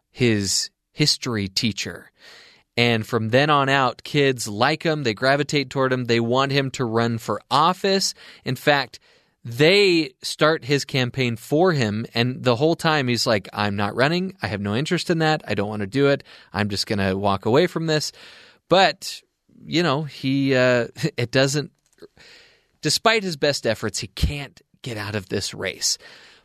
his 0.09 0.69
history 0.93 1.49
teacher. 1.49 2.11
And 2.77 3.05
from 3.05 3.27
then 3.27 3.49
on 3.49 3.67
out, 3.67 4.03
kids 4.03 4.47
like 4.47 4.83
him. 4.83 5.03
They 5.03 5.13
gravitate 5.13 5.69
toward 5.69 5.91
him. 5.91 6.05
They 6.05 6.21
want 6.21 6.53
him 6.53 6.71
to 6.71 6.85
run 6.85 7.17
for 7.17 7.41
office. 7.51 8.13
In 8.45 8.55
fact, 8.55 8.99
they 9.49 10.11
start 10.21 10.65
his 10.65 10.85
campaign 10.85 11.35
for 11.35 11.71
him. 11.73 12.05
And 12.13 12.43
the 12.43 12.55
whole 12.55 12.75
time 12.75 13.07
he's 13.07 13.25
like, 13.25 13.47
I'm 13.53 13.75
not 13.75 13.95
running. 13.95 14.35
I 14.41 14.47
have 14.47 14.61
no 14.61 14.75
interest 14.75 15.09
in 15.09 15.19
that. 15.19 15.41
I 15.47 15.55
don't 15.55 15.69
want 15.69 15.81
to 15.81 15.87
do 15.87 16.07
it. 16.07 16.23
I'm 16.53 16.69
just 16.69 16.87
going 16.87 16.99
to 16.99 17.17
walk 17.17 17.45
away 17.45 17.67
from 17.67 17.87
this. 17.87 18.11
But, 18.67 19.21
you 19.65 19.83
know, 19.83 20.03
he, 20.03 20.55
uh, 20.55 20.87
it 21.17 21.31
doesn't, 21.31 21.71
despite 22.81 23.23
his 23.23 23.37
best 23.37 23.65
efforts, 23.65 23.99
he 23.99 24.07
can't 24.07 24.61
get 24.81 24.97
out 24.97 25.15
of 25.15 25.29
this 25.29 25.53
race. 25.53 25.97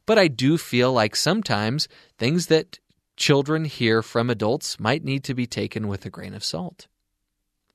But 0.06 0.18
I 0.18 0.28
do 0.28 0.58
feel 0.58 0.92
like 0.92 1.16
sometimes 1.16 1.88
things 2.18 2.48
that 2.48 2.78
children 3.16 3.64
hear 3.64 4.02
from 4.02 4.28
adults 4.30 4.78
might 4.80 5.04
need 5.04 5.24
to 5.24 5.34
be 5.34 5.46
taken 5.46 5.88
with 5.88 6.04
a 6.04 6.10
grain 6.10 6.34
of 6.34 6.44
salt. 6.44 6.86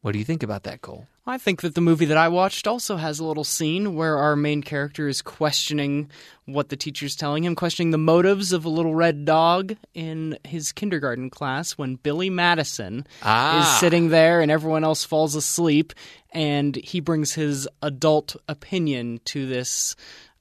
What 0.01 0.13
do 0.13 0.19
you 0.19 0.25
think 0.25 0.43
about 0.43 0.63
that, 0.63 0.81
Cole? 0.81 1.07
I 1.27 1.37
think 1.37 1.61
that 1.61 1.75
the 1.75 1.81
movie 1.81 2.05
that 2.05 2.17
I 2.17 2.27
watched 2.29 2.65
also 2.67 2.95
has 2.95 3.19
a 3.19 3.25
little 3.25 3.43
scene 3.43 3.93
where 3.95 4.17
our 4.17 4.35
main 4.35 4.63
character 4.63 5.07
is 5.07 5.21
questioning 5.21 6.09
what 6.45 6.69
the 6.69 6.75
teacher's 6.77 7.15
telling 7.15 7.43
him, 7.43 7.53
questioning 7.53 7.91
the 7.91 7.97
motives 7.99 8.51
of 8.53 8.65
a 8.65 8.69
little 8.69 8.95
red 8.95 9.25
dog 9.25 9.75
in 9.93 10.39
his 10.43 10.71
kindergarten 10.71 11.29
class 11.29 11.73
when 11.73 11.95
Billy 11.95 12.29
Madison 12.31 13.05
Ah. 13.21 13.59
is 13.73 13.79
sitting 13.79 14.09
there 14.09 14.41
and 14.41 14.49
everyone 14.49 14.83
else 14.83 15.03
falls 15.03 15.35
asleep, 15.35 15.93
and 16.31 16.75
he 16.77 16.99
brings 16.99 17.33
his 17.33 17.67
adult 17.83 18.35
opinion 18.47 19.19
to 19.25 19.45
this 19.47 19.95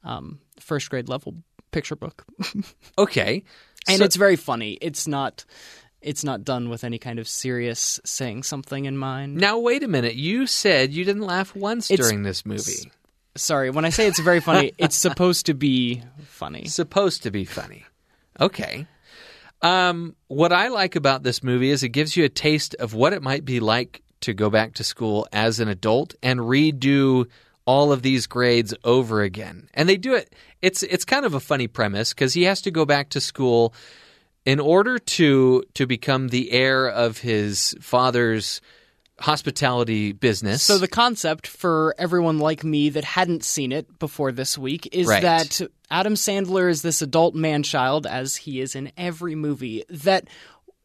um, 0.04 0.38
first 0.60 0.88
grade 0.88 1.08
level 1.08 1.34
picture 1.72 1.96
book. 1.96 2.24
Okay. 2.96 3.42
and 3.88 3.98
So- 3.98 4.04
it's 4.04 4.16
very 4.16 4.36
funny. 4.36 4.78
It's 4.80 5.06
not. 5.06 5.44
It's 6.00 6.22
not 6.24 6.44
done 6.44 6.68
with 6.68 6.84
any 6.84 6.98
kind 6.98 7.18
of 7.18 7.26
serious 7.28 7.98
saying 8.04 8.44
something 8.44 8.84
in 8.84 8.96
mind. 8.96 9.36
now 9.36 9.58
wait 9.58 9.82
a 9.82 9.88
minute. 9.88 10.14
You 10.14 10.46
said 10.46 10.92
you 10.92 11.04
didn't 11.04 11.22
laugh 11.22 11.54
once 11.56 11.90
It's- 11.90 12.06
during 12.06 12.22
this 12.22 12.46
movie. 12.46 12.90
Sorry, 13.36 13.70
when 13.70 13.84
I 13.84 13.90
say 13.90 14.06
it's 14.08 14.18
very 14.18 14.40
funny, 14.40 14.72
it's 14.78 14.96
supposed 15.06 15.46
to 15.46 15.54
be 15.54 16.02
funny. 16.24 16.64
supposed 16.66 17.22
to 17.24 17.30
be 17.30 17.44
funny. 17.44 17.84
Okay. 18.40 18.86
Um, 19.62 20.14
what 20.28 20.52
I 20.52 20.68
like 20.68 20.94
about 20.96 21.22
this 21.24 21.42
movie 21.42 21.70
is 21.70 21.82
it 21.82 21.88
gives 21.90 22.16
you 22.16 22.24
a 22.24 22.28
taste 22.28 22.74
of 22.76 22.94
what 22.94 23.12
it 23.12 23.22
might 23.22 23.44
be 23.44 23.58
like 23.60 24.02
to 24.20 24.34
go 24.34 24.50
back 24.50 24.74
to 24.74 24.84
school 24.84 25.26
as 25.32 25.58
an 25.60 25.68
adult 25.68 26.14
and 26.22 26.40
redo 26.40 27.26
all 27.64 27.92
of 27.92 28.02
these 28.02 28.26
grades 28.26 28.72
over 28.84 29.22
again. 29.22 29.68
And 29.74 29.88
they 29.88 29.96
do 29.96 30.14
it. 30.14 30.34
It's 30.62 30.82
it's 30.84 31.04
kind 31.04 31.24
of 31.26 31.34
a 31.34 31.40
funny 31.40 31.66
premise 31.66 32.12
because 32.14 32.34
he 32.34 32.44
has 32.44 32.60
to 32.62 32.70
go 32.70 32.84
back 32.84 33.10
to 33.10 33.20
school 33.20 33.74
in 34.48 34.60
order 34.60 34.98
to 34.98 35.62
to 35.74 35.86
become 35.86 36.28
the 36.28 36.50
heir 36.52 36.88
of 36.88 37.18
his 37.18 37.74
father's 37.82 38.62
hospitality 39.20 40.12
business. 40.12 40.62
So 40.62 40.78
the 40.78 40.88
concept 40.88 41.46
for 41.46 41.94
everyone 41.98 42.38
like 42.38 42.64
me 42.64 42.88
that 42.90 43.04
hadn't 43.04 43.44
seen 43.44 43.72
it 43.72 43.98
before 43.98 44.32
this 44.32 44.56
week 44.56 44.88
is 44.90 45.06
Right. 45.06 45.20
that 45.22 45.60
Adam 45.90 46.14
Sandler 46.14 46.70
is 46.70 46.80
this 46.80 47.02
adult 47.02 47.34
man 47.34 47.62
child, 47.62 48.06
as 48.06 48.36
he 48.36 48.60
is 48.60 48.74
in 48.74 48.90
every 48.96 49.34
movie, 49.34 49.84
that 49.90 50.28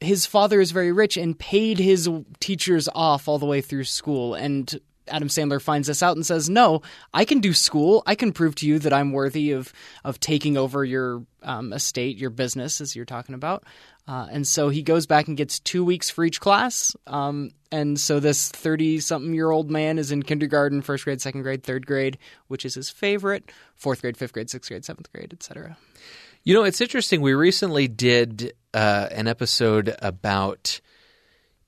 his 0.02 0.26
father 0.26 0.60
is 0.60 0.72
very 0.72 0.92
rich 0.92 1.16
and 1.16 1.40
paid 1.40 1.78
his 1.80 2.10
teachers 2.42 2.90
off 2.94 3.30
all 3.30 3.40
the 3.40 3.46
way 3.46 3.62
through 3.62 3.86
school 3.86 4.34
and 4.34 4.78
Adam 5.08 5.28
Sandler 5.28 5.62
finds 5.62 5.88
this 5.88 6.04
out 6.04 6.16
and 6.16 6.26
says, 6.26 6.50
"No, 6.50 6.82
I 7.14 7.26
can 7.26 7.40
do 7.40 7.54
school. 7.54 8.04
I 8.06 8.16
can 8.16 8.32
prove 8.32 8.56
to 8.56 8.68
you 8.68 8.80
that 8.80 8.94
I'm 8.94 9.12
worthy 9.12 9.52
of 9.52 9.74
of 10.04 10.20
taking 10.20 10.58
over 10.58 10.84
your 10.84 11.26
um, 11.42 11.74
estate, 11.74 12.18
your 12.18 12.30
business, 12.30 12.82
as 12.82 12.96
you're 12.96 13.06
talking 13.06 13.36
about." 13.36 13.64
Uh, 14.08 14.28
and 14.32 14.46
so 14.46 14.70
he 14.70 14.84
goes 14.84 15.06
back 15.06 15.28
and 15.28 15.38
gets 15.38 15.60
two 15.60 15.86
weeks 15.86 16.10
for 16.10 16.26
each 16.26 16.42
class. 16.42 16.94
Um, 17.08 17.52
and 17.72 17.98
so 18.00 18.20
this 18.20 18.50
30 18.50 19.00
something 19.00 19.34
year 19.34 19.50
old 19.50 19.72
man 19.72 19.98
is 19.98 20.12
in 20.12 20.24
kindergarten, 20.24 20.82
first 20.82 21.06
grade, 21.06 21.22
second 21.22 21.44
grade, 21.44 21.64
third 21.64 21.88
grade, 21.88 22.18
which 22.48 22.66
is 22.66 22.76
his 22.76 22.90
favorite, 22.90 23.50
fourth 23.76 24.02
grade, 24.02 24.18
fifth 24.18 24.34
grade, 24.34 24.50
sixth 24.50 24.70
grade, 24.70 24.84
seventh 24.84 25.12
grade, 25.14 25.32
etc. 25.32 25.78
You 26.44 26.54
know, 26.54 26.64
it's 26.64 26.82
interesting. 26.82 27.22
We 27.22 27.34
recently 27.34 27.88
did 27.88 28.54
uh, 28.74 29.08
an 29.12 29.30
episode 29.30 29.96
about 30.00 30.82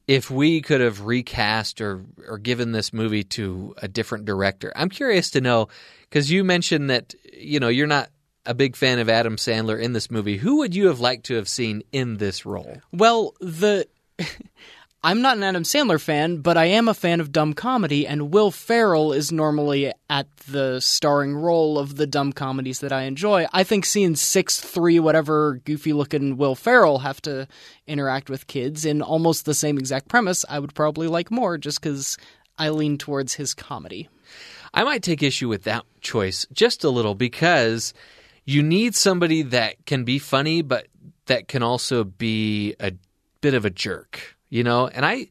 if 0.07 0.29
we 0.29 0.61
could 0.61 0.81
have 0.81 1.01
recast 1.01 1.81
or 1.81 2.05
or 2.27 2.37
given 2.37 2.71
this 2.71 2.93
movie 2.93 3.23
to 3.23 3.75
a 3.81 3.87
different 3.87 4.25
director. 4.25 4.71
I'm 4.75 4.89
curious 4.89 5.31
to 5.31 5.41
know 5.41 5.67
because 6.01 6.31
you 6.31 6.43
mentioned 6.43 6.89
that 6.89 7.13
you 7.33 7.59
know 7.59 7.69
you're 7.69 7.87
not 7.87 8.09
a 8.45 8.53
big 8.53 8.75
fan 8.75 8.99
of 8.99 9.09
Adam 9.09 9.37
Sandler 9.37 9.81
in 9.81 9.93
this 9.93 10.11
movie. 10.11 10.37
Who 10.37 10.57
would 10.57 10.75
you 10.75 10.87
have 10.87 10.99
liked 10.99 11.25
to 11.27 11.35
have 11.35 11.47
seen 11.47 11.83
in 11.91 12.17
this 12.17 12.45
role? 12.45 12.81
Well, 12.91 13.33
the. 13.39 13.87
I'm 15.05 15.21
not 15.21 15.37
an 15.37 15.43
Adam 15.43 15.61
Sandler 15.61 16.01
fan, 16.01 16.37
but 16.37 16.57
I 16.57 16.65
am 16.65 16.87
a 16.87 16.95
fan 16.95 17.19
of 17.19 17.31
dumb 17.31 17.53
comedy, 17.53 18.07
and 18.07 18.31
Will 18.31 18.49
Ferrell 18.49 19.13
is 19.13 19.31
normally 19.31 19.93
at 20.09 20.35
the 20.47 20.79
starring 20.79 21.35
role 21.35 21.77
of 21.77 21.95
the 21.95 22.07
dumb 22.07 22.33
comedies 22.33 22.79
that 22.79 22.91
I 22.91 23.03
enjoy. 23.03 23.45
I 23.53 23.63
think 23.63 23.85
seeing 23.85 24.15
six 24.15 24.59
three 24.59 24.99
whatever 24.99 25.61
goofy 25.63 25.93
looking 25.93 26.37
Will 26.37 26.55
Ferrell 26.55 26.97
have 26.97 27.21
to 27.21 27.47
interact 27.85 28.31
with 28.31 28.47
kids 28.47 28.83
in 28.83 29.03
almost 29.03 29.45
the 29.45 29.53
same 29.53 29.77
exact 29.77 30.07
premise, 30.07 30.43
I 30.49 30.57
would 30.57 30.73
probably 30.73 31.05
like 31.05 31.29
more 31.29 31.59
just 31.59 31.79
because 31.79 32.17
I 32.57 32.69
lean 32.69 32.97
towards 32.97 33.35
his 33.35 33.53
comedy. 33.53 34.09
I 34.73 34.83
might 34.85 35.03
take 35.03 35.21
issue 35.21 35.49
with 35.49 35.65
that 35.65 35.85
choice 36.01 36.47
just 36.51 36.83
a 36.83 36.89
little 36.89 37.13
because 37.13 37.93
you 38.43 38.63
need 38.63 38.95
somebody 38.95 39.43
that 39.43 39.85
can 39.85 40.03
be 40.03 40.17
funny, 40.17 40.63
but 40.63 40.87
that 41.27 41.47
can 41.47 41.61
also 41.61 42.03
be 42.03 42.73
a 42.79 42.93
bit 43.41 43.53
of 43.53 43.65
a 43.65 43.69
jerk, 43.69 44.34
you 44.49 44.63
know? 44.63 44.87
And 44.87 45.05
I, 45.05 45.27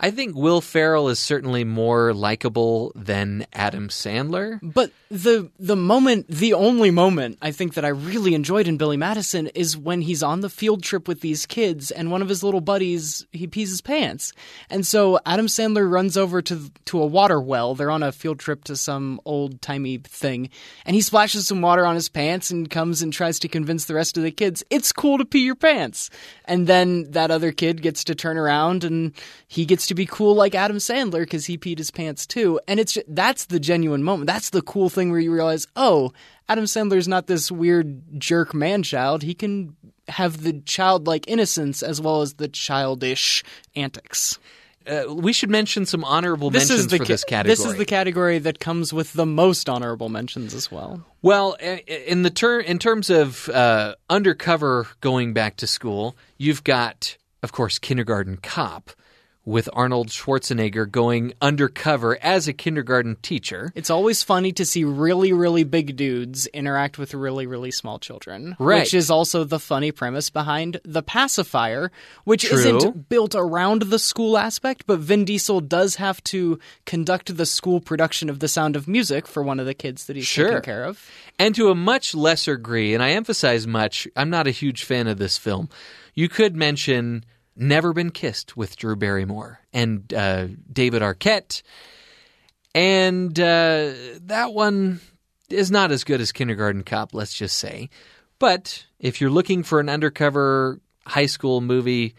I 0.00 0.12
think 0.12 0.36
Will 0.36 0.60
Ferrell 0.60 1.08
is 1.08 1.18
certainly 1.18 1.64
more 1.64 2.14
likable 2.14 2.92
than 2.94 3.46
Adam 3.52 3.88
Sandler. 3.88 4.60
But 4.62 4.92
the 5.10 5.50
the 5.58 5.74
moment, 5.74 6.28
the 6.28 6.54
only 6.54 6.92
moment 6.92 7.38
I 7.42 7.50
think 7.50 7.74
that 7.74 7.84
I 7.84 7.88
really 7.88 8.34
enjoyed 8.34 8.68
in 8.68 8.76
Billy 8.76 8.96
Madison 8.96 9.48
is 9.48 9.76
when 9.76 10.02
he's 10.02 10.22
on 10.22 10.40
the 10.40 10.48
field 10.48 10.84
trip 10.84 11.08
with 11.08 11.20
these 11.20 11.46
kids, 11.46 11.90
and 11.90 12.12
one 12.12 12.22
of 12.22 12.28
his 12.28 12.44
little 12.44 12.60
buddies 12.60 13.26
he 13.32 13.48
pees 13.48 13.70
his 13.70 13.80
pants, 13.80 14.32
and 14.70 14.86
so 14.86 15.18
Adam 15.26 15.46
Sandler 15.46 15.90
runs 15.90 16.16
over 16.16 16.42
to 16.42 16.70
to 16.84 17.02
a 17.02 17.06
water 17.06 17.40
well. 17.40 17.74
They're 17.74 17.90
on 17.90 18.04
a 18.04 18.12
field 18.12 18.38
trip 18.38 18.62
to 18.64 18.76
some 18.76 19.20
old 19.24 19.60
timey 19.60 19.98
thing, 19.98 20.50
and 20.86 20.94
he 20.94 21.02
splashes 21.02 21.48
some 21.48 21.60
water 21.60 21.84
on 21.84 21.96
his 21.96 22.08
pants 22.08 22.52
and 22.52 22.70
comes 22.70 23.02
and 23.02 23.12
tries 23.12 23.40
to 23.40 23.48
convince 23.48 23.86
the 23.86 23.94
rest 23.94 24.16
of 24.16 24.22
the 24.22 24.30
kids 24.30 24.62
it's 24.70 24.92
cool 24.92 25.18
to 25.18 25.24
pee 25.24 25.44
your 25.44 25.56
pants. 25.56 26.08
And 26.48 26.66
then 26.66 27.10
that 27.12 27.30
other 27.30 27.52
kid 27.52 27.82
gets 27.82 28.02
to 28.04 28.14
turn 28.14 28.36
around 28.38 28.82
and 28.82 29.12
he 29.46 29.64
gets 29.66 29.86
to 29.88 29.94
be 29.94 30.06
cool 30.06 30.34
like 30.34 30.54
Adam 30.54 30.78
Sandler 30.78 31.20
because 31.20 31.44
he 31.46 31.56
peed 31.58 31.78
his 31.78 31.90
pants 31.90 32.26
too. 32.26 32.58
And 32.66 32.80
it's 32.80 32.96
that's 33.06 33.44
the 33.46 33.60
genuine 33.60 34.02
moment. 34.02 34.26
That's 34.26 34.50
the 34.50 34.62
cool 34.62 34.88
thing 34.88 35.10
where 35.10 35.20
you 35.20 35.30
realize, 35.32 35.66
oh, 35.76 36.12
Adam 36.48 36.64
Sandler's 36.64 37.06
not 37.06 37.26
this 37.26 37.52
weird 37.52 38.18
jerk 38.18 38.54
man 38.54 38.82
child. 38.82 39.22
He 39.22 39.34
can 39.34 39.76
have 40.08 40.42
the 40.42 40.54
childlike 40.64 41.28
innocence 41.28 41.82
as 41.82 42.00
well 42.00 42.22
as 42.22 42.34
the 42.34 42.48
childish 42.48 43.44
antics. 43.76 44.38
uh, 44.88 45.02
we 45.12 45.34
should 45.34 45.50
mention 45.50 45.84
some 45.84 46.02
honorable 46.02 46.48
This 46.48 46.70
mentions 46.70 46.80
is 46.80 46.86
the 46.86 46.96
for 46.96 47.04
ca- 47.04 47.08
this 47.08 47.24
category. 47.24 47.54
This 47.56 47.66
is 47.66 47.76
the 47.76 47.84
category 47.84 48.38
that 48.38 48.58
comes 48.58 48.90
with 48.94 49.12
the 49.12 49.26
most 49.26 49.68
honorable 49.68 50.08
mentions 50.08 50.54
as 50.54 50.72
well. 50.72 51.04
Well, 51.20 51.58
in 51.86 52.22
the 52.22 52.30
ter- 52.30 52.60
in 52.60 52.78
terms 52.78 53.10
of 53.10 53.50
uh, 53.50 53.96
undercover 54.08 54.86
going 55.02 55.34
back 55.34 55.56
to 55.58 55.66
school, 55.66 56.16
you've 56.38 56.64
got, 56.64 57.16
of 57.42 57.52
course, 57.52 57.78
Kindergarten 57.78 58.38
Cop 58.38 58.90
with 59.44 59.66
Arnold 59.72 60.08
Schwarzenegger 60.08 60.90
going 60.90 61.32
undercover 61.40 62.18
as 62.22 62.48
a 62.48 62.52
kindergarten 62.52 63.16
teacher. 63.22 63.72
It's 63.74 63.88
always 63.88 64.22
funny 64.22 64.52
to 64.52 64.66
see 64.66 64.84
really, 64.84 65.32
really 65.32 65.64
big 65.64 65.96
dudes 65.96 66.46
interact 66.48 66.98
with 66.98 67.14
really, 67.14 67.46
really 67.46 67.70
small 67.70 67.98
children. 67.98 68.56
Right. 68.58 68.80
Which 68.80 68.92
is 68.92 69.10
also 69.10 69.44
the 69.44 69.58
funny 69.58 69.90
premise 69.90 70.28
behind 70.28 70.82
The 70.84 71.02
Pacifier, 71.02 71.90
which 72.24 72.42
True. 72.42 72.58
isn't 72.58 73.08
built 73.08 73.34
around 73.34 73.82
the 73.84 73.98
school 73.98 74.36
aspect, 74.36 74.84
but 74.86 74.98
Vin 74.98 75.24
Diesel 75.24 75.62
does 75.62 75.94
have 75.94 76.22
to 76.24 76.58
conduct 76.84 77.34
the 77.34 77.46
school 77.46 77.80
production 77.80 78.28
of 78.28 78.40
The 78.40 78.48
Sound 78.48 78.76
of 78.76 78.86
Music 78.86 79.26
for 79.26 79.42
one 79.42 79.58
of 79.58 79.64
the 79.64 79.72
kids 79.72 80.04
that 80.06 80.16
he's 80.16 80.26
Sure. 80.26 80.48
taking 80.48 80.62
care 80.62 80.84
of. 80.84 81.10
And 81.38 81.54
to 81.54 81.70
a 81.70 81.74
much 81.74 82.14
lesser 82.14 82.56
degree, 82.56 82.92
and 82.92 83.02
I 83.02 83.12
emphasize 83.12 83.66
much, 83.66 84.06
I'm 84.14 84.28
not 84.28 84.46
a 84.46 84.50
huge 84.50 84.84
fan 84.84 85.06
of 85.06 85.16
this 85.16 85.38
film. 85.38 85.70
You 86.18 86.28
could 86.28 86.56
mention 86.56 87.24
Never 87.54 87.92
Been 87.92 88.10
Kissed 88.10 88.56
with 88.56 88.74
Drew 88.76 88.96
Barrymore 88.96 89.60
and 89.72 90.12
uh, 90.12 90.48
David 90.72 91.00
Arquette. 91.00 91.62
And 92.74 93.38
uh, 93.38 93.92
that 94.22 94.52
one 94.52 95.00
is 95.48 95.70
not 95.70 95.92
as 95.92 96.02
good 96.02 96.20
as 96.20 96.32
Kindergarten 96.32 96.82
Cop, 96.82 97.14
let's 97.14 97.34
just 97.34 97.56
say. 97.56 97.88
But 98.40 98.84
if 98.98 99.20
you're 99.20 99.30
looking 99.30 99.62
for 99.62 99.78
an 99.78 99.88
undercover 99.88 100.80
high 101.06 101.26
school 101.26 101.60
movie, 101.60 102.16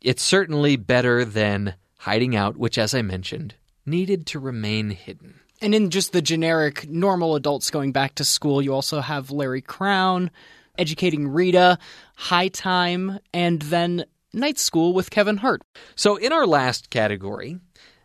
it's 0.00 0.22
certainly 0.22 0.76
better 0.76 1.26
than 1.26 1.74
Hiding 1.98 2.34
Out, 2.34 2.56
which, 2.56 2.78
as 2.78 2.94
I 2.94 3.02
mentioned, 3.02 3.56
needed 3.84 4.24
to 4.28 4.38
remain 4.38 4.88
hidden. 4.88 5.38
And 5.60 5.74
in 5.74 5.90
just 5.90 6.12
the 6.12 6.22
generic 6.22 6.88
normal 6.88 7.36
adults 7.36 7.70
going 7.70 7.92
back 7.92 8.14
to 8.14 8.24
school, 8.24 8.62
you 8.62 8.72
also 8.72 9.00
have 9.00 9.30
Larry 9.30 9.60
Crowne, 9.60 10.30
Educating 10.78 11.28
Rita, 11.28 11.78
High 12.16 12.48
Time, 12.48 13.18
and 13.34 13.60
then 13.62 14.06
Night 14.32 14.58
School 14.58 14.94
with 14.94 15.10
Kevin 15.10 15.36
Hart. 15.36 15.60
So, 15.94 16.16
in 16.16 16.32
our 16.32 16.46
last 16.46 16.88
category, 16.88 17.58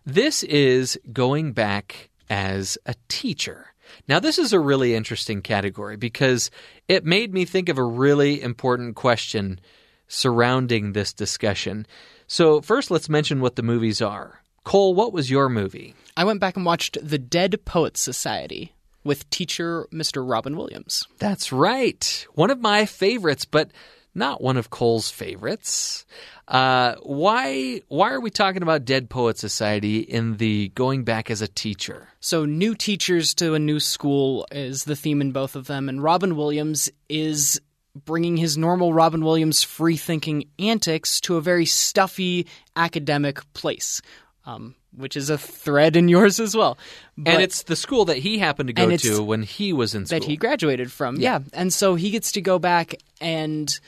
this 0.05 0.43
is 0.43 0.99
going 1.13 1.53
back 1.53 2.09
as 2.29 2.77
a 2.85 2.95
teacher. 3.07 3.73
Now, 4.09 4.19
this 4.19 4.37
is 4.37 4.51
a 4.51 4.59
really 4.59 4.95
interesting 4.95 5.41
category 5.41 5.95
because 5.95 6.51
it 6.89 7.05
made 7.05 7.33
me 7.33 7.45
think 7.45 7.69
of 7.69 7.77
a 7.77 7.83
really 7.83 8.41
important 8.41 8.95
question 8.97 9.61
surrounding 10.09 10.91
this 10.91 11.13
discussion. 11.13 11.87
So, 12.27 12.59
first, 12.59 12.91
let's 12.91 13.07
mention 13.07 13.39
what 13.39 13.55
the 13.55 13.63
movies 13.63 14.01
are. 14.01 14.41
Cole, 14.65 14.93
what 14.93 15.13
was 15.13 15.31
your 15.31 15.47
movie? 15.47 15.95
I 16.17 16.25
went 16.25 16.41
back 16.41 16.57
and 16.57 16.65
watched 16.65 16.97
The 17.01 17.17
Dead 17.17 17.63
Poets 17.63 18.01
Society 18.01 18.73
with 19.07 19.29
teacher 19.29 19.87
Mr. 19.91 20.27
Robin 20.27 20.55
Williams. 20.55 21.07
That's 21.17 21.51
right. 21.51 22.27
One 22.33 22.51
of 22.51 22.59
my 22.59 22.85
favorites, 22.85 23.45
but 23.45 23.71
not 24.13 24.41
one 24.41 24.57
of 24.57 24.69
Cole's 24.69 25.09
favorites. 25.09 26.05
Uh, 26.47 26.95
why 27.03 27.81
why 27.87 28.11
are 28.11 28.21
we 28.21 28.29
talking 28.29 28.63
about 28.63 28.85
Dead 28.85 29.09
Poet 29.09 29.37
Society 29.37 29.99
in 29.99 30.37
the 30.37 30.69
going 30.69 31.03
back 31.03 31.29
as 31.29 31.41
a 31.41 31.47
teacher? 31.47 32.07
So, 32.19 32.45
new 32.45 32.73
teachers 32.73 33.33
to 33.35 33.53
a 33.53 33.59
new 33.59 33.79
school 33.79 34.47
is 34.51 34.85
the 34.85 34.95
theme 34.95 35.21
in 35.21 35.31
both 35.31 35.55
of 35.55 35.67
them, 35.67 35.89
and 35.89 36.01
Robin 36.01 36.35
Williams 36.35 36.89
is 37.09 37.59
bringing 38.05 38.37
his 38.37 38.57
normal 38.57 38.93
Robin 38.93 39.23
Williams 39.23 39.63
free 39.63 39.97
thinking 39.97 40.45
antics 40.59 41.19
to 41.21 41.35
a 41.35 41.41
very 41.41 41.65
stuffy 41.65 42.47
academic 42.75 43.41
place, 43.53 44.01
um, 44.45 44.75
which 44.95 45.15
is 45.15 45.29
a 45.29 45.37
thread 45.37 45.95
in 45.95 46.07
yours 46.07 46.39
as 46.39 46.55
well. 46.55 46.77
But 47.17 47.33
and 47.33 47.43
it's 47.43 47.63
the 47.63 47.75
school 47.75 48.05
that 48.05 48.17
he 48.17 48.37
happened 48.37 48.67
to 48.67 48.73
go 48.73 48.95
to 48.97 49.23
when 49.23 49.43
he 49.43 49.73
was 49.73 49.93
in 49.93 50.05
school. 50.05 50.19
that 50.19 50.25
he 50.25 50.37
graduated 50.37 50.91
from. 50.91 51.17
Yeah. 51.17 51.39
And 51.53 51.73
so 51.73 51.95
he 51.95 52.09
gets 52.09 52.31
to 52.33 52.41
go 52.41 52.59
back 52.59 52.95
and 53.21 53.79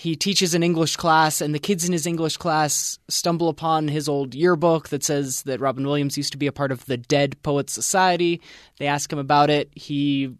he 0.00 0.16
teaches 0.16 0.54
an 0.54 0.62
English 0.62 0.96
class, 0.96 1.42
and 1.42 1.54
the 1.54 1.58
kids 1.58 1.84
in 1.84 1.92
his 1.92 2.06
English 2.06 2.38
class 2.38 2.98
stumble 3.08 3.50
upon 3.50 3.88
his 3.88 4.08
old 4.08 4.34
yearbook 4.34 4.88
that 4.88 5.04
says 5.04 5.42
that 5.42 5.60
Robin 5.60 5.84
Williams 5.84 6.16
used 6.16 6.32
to 6.32 6.38
be 6.38 6.46
a 6.46 6.52
part 6.52 6.72
of 6.72 6.86
the 6.86 6.96
Dead 6.96 7.42
Poets 7.42 7.74
Society. 7.74 8.40
They 8.78 8.86
ask 8.86 9.12
him 9.12 9.18
about 9.18 9.50
it. 9.50 9.68
He 9.74 10.36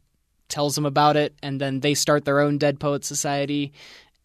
tells 0.49 0.77
them 0.77 0.87
about 0.87 1.17
it, 1.17 1.35
and 1.43 1.61
then 1.61 1.81
they 1.81 1.93
start 1.93 2.25
their 2.25 2.41
own 2.41 2.57
Dead 2.57 2.81
Poets 2.81 3.07
Society. 3.07 3.73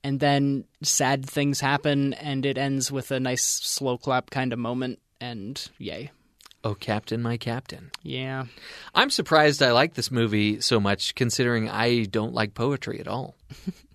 And 0.06 0.20
then 0.20 0.66
sad 0.84 1.26
things 1.26 1.60
happen, 1.60 2.14
and 2.14 2.46
it 2.46 2.58
ends 2.58 2.92
with 2.92 3.12
a 3.12 3.20
nice 3.20 3.44
slow 3.44 3.98
clap 3.98 4.30
kind 4.30 4.54
of 4.54 4.60
moment. 4.60 5.00
And 5.22 5.64
yay. 5.78 6.12
oh, 6.64 6.76
Captain, 6.76 7.22
my 7.22 7.38
Captain. 7.38 7.92
Yeah. 8.04 8.46
I'm 8.94 9.10
surprised 9.10 9.62
I 9.62 9.72
like 9.72 9.94
this 9.94 10.12
movie 10.12 10.62
so 10.62 10.80
much, 10.80 11.16
considering 11.16 11.70
I 11.70 12.06
don't 12.06 12.34
like 12.34 12.54
poetry 12.54 13.00
at 13.00 13.08
all. 13.08 13.36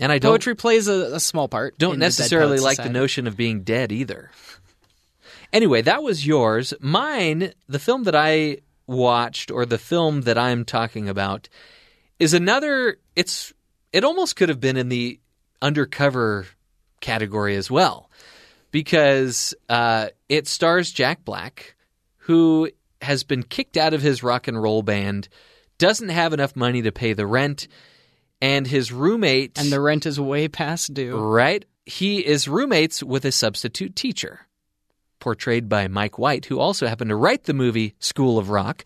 And 0.00 0.10
I 0.10 0.18
don't 0.18 0.32
Poetry 0.32 0.56
plays 0.56 0.88
a, 0.88 1.14
a 1.14 1.20
small 1.20 1.48
part. 1.48 1.78
don't 1.78 1.92
the 1.92 1.98
necessarily 1.98 2.58
Poets 2.58 2.64
like 2.64 2.76
the 2.78 2.90
notion 2.90 3.26
of 3.26 3.36
being 3.36 3.62
dead 3.62 3.92
either. 3.92 4.30
Anyway, 5.52 5.82
that 5.82 6.02
was 6.02 6.26
yours. 6.26 6.74
Mine, 6.80 7.52
the 7.68 7.78
film 7.78 8.04
that 8.04 8.16
I 8.16 8.58
watched 8.86 9.50
or 9.50 9.64
the 9.64 9.78
film 9.78 10.22
that 10.22 10.36
I'm 10.36 10.64
talking 10.64 11.08
about 11.08 11.48
is 12.18 12.34
another 12.34 12.98
it's 13.14 13.52
it 13.92 14.04
almost 14.04 14.36
could 14.36 14.48
have 14.48 14.60
been 14.60 14.76
in 14.76 14.88
the 14.88 15.20
undercover 15.62 16.46
category 17.00 17.56
as 17.56 17.70
well 17.70 18.10
because 18.72 19.54
uh, 19.68 20.08
it 20.36 20.46
stars 20.46 20.92
Jack 20.92 21.24
Black 21.24 21.74
who 22.24 22.70
has 23.02 23.22
been 23.22 23.42
kicked 23.42 23.76
out 23.76 23.94
of 23.94 24.02
his 24.02 24.22
rock 24.22 24.48
and 24.48 24.60
roll 24.60 24.82
band, 24.82 25.28
doesn't 25.78 26.08
have 26.08 26.32
enough 26.32 26.56
money 26.56 26.82
to 26.82 26.92
pay 26.92 27.12
the 27.12 27.26
rent, 27.26 27.68
and 28.40 28.66
his 28.66 28.92
roommate 28.92 29.58
And 29.58 29.70
the 29.70 29.80
rent 29.80 30.06
is 30.06 30.18
way 30.18 30.48
past 30.48 30.94
due. 30.94 31.16
Right. 31.16 31.64
He 31.86 32.24
is 32.24 32.48
roommates 32.48 33.02
with 33.02 33.26
a 33.26 33.32
substitute 33.32 33.94
teacher, 33.94 34.40
portrayed 35.20 35.68
by 35.68 35.86
Mike 35.88 36.18
White, 36.18 36.46
who 36.46 36.58
also 36.58 36.86
happened 36.86 37.10
to 37.10 37.16
write 37.16 37.44
the 37.44 37.52
movie 37.52 37.94
School 37.98 38.38
of 38.38 38.48
Rock. 38.48 38.84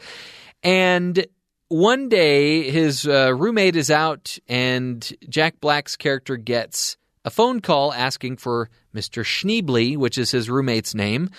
And 0.64 1.24
one 1.68 2.08
day, 2.08 2.68
his 2.70 3.06
uh, 3.06 3.32
roommate 3.36 3.76
is 3.76 3.90
out, 3.90 4.36
and 4.48 5.08
Jack 5.28 5.60
Black's 5.60 5.94
character 5.94 6.36
gets 6.36 6.96
a 7.24 7.30
phone 7.30 7.60
call 7.60 7.92
asking 7.92 8.36
for 8.36 8.70
Mr. 8.94 9.24
Schneebly, 9.24 9.96
which 9.96 10.18
is 10.18 10.30
his 10.30 10.50
roommate's 10.50 10.94
name. 10.94 11.30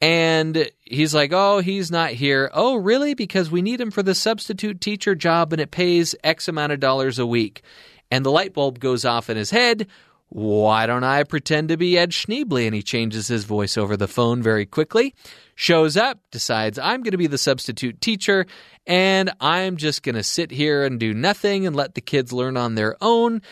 And 0.00 0.70
he's 0.80 1.14
like, 1.14 1.32
Oh, 1.32 1.60
he's 1.60 1.90
not 1.90 2.10
here. 2.10 2.50
Oh, 2.52 2.76
really? 2.76 3.14
Because 3.14 3.50
we 3.50 3.62
need 3.62 3.80
him 3.80 3.90
for 3.90 4.02
the 4.02 4.14
substitute 4.14 4.80
teacher 4.80 5.14
job 5.14 5.52
and 5.52 5.60
it 5.60 5.70
pays 5.70 6.14
X 6.22 6.48
amount 6.48 6.72
of 6.72 6.80
dollars 6.80 7.18
a 7.18 7.26
week. 7.26 7.62
And 8.10 8.24
the 8.24 8.30
light 8.30 8.52
bulb 8.52 8.80
goes 8.80 9.04
off 9.04 9.30
in 9.30 9.36
his 9.36 9.50
head. 9.50 9.86
Why 10.28 10.86
don't 10.86 11.04
I 11.04 11.22
pretend 11.22 11.68
to 11.68 11.76
be 11.76 11.94
Ned 11.94 12.10
Schneebly? 12.10 12.66
And 12.66 12.74
he 12.74 12.82
changes 12.82 13.28
his 13.28 13.44
voice 13.44 13.78
over 13.78 13.96
the 13.96 14.08
phone 14.08 14.42
very 14.42 14.66
quickly. 14.66 15.14
Shows 15.54 15.96
up, 15.96 16.18
decides 16.32 16.78
I'm 16.78 17.02
going 17.02 17.12
to 17.12 17.18
be 17.18 17.28
the 17.28 17.38
substitute 17.38 18.00
teacher, 18.00 18.44
and 18.86 19.32
I'm 19.40 19.76
just 19.76 20.02
going 20.02 20.16
to 20.16 20.24
sit 20.24 20.50
here 20.50 20.84
and 20.84 20.98
do 20.98 21.14
nothing 21.14 21.66
and 21.66 21.76
let 21.76 21.94
the 21.94 22.00
kids 22.00 22.32
learn 22.32 22.56
on 22.56 22.74
their 22.74 22.96
own 23.00 23.42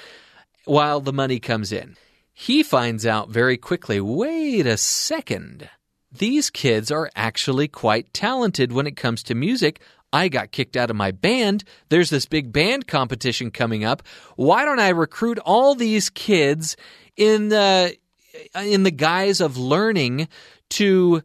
while 0.64 1.00
the 1.00 1.12
money 1.12 1.38
comes 1.38 1.72
in. 1.72 1.96
He 2.32 2.62
finds 2.62 3.04
out 3.06 3.28
very 3.28 3.56
quickly 3.56 4.00
wait 4.00 4.66
a 4.66 4.76
second. 4.76 5.68
These 6.10 6.50
kids 6.50 6.90
are 6.90 7.10
actually 7.14 7.68
quite 7.68 8.12
talented 8.12 8.72
when 8.72 8.86
it 8.86 8.96
comes 8.96 9.22
to 9.24 9.34
music. 9.34 9.80
I 10.12 10.28
got 10.28 10.52
kicked 10.52 10.76
out 10.76 10.90
of 10.90 10.96
my 10.96 11.10
band. 11.10 11.64
There's 11.88 12.10
this 12.10 12.26
big 12.26 12.52
band 12.52 12.86
competition 12.86 13.50
coming 13.50 13.84
up. 13.84 14.02
Why 14.36 14.64
don't 14.64 14.80
I 14.80 14.90
recruit 14.90 15.38
all 15.38 15.74
these 15.74 16.10
kids 16.10 16.76
in 17.16 17.48
the 17.48 17.96
in 18.54 18.82
the 18.82 18.90
guise 18.90 19.40
of 19.40 19.56
learning 19.56 20.28
to 20.70 21.22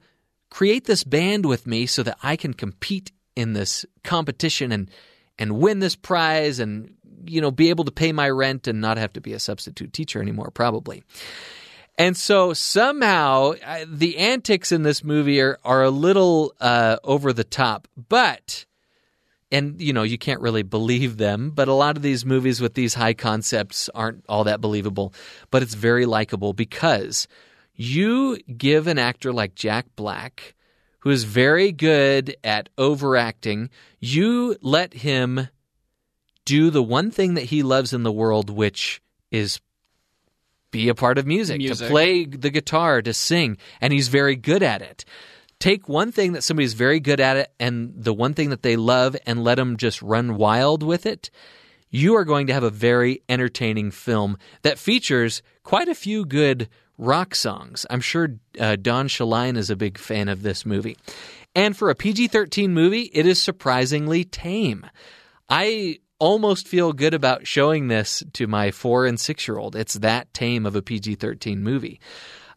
create 0.49 0.85
this 0.85 1.03
band 1.03 1.45
with 1.45 1.67
me 1.67 1.85
so 1.85 2.03
that 2.03 2.17
I 2.23 2.35
can 2.35 2.53
compete 2.53 3.11
in 3.35 3.53
this 3.53 3.85
competition 4.03 4.71
and 4.71 4.89
and 5.37 5.59
win 5.59 5.79
this 5.79 5.95
prize 5.95 6.59
and 6.59 6.95
you 7.25 7.41
know 7.41 7.51
be 7.51 7.69
able 7.69 7.85
to 7.85 7.91
pay 7.91 8.11
my 8.11 8.29
rent 8.29 8.67
and 8.67 8.81
not 8.81 8.97
have 8.97 9.13
to 9.13 9.21
be 9.21 9.33
a 9.33 9.39
substitute 9.39 9.93
teacher 9.93 10.21
anymore 10.21 10.51
probably. 10.51 11.03
And 11.99 12.15
so 12.15 12.53
somehow 12.53 13.53
the 13.87 14.17
antics 14.19 14.71
in 14.71 14.83
this 14.83 15.03
movie 15.03 15.41
are, 15.41 15.57
are 15.63 15.83
a 15.83 15.89
little 15.89 16.53
uh, 16.61 16.97
over 17.03 17.33
the 17.33 17.43
top, 17.43 17.87
but 18.07 18.67
and 19.51 19.81
you 19.81 19.93
know 19.93 20.03
you 20.03 20.17
can't 20.17 20.41
really 20.41 20.63
believe 20.63 21.17
them 21.17 21.51
but 21.51 21.67
a 21.67 21.73
lot 21.73 21.95
of 21.95 22.03
these 22.03 22.25
movies 22.25 22.61
with 22.61 22.73
these 22.73 22.93
high 22.93 23.13
concepts 23.13 23.89
aren't 23.95 24.23
all 24.27 24.43
that 24.43 24.61
believable 24.61 25.13
but 25.51 25.63
it's 25.63 25.73
very 25.73 26.05
likable 26.05 26.53
because 26.53 27.27
you 27.73 28.37
give 28.57 28.87
an 28.87 28.97
actor 28.97 29.31
like 29.31 29.55
Jack 29.55 29.85
Black 29.95 30.55
who 30.99 31.09
is 31.09 31.23
very 31.23 31.71
good 31.71 32.35
at 32.43 32.69
overacting 32.77 33.69
you 33.99 34.57
let 34.61 34.93
him 34.93 35.47
do 36.47 36.69
the 36.69 36.81
one 36.81 37.11
thing 37.11 37.33
that 37.33 37.43
he 37.43 37.61
loves 37.61 37.91
in 37.91 38.03
the 38.03 38.11
world 38.11 38.49
which 38.49 39.01
is 39.31 39.59
be 40.71 40.87
a 40.87 40.95
part 40.95 41.17
of 41.17 41.27
music, 41.27 41.57
Music. 41.57 41.87
to 41.87 41.91
play 41.91 42.25
the 42.25 42.49
guitar, 42.49 43.01
to 43.01 43.13
sing, 43.13 43.57
and 43.81 43.91
he's 43.91 44.07
very 44.07 44.35
good 44.35 44.63
at 44.63 44.81
it. 44.81 45.03
Take 45.59 45.89
one 45.89 46.11
thing 46.11 46.33
that 46.33 46.43
somebody's 46.43 46.73
very 46.73 46.99
good 46.99 47.19
at 47.19 47.35
it 47.35 47.51
and 47.59 47.93
the 47.95 48.13
one 48.13 48.33
thing 48.33 48.49
that 48.51 48.63
they 48.63 48.75
love 48.77 49.15
and 49.25 49.43
let 49.43 49.55
them 49.55 49.75
just 49.75 50.01
run 50.01 50.37
wild 50.37 50.83
with 50.83 51.05
it. 51.05 51.29
You 51.89 52.15
are 52.15 52.25
going 52.25 52.47
to 52.47 52.53
have 52.53 52.63
a 52.63 52.69
very 52.69 53.21
entertaining 53.27 53.91
film 53.91 54.37
that 54.61 54.77
features 54.77 55.41
quite 55.63 55.87
a 55.87 55.95
few 55.95 56.25
good 56.25 56.69
rock 56.97 57.35
songs. 57.35 57.85
I'm 57.89 58.01
sure 58.01 58.35
uh, 58.59 58.75
Don 58.75 59.07
Shaline 59.07 59.57
is 59.57 59.69
a 59.69 59.75
big 59.75 59.97
fan 59.97 60.29
of 60.29 60.43
this 60.43 60.65
movie. 60.65 60.97
And 61.55 61.75
for 61.75 61.89
a 61.89 61.95
PG 61.95 62.27
13 62.27 62.73
movie, 62.73 63.09
it 63.13 63.25
is 63.25 63.41
surprisingly 63.41 64.23
tame. 64.23 64.85
I 65.49 65.99
almost 66.19 66.67
feel 66.67 66.93
good 66.93 67.13
about 67.13 67.47
showing 67.47 67.87
this 67.87 68.23
to 68.33 68.47
my 68.47 68.71
four 68.71 69.05
and 69.05 69.19
six 69.19 69.47
year 69.47 69.57
old. 69.57 69.75
It's 69.75 69.95
that 69.95 70.33
tame 70.33 70.65
of 70.65 70.75
a 70.75 70.81
PG 70.81 71.15
13 71.15 71.63
movie. 71.63 71.99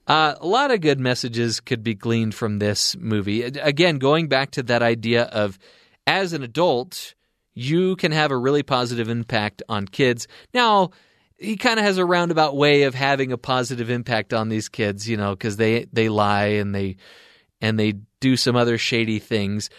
Uh, 0.07 0.35
a 0.41 0.47
lot 0.47 0.71
of 0.71 0.81
good 0.81 0.99
messages 0.99 1.61
could 1.61 1.85
be 1.85 1.95
gleaned 1.95 2.35
from 2.35 2.59
this 2.59 2.97
movie. 2.97 3.43
Again, 3.43 3.99
going 3.99 4.29
back 4.29 4.53
to 4.53 4.63
that 4.65 4.83
idea 4.83 5.25
of 5.25 5.59
as 6.07 6.33
an 6.33 6.43
adult, 6.43 7.15
you 7.55 7.97
can 7.97 8.11
have 8.11 8.31
a 8.31 8.37
really 8.37 8.63
positive 8.63 9.09
impact 9.09 9.63
on 9.69 9.87
kids. 9.87 10.27
Now, 10.53 10.91
he 11.39 11.57
kind 11.57 11.79
of 11.79 11.85
has 11.85 11.99
a 11.99 12.05
roundabout 12.05 12.57
way 12.57 12.83
of 12.83 12.95
having 12.95 13.33
a 13.33 13.39
positive 13.39 13.89
impact 13.89 14.33
on 14.33 14.49
these 14.49 14.69
kids, 14.69 15.09
you 15.09 15.17
know, 15.17 15.31
because 15.31 15.57
they 15.57 15.87
they 15.93 16.09
lie 16.09 16.47
and 16.47 16.75
they 16.75 16.97
and 17.61 17.79
they 17.79 17.95
do 18.21 18.37
some 18.37 18.57
other 18.57 18.79
shady 18.79 19.19
things. 19.19 19.71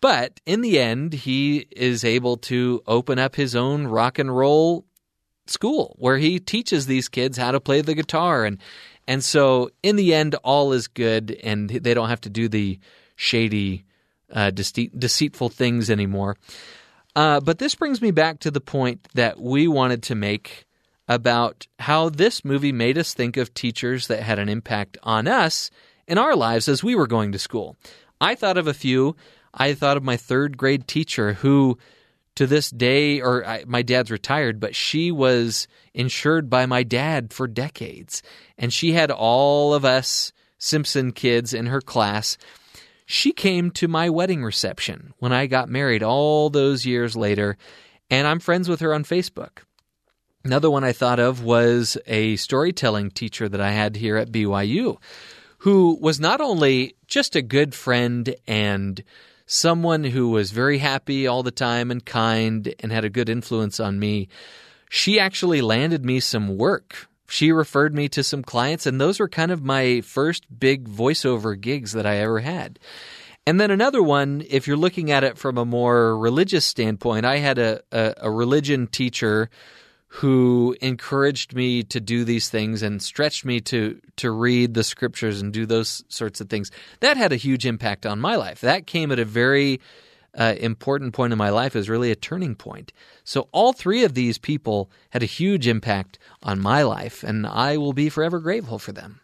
But 0.00 0.40
in 0.46 0.62
the 0.62 0.78
end, 0.78 1.12
he 1.12 1.66
is 1.70 2.04
able 2.04 2.38
to 2.38 2.82
open 2.86 3.18
up 3.18 3.36
his 3.36 3.54
own 3.54 3.86
rock 3.86 4.18
and 4.18 4.34
roll 4.34 4.86
school 5.46 5.96
where 5.98 6.16
he 6.16 6.38
teaches 6.38 6.86
these 6.86 7.08
kids 7.08 7.36
how 7.36 7.50
to 7.50 7.60
play 7.60 7.80
the 7.80 7.94
guitar 7.94 8.44
and 8.44 8.58
and 9.08 9.24
so 9.24 9.68
in 9.82 9.96
the 9.96 10.14
end 10.14 10.36
all 10.44 10.72
is 10.72 10.86
good 10.86 11.36
and 11.42 11.68
they 11.70 11.92
don't 11.92 12.08
have 12.08 12.20
to 12.20 12.30
do 12.30 12.48
the 12.48 12.78
shady 13.16 13.84
uh, 14.32 14.50
deceit, 14.50 14.96
deceitful 14.96 15.48
things 15.48 15.90
anymore 15.90 16.36
uh, 17.16 17.40
but 17.40 17.58
this 17.58 17.74
brings 17.74 18.00
me 18.00 18.12
back 18.12 18.38
to 18.38 18.50
the 18.50 18.60
point 18.60 19.08
that 19.14 19.40
we 19.40 19.66
wanted 19.66 20.04
to 20.04 20.14
make 20.14 20.66
about 21.08 21.66
how 21.80 22.08
this 22.08 22.44
movie 22.44 22.72
made 22.72 22.96
us 22.96 23.12
think 23.12 23.36
of 23.36 23.52
teachers 23.52 24.06
that 24.06 24.22
had 24.22 24.38
an 24.38 24.48
impact 24.48 24.96
on 25.02 25.26
us 25.26 25.70
in 26.06 26.18
our 26.18 26.36
lives 26.36 26.68
as 26.68 26.84
we 26.84 26.94
were 26.94 27.08
going 27.08 27.32
to 27.32 27.38
school. 27.38 27.76
I 28.20 28.36
thought 28.36 28.56
of 28.56 28.68
a 28.68 28.74
few. 28.74 29.16
I 29.52 29.74
thought 29.74 29.96
of 29.96 30.02
my 30.02 30.16
third 30.16 30.56
grade 30.56 30.86
teacher 30.86 31.34
who, 31.34 31.78
to 32.36 32.46
this 32.46 32.70
day, 32.70 33.20
or 33.20 33.44
I, 33.44 33.64
my 33.66 33.82
dad's 33.82 34.10
retired, 34.10 34.60
but 34.60 34.74
she 34.74 35.10
was 35.10 35.66
insured 35.94 36.48
by 36.48 36.66
my 36.66 36.82
dad 36.82 37.32
for 37.32 37.46
decades. 37.46 38.22
And 38.56 38.72
she 38.72 38.92
had 38.92 39.10
all 39.10 39.74
of 39.74 39.84
us 39.84 40.32
Simpson 40.58 41.12
kids 41.12 41.54
in 41.54 41.66
her 41.66 41.80
class. 41.80 42.36
She 43.06 43.32
came 43.32 43.70
to 43.72 43.88
my 43.88 44.10
wedding 44.10 44.44
reception 44.44 45.14
when 45.18 45.32
I 45.32 45.46
got 45.46 45.68
married 45.68 46.02
all 46.02 46.50
those 46.50 46.86
years 46.86 47.16
later, 47.16 47.56
and 48.10 48.26
I'm 48.26 48.40
friends 48.40 48.68
with 48.68 48.80
her 48.80 48.94
on 48.94 49.04
Facebook. 49.04 49.62
Another 50.44 50.70
one 50.70 50.84
I 50.84 50.92
thought 50.92 51.18
of 51.18 51.42
was 51.42 51.98
a 52.06 52.36
storytelling 52.36 53.10
teacher 53.10 53.48
that 53.48 53.60
I 53.60 53.72
had 53.72 53.96
here 53.96 54.16
at 54.16 54.30
BYU 54.30 54.98
who 55.60 55.98
was 56.00 56.18
not 56.18 56.40
only 56.40 56.94
just 57.06 57.36
a 57.36 57.42
good 57.42 57.74
friend 57.74 58.34
and 58.46 59.02
someone 59.50 60.04
who 60.04 60.28
was 60.28 60.52
very 60.52 60.78
happy 60.78 61.26
all 61.26 61.42
the 61.42 61.50
time 61.50 61.90
and 61.90 62.06
kind 62.06 62.72
and 62.78 62.92
had 62.92 63.04
a 63.04 63.10
good 63.10 63.28
influence 63.28 63.80
on 63.80 63.98
me, 63.98 64.28
she 64.88 65.18
actually 65.18 65.60
landed 65.60 66.04
me 66.04 66.20
some 66.20 66.56
work. 66.56 67.08
She 67.28 67.50
referred 67.50 67.92
me 67.92 68.08
to 68.10 68.22
some 68.22 68.44
clients, 68.44 68.86
and 68.86 69.00
those 69.00 69.18
were 69.18 69.28
kind 69.28 69.50
of 69.50 69.64
my 69.64 70.02
first 70.02 70.46
big 70.56 70.88
voiceover 70.88 71.60
gigs 71.60 71.92
that 71.92 72.06
I 72.06 72.18
ever 72.18 72.38
had. 72.38 72.78
And 73.44 73.60
then 73.60 73.72
another 73.72 74.02
one, 74.02 74.44
if 74.48 74.68
you're 74.68 74.76
looking 74.76 75.10
at 75.10 75.24
it 75.24 75.36
from 75.36 75.58
a 75.58 75.64
more 75.64 76.16
religious 76.16 76.64
standpoint, 76.64 77.26
I 77.26 77.38
had 77.38 77.58
a, 77.58 77.82
a, 77.90 78.14
a 78.18 78.30
religion 78.30 78.86
teacher 78.86 79.50
who 80.12 80.74
encouraged 80.80 81.54
me 81.54 81.84
to 81.84 82.00
do 82.00 82.24
these 82.24 82.48
things 82.48 82.82
and 82.82 83.00
stretched 83.00 83.44
me 83.44 83.60
to 83.60 84.00
to 84.16 84.30
read 84.32 84.74
the 84.74 84.82
scriptures 84.82 85.40
and 85.40 85.52
do 85.52 85.64
those 85.64 86.02
sorts 86.08 86.40
of 86.40 86.48
things. 86.48 86.72
That 86.98 87.16
had 87.16 87.32
a 87.32 87.36
huge 87.36 87.64
impact 87.64 88.04
on 88.04 88.20
my 88.20 88.34
life. 88.34 88.60
That 88.60 88.88
came 88.88 89.12
at 89.12 89.20
a 89.20 89.24
very 89.24 89.80
uh, 90.36 90.56
important 90.58 91.14
point 91.14 91.32
in 91.32 91.38
my 91.38 91.50
life. 91.50 91.76
It 91.76 91.78
was 91.78 91.88
really 91.88 92.10
a 92.10 92.16
turning 92.16 92.56
point. 92.56 92.92
So 93.22 93.48
all 93.52 93.72
three 93.72 94.02
of 94.02 94.14
these 94.14 94.36
people 94.36 94.90
had 95.10 95.22
a 95.22 95.26
huge 95.26 95.68
impact 95.68 96.18
on 96.42 96.58
my 96.58 96.82
life, 96.82 97.22
and 97.22 97.46
I 97.46 97.76
will 97.76 97.92
be 97.92 98.08
forever 98.08 98.40
grateful 98.40 98.80
for 98.80 98.90
them. 98.90 99.20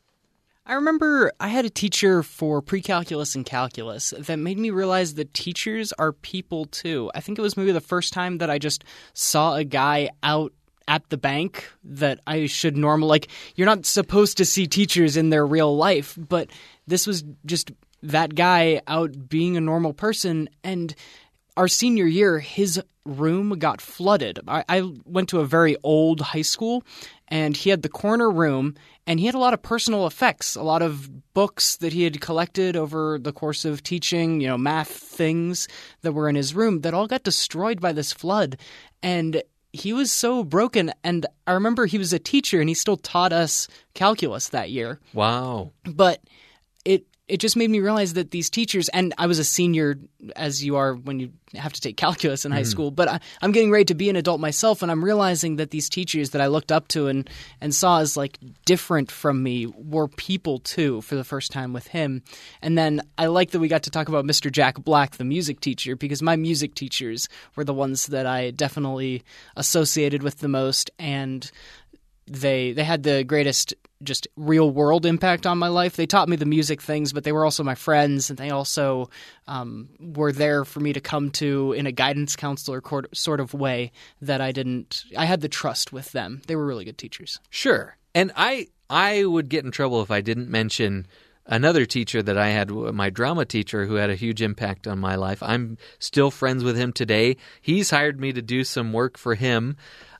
I 0.69 0.75
remember 0.75 1.33
I 1.41 1.49
had 1.49 1.65
a 1.65 1.71
teacher 1.71 2.23
for 2.23 2.63
pre-calculus 2.63 3.35
and 3.35 3.45
calculus 3.45 4.15
that 4.17 4.37
made 4.37 4.59
me 4.59 4.71
realize 4.71 5.15
that 5.15 5.35
teachers 5.35 5.93
are 5.93 6.13
people 6.13 6.67
too. 6.67 7.11
I 7.13 7.21
think 7.21 7.39
it 7.39 7.43
was 7.43 7.57
maybe 7.57 7.73
the 7.73 7.81
first 7.81 8.13
time 8.13 8.39
that 8.39 8.51
I 8.51 8.59
just 8.59 8.85
saw 9.15 9.55
a 9.55 9.65
guy 9.65 10.11
out 10.23 10.53
at 10.89 11.09
the 11.11 11.17
bank 11.17 11.71
that 11.85 12.21
I 12.27 12.47
should 12.47 12.77
normal 12.77 13.09
like 13.09 13.29
you're 13.55 13.67
not 13.67 13.87
supposed 13.87 14.37
to 14.39 14.45
see 14.45 14.67
teachers 14.67 15.17
in 15.17 15.31
their 15.31 15.47
real 15.47 15.77
life, 15.77 16.17
but 16.17 16.51
this 16.87 17.07
was 17.07 17.25
just 17.45 17.73
that 18.03 18.35
guy 18.35 18.81
out 18.87 19.29
being 19.29 19.57
a 19.57 19.61
normal 19.61 19.93
person 19.93 20.49
and 20.63 20.95
our 21.57 21.69
senior 21.69 22.07
year 22.07 22.39
his 22.39 22.81
room 23.05 23.59
got 23.59 23.81
flooded. 23.81 24.41
I, 24.47 24.65
I 24.69 24.93
went 25.05 25.29
to 25.31 25.41
a 25.41 25.47
very 25.47 25.77
old 25.83 26.21
high 26.21 26.43
school 26.43 26.83
and 27.29 27.57
he 27.57 27.71
had 27.71 27.83
the 27.83 27.89
corner 27.89 28.31
room 28.31 28.75
and 29.07 29.21
he 29.21 29.27
had 29.27 29.35
a 29.35 29.39
lot 29.39 29.55
of 29.55 29.63
personal 29.63 30.07
effects, 30.07 30.57
a 30.57 30.63
lot 30.63 30.83
of 30.83 31.33
books 31.33 31.77
that 31.77 31.93
he 31.93 32.03
had 32.03 32.21
collected 32.21 32.77
over 32.77 33.19
the 33.19 33.33
course 33.33 33.65
of 33.65 33.83
teaching, 33.83 34.41
you 34.41 34.49
know, 34.49 34.59
math 34.59 34.91
things 34.91 35.69
that 36.03 36.13
were 36.13 36.29
in 36.29 36.35
his 36.35 36.55
room 36.55 36.81
that 36.81 36.95
all 36.95 37.07
got 37.07 37.23
destroyed 37.23 37.81
by 37.81 37.93
this 37.93 38.13
flood. 38.13 38.59
And 39.03 39.43
he 39.77 39.93
was 39.93 40.11
so 40.11 40.43
broken. 40.43 40.93
And 41.05 41.27
I 41.47 41.53
remember 41.53 41.87
he 41.87 41.99
was 41.99 42.13
a 42.13 42.19
teacher 42.19 42.61
and 42.61 42.69
he 42.69 42.75
still 42.75 42.97
taught 42.97 43.33
us 43.33 43.69
calculus 43.95 44.49
that 44.49 44.71
year. 44.71 45.01
Wow. 45.13 45.73
But 45.85 46.21
it 47.29 47.39
just 47.39 47.57
made 47.57 47.71
me 47.71 47.81
realize 47.81 48.13
that 48.13 48.31
these 48.31 48.49
teachers 48.49 48.89
and 48.91 49.13
I 49.19 49.27
was 49.27 49.39
a 49.39 49.45
senior 49.45 49.99
as 50.37 50.65
you 50.65 50.77
are 50.77 50.95
when 50.95 51.19
you 51.19 51.33
have 51.55 51.73
to 51.73 51.81
take 51.81 51.97
calculus 51.97 52.45
in 52.45 52.53
high 52.53 52.61
mm-hmm. 52.61 52.71
school 52.71 52.91
but 52.91 53.09
I, 53.09 53.21
I'm 53.43 53.53
getting 53.53 53.71
ready 53.71 53.85
to 53.87 53.95
be 53.95 54.09
an 54.09 54.17
adult 54.17 54.41
myself 54.41 54.83
and 54.83 54.91
I'm 54.91 55.05
realizing 55.05 55.57
that 55.57 55.71
these 55.71 55.89
teachers 55.89 56.31
that 56.31 56.41
I 56.41 56.47
looked 56.47 56.71
up 56.71 56.89
to 56.89 57.09
and 57.09 57.29
and 57.61 57.75
saw 57.75 58.01
as 58.01 58.17
like 58.17 58.39
different 58.65 59.11
from 59.11 59.43
me 59.43 59.67
were 59.67 60.09
people 60.09 60.59
too 60.61 61.01
for 61.01 61.17
the 61.17 61.25
first 61.25 61.51
time 61.51 61.73
with 61.73 61.89
him 61.89 62.23
and 62.63 62.79
then 62.79 63.03
I 63.19 63.27
like 63.27 63.51
that 63.51 63.61
we 63.61 63.69
got 63.69 63.83
to 63.85 63.91
talk 63.91 64.09
about 64.09 64.25
Mr. 64.25 64.51
Jack 64.51 64.79
Black 64.79 65.17
the 65.17 65.25
music 65.25 65.61
teacher 65.61 65.97
because 65.97 66.23
my 66.23 66.37
music 66.37 66.75
teachers 66.75 67.29
were 67.57 67.65
the 67.65 67.75
ones 67.75 68.07
that 68.07 68.27
I 68.27 68.51
definitely 68.51 69.25
associated 69.57 70.23
with 70.23 70.39
the 70.39 70.49
most 70.49 70.91
and 70.99 71.51
they 72.27 72.73
they 72.73 72.85
had 72.85 73.03
the 73.03 73.25
greatest 73.25 73.75
just 74.03 74.29
real 74.37 74.71
world 74.71 75.07
impact 75.07 75.47
on 75.47 75.59
my 75.59 75.69
life. 75.69 75.97
They 75.97 76.07
taught 76.07 76.29
me 76.29 76.37
the 76.37 76.45
music 76.45 76.83
things, 76.83 77.13
but 77.13 77.25
they 77.25 77.33
were 77.33 77.45
also 77.45 77.63
my 77.63 77.75
friends, 77.75 78.31
and 78.31 78.39
they 78.39 78.51
also 78.51 79.11
um, 79.47 79.89
were 79.99 80.33
there 80.33 80.65
for 80.65 80.81
me 80.81 80.93
to 80.93 81.01
come 81.01 81.31
to 81.33 81.73
in 81.73 81.87
a 81.87 81.93
guidance 81.93 82.37
counselor 82.37 82.83
sort 83.13 83.41
of 83.41 83.55
way 83.55 83.93
that 84.21 84.41
I 84.41 84.53
didn't. 84.53 85.05
I 85.17 85.25
had 85.25 85.41
the 85.41 85.49
trust 85.49 85.93
with 85.93 86.13
them. 86.13 86.43
They 86.47 86.57
were 86.57 86.67
really 86.67 86.85
good 86.85 86.99
teachers. 86.99 87.41
Sure. 87.51 87.97
And 88.15 88.33
I 88.37 88.69
I 88.89 89.25
would 89.25 89.49
get 89.49 89.65
in 89.65 89.71
trouble 89.71 90.03
if 90.03 90.11
I 90.11 90.21
didn't 90.21 90.49
mention 90.49 91.07
another 91.47 91.87
teacher 91.87 92.23
that 92.23 92.37
I 92.37 92.49
had, 92.49 92.71
my 92.71 93.11
drama 93.11 93.45
teacher, 93.45 93.87
who 93.87 93.95
had 93.95 94.11
a 94.11 94.17
huge 94.17 94.43
impact 94.43 94.87
on 94.87 94.99
my 94.99 95.15
life. 95.15 95.43
I'm 95.43 95.79
still 95.99 96.31
friends 96.31 96.65
with 96.65 96.77
him 96.77 96.93
today. 96.93 97.37
He's 97.61 97.91
hired 97.91 98.21
me 98.21 98.33
to 98.33 98.43
do 98.43 98.65
some 98.65 98.93
work 98.93 99.17
for 99.17 99.35
him 99.35 99.77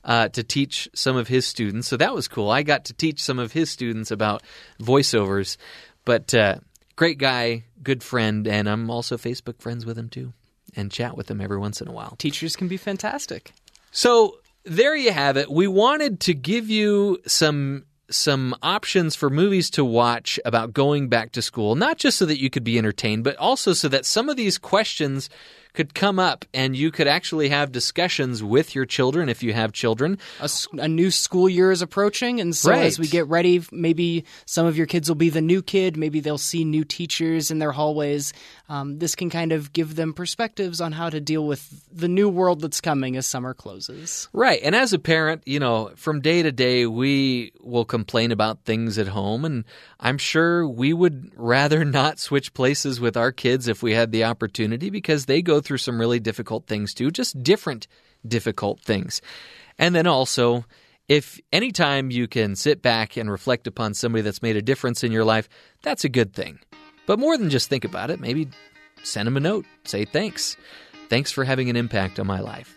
uh, 0.07 0.29
to 0.29 0.43
teach 0.43 0.89
some 0.95 1.17
of 1.17 1.27
his 1.27 1.45
students. 1.45 1.87
So 1.87 1.97
that 1.97 2.15
was 2.15 2.27
cool. 2.27 2.49
I 2.49 2.63
got 2.63 2.85
to 2.85 2.93
teach 2.93 3.21
some 3.21 3.37
of 3.37 3.51
his 3.51 3.69
students 3.69 4.09
about 4.09 4.41
voiceovers. 4.79 5.57
But 6.05 6.33
uh, 6.33 6.55
great 6.95 7.19
guy, 7.19 7.65
good 7.83 8.01
friend, 8.01 8.47
and 8.47 8.67
I'm 8.67 8.89
also 8.89 9.17
Facebook 9.17 9.61
friends 9.61 9.85
with 9.85 9.97
him 9.97 10.09
too 10.09 10.33
and 10.75 10.91
chat 10.91 11.17
with 11.17 11.29
him 11.29 11.41
every 11.41 11.57
once 11.57 11.81
in 11.81 11.87
a 11.87 11.91
while. 11.91 12.15
Teachers 12.17 12.55
can 12.55 12.67
be 12.67 12.77
fantastic. 12.77 13.51
So 13.91 14.39
there 14.63 14.95
you 14.95 15.11
have 15.11 15.37
it. 15.37 15.51
We 15.51 15.67
wanted 15.67 16.21
to 16.21 16.33
give 16.33 16.69
you 16.69 17.19
some 17.27 17.85
some 18.09 18.55
options 18.63 19.17
for 19.17 19.29
movies 19.29 19.69
to 19.69 19.83
watch 19.83 20.39
about 20.45 20.71
going 20.71 21.09
back 21.09 21.33
to 21.33 21.41
school, 21.41 21.75
not 21.75 21.97
just 21.97 22.17
so 22.17 22.25
that 22.25 22.39
you 22.39 22.49
could 22.49 22.63
be 22.63 22.77
entertained, 22.77 23.25
but 23.25 23.35
also 23.35 23.73
so 23.73 23.89
that 23.89 24.05
some 24.05 24.29
of 24.29 24.37
these 24.37 24.57
questions 24.57 25.29
could 25.77 25.93
come 25.93 26.17
up 26.17 26.43
and 26.55 26.75
you 26.75 26.89
could 26.89 27.07
actually 27.07 27.49
have 27.49 27.71
discussions 27.71 28.41
with 28.41 28.73
your 28.73 28.83
children 28.83 29.29
if 29.29 29.43
you 29.43 29.53
have 29.53 29.71
children. 29.71 30.17
A 30.79 30.87
new 30.87 31.11
school 31.11 31.47
year 31.47 31.71
is 31.71 31.83
approaching, 31.83 32.41
and 32.41 32.55
so 32.55 32.71
Right. 32.71 32.85
as 32.87 32.97
we 32.97 33.05
get 33.07 33.27
ready, 33.27 33.61
maybe 33.71 34.25
some 34.47 34.65
of 34.65 34.75
your 34.75 34.87
kids 34.87 35.07
will 35.07 35.15
be 35.15 35.29
the 35.29 35.39
new 35.39 35.61
kid. 35.61 35.95
Maybe 35.95 36.19
they'll 36.19 36.39
see 36.39 36.65
new 36.65 36.83
teachers 36.83 37.51
in 37.51 37.59
their 37.59 37.71
hallways. 37.71 38.33
Um, 38.69 38.97
this 38.97 39.13
can 39.13 39.29
kind 39.29 39.51
of 39.51 39.71
give 39.71 39.95
them 39.95 40.13
perspectives 40.13 40.81
on 40.81 40.93
how 40.93 41.11
to 41.11 41.21
deal 41.21 41.45
with 41.45 41.85
the 41.91 42.07
new 42.07 42.27
world 42.27 42.59
that's 42.61 42.81
coming 42.81 43.15
as 43.15 43.27
summer 43.27 43.53
closes. 43.53 44.27
Right. 44.33 44.59
And 44.63 44.75
as 44.75 44.93
a 44.93 44.99
parent, 44.99 45.43
you 45.45 45.59
know, 45.59 45.91
from 45.95 46.21
day 46.21 46.41
to 46.41 46.51
day, 46.51 46.87
we 46.87 47.53
will 47.61 47.85
complain 47.85 48.31
about 48.31 48.65
things 48.65 48.97
at 48.97 49.09
home. 49.09 49.45
And 49.45 49.63
I'm 49.99 50.17
sure 50.17 50.67
we 50.67 50.91
would 50.91 51.31
rather 51.35 51.85
not 51.99 52.17
switch 52.17 52.55
places 52.55 52.99
with 52.99 53.15
our 53.15 53.31
kids 53.31 53.67
if 53.67 53.83
we 53.83 53.93
had 53.93 54.11
the 54.11 54.23
opportunity 54.23 54.89
because 54.89 55.27
they 55.27 55.43
go 55.43 55.61
through 55.67 55.77
some 55.77 55.99
really 55.99 56.19
difficult 56.19 56.65
things 56.65 56.93
too, 56.93 57.11
just 57.11 57.43
different 57.43 57.87
difficult 58.25 58.79
things. 58.79 59.21
And 59.77 59.93
then 59.93 60.07
also, 60.07 60.65
if 61.07 61.39
anytime 61.51 62.09
you 62.09 62.27
can 62.27 62.55
sit 62.55 62.81
back 62.81 63.17
and 63.17 63.29
reflect 63.29 63.67
upon 63.67 63.93
somebody 63.93 64.21
that's 64.21 64.41
made 64.41 64.55
a 64.55 64.61
difference 64.61 65.03
in 65.03 65.11
your 65.11 65.25
life, 65.25 65.47
that's 65.83 66.03
a 66.03 66.09
good 66.09 66.33
thing. 66.33 66.59
But 67.05 67.19
more 67.19 67.37
than 67.37 67.49
just 67.49 67.69
think 67.69 67.85
about 67.85 68.09
it, 68.09 68.19
maybe 68.19 68.49
send 69.03 69.27
them 69.27 69.37
a 69.37 69.41
note, 69.41 69.65
say 69.83 70.05
thanks. 70.05 70.57
Thanks 71.09 71.31
for 71.31 71.43
having 71.43 71.69
an 71.69 71.75
impact 71.75 72.19
on 72.19 72.27
my 72.27 72.39
life. 72.39 72.75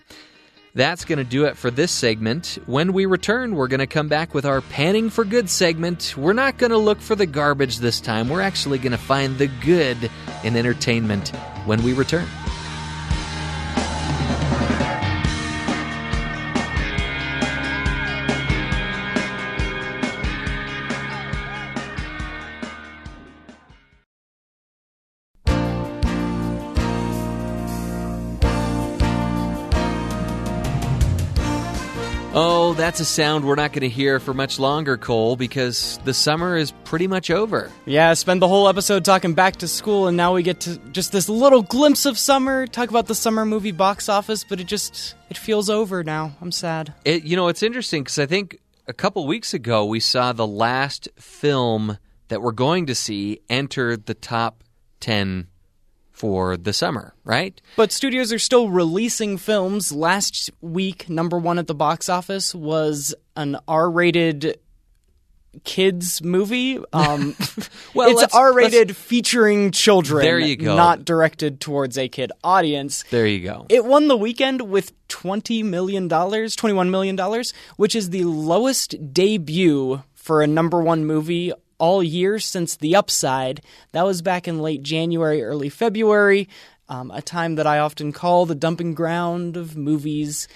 That's 0.73 1.05
going 1.05 1.19
to 1.19 1.25
do 1.25 1.47
it 1.47 1.57
for 1.57 1.69
this 1.69 1.91
segment. 1.91 2.59
When 2.67 2.93
we 2.93 3.05
return, 3.05 3.57
we're 3.57 3.67
going 3.67 3.81
to 3.81 3.89
come 3.89 4.07
back 4.07 4.35
with 4.35 4.45
our 4.45 4.61
Panning 4.61 5.11
for 5.11 5.25
Good 5.25 5.51
segment. 5.51 6.17
We're 6.17 6.33
not 6.33 6.59
going 6.59 6.71
to 6.71 6.79
look 6.79 7.01
for 7.01 7.17
the 7.17 7.27
garbage 7.27 7.79
this 7.79 8.01
time. 8.01 8.29
We're 8.29 8.41
actually 8.41 8.79
going 8.79 8.93
to 8.93 8.99
find 8.99 9.37
the 9.37 9.49
good 9.49 10.09
in 10.45 10.57
entertainment 10.57 11.31
when 11.67 11.83
we 11.83 11.93
return. 11.93 12.29
Oh, 32.33 32.75
that's 32.75 33.01
a 33.01 33.05
sound 33.05 33.45
we're 33.45 33.57
not 33.57 33.73
going 33.73 33.81
to 33.81 33.89
hear 33.89 34.21
for 34.21 34.33
much 34.33 34.61
longer, 34.61 34.97
Cole, 34.97 35.35
because 35.35 35.99
the 36.05 36.15
summer 36.15 36.57
is 36.57 36.71
pretty 36.85 37.09
much 37.09 37.29
over. 37.29 37.73
Yeah, 37.87 38.15
spend 38.15 38.41
the 38.41 38.47
whole 38.47 38.69
episode 38.69 39.05
talking 39.05 39.35
back 39.35 39.57
to 39.57 39.69
school, 39.69 40.07
and 40.07 40.17
now 40.17 40.33
we 40.35 40.45
get 40.45 40.61
to 40.61 40.79
just 40.93 41.11
this 41.11 41.29
little 41.29 41.63
glimpse 41.63 42.07
of 42.07 42.17
summer. 42.17 42.69
Talk 42.69 42.89
about 42.89 43.09
the 43.09 43.17
summer 43.17 43.45
movie 43.45 43.73
box 43.73 44.09
office, 44.09 44.45
but 44.45 44.61
it 44.61 44.69
just 44.69 45.17
it 45.29 45.37
feels 45.37 45.69
over 45.69 46.05
now. 46.05 46.37
I'm 46.41 46.53
sad. 46.53 46.95
It, 47.05 47.25
you 47.25 47.35
know, 47.35 47.49
it's 47.49 47.65
interesting 47.65 48.05
because 48.05 48.21
I 48.21 48.27
think 48.27 48.61
a 48.87 48.93
couple 48.93 49.27
weeks 49.27 49.53
ago 49.53 49.85
we 49.85 49.99
saw 49.99 50.33
the 50.33 50.47
last 50.47 51.09
film 51.17 51.99
that 52.29 52.43
we're 52.43 52.53
going 52.53 52.87
to 52.87 52.95
see 52.95 53.41
enter 53.51 53.97
the 53.97 54.15
top 54.15 54.63
10 55.01 55.49
for 56.21 56.59
the 56.59 56.75
summer, 56.75 57.15
right? 57.25 57.59
But 57.77 57.93
studios 57.93 58.31
are 58.31 58.39
still 58.39 58.69
releasing 58.69 59.39
films. 59.39 59.91
Last 59.91 60.51
week, 60.61 61.09
number 61.09 61.39
one 61.39 61.59
at 61.59 61.67
the 61.67 61.75
box 61.75 62.11
office 62.11 62.55
was 62.55 63.15
an 63.37 63.57
R-rated 63.67 64.59
kids 65.65 66.23
movie. 66.23 66.79
Um, 66.93 67.35
Well, 67.95 68.11
it's 68.11 68.35
R-rated 68.35 68.95
featuring 68.95 69.71
children. 69.73 70.23
There 70.23 70.39
you 70.39 70.57
go. 70.57 70.77
Not 70.77 71.07
directed 71.07 71.59
towards 71.59 71.97
a 71.97 72.09
kid 72.09 72.33
audience. 72.45 73.03
There 73.11 73.27
you 73.27 73.41
go. 73.41 73.65
It 73.71 73.87
won 73.87 74.07
the 74.09 74.17
weekend 74.17 74.61
with 74.61 74.93
$20 75.09 75.65
million, 75.65 76.09
$21 76.09 76.91
million, 76.91 77.45
which 77.77 77.97
is 77.97 78.11
the 78.11 78.25
lowest 78.25 79.13
debut 79.15 80.03
for 80.15 80.43
a 80.43 80.47
number 80.47 80.83
one 80.83 81.07
movie 81.07 81.53
all 81.81 82.03
year 82.03 82.39
since 82.39 82.77
The 82.77 82.95
Upside. 82.95 83.63
That 83.93 84.05
was 84.05 84.23
back 84.23 84.47
in 84.47 84.61
late 84.61 84.83
January, 84.85 85.43
early 85.43 85.69
February, 85.69 86.49
um, 86.89 87.11
a 87.11 87.23
time 87.23 87.57
that 87.57 87.67
I 87.67 87.79
often 87.81 88.13
call 88.13 88.47
the 88.47 88.55
dumping 88.55 88.95
ground 88.95 89.57
of 89.57 89.77
movies. 89.77 90.47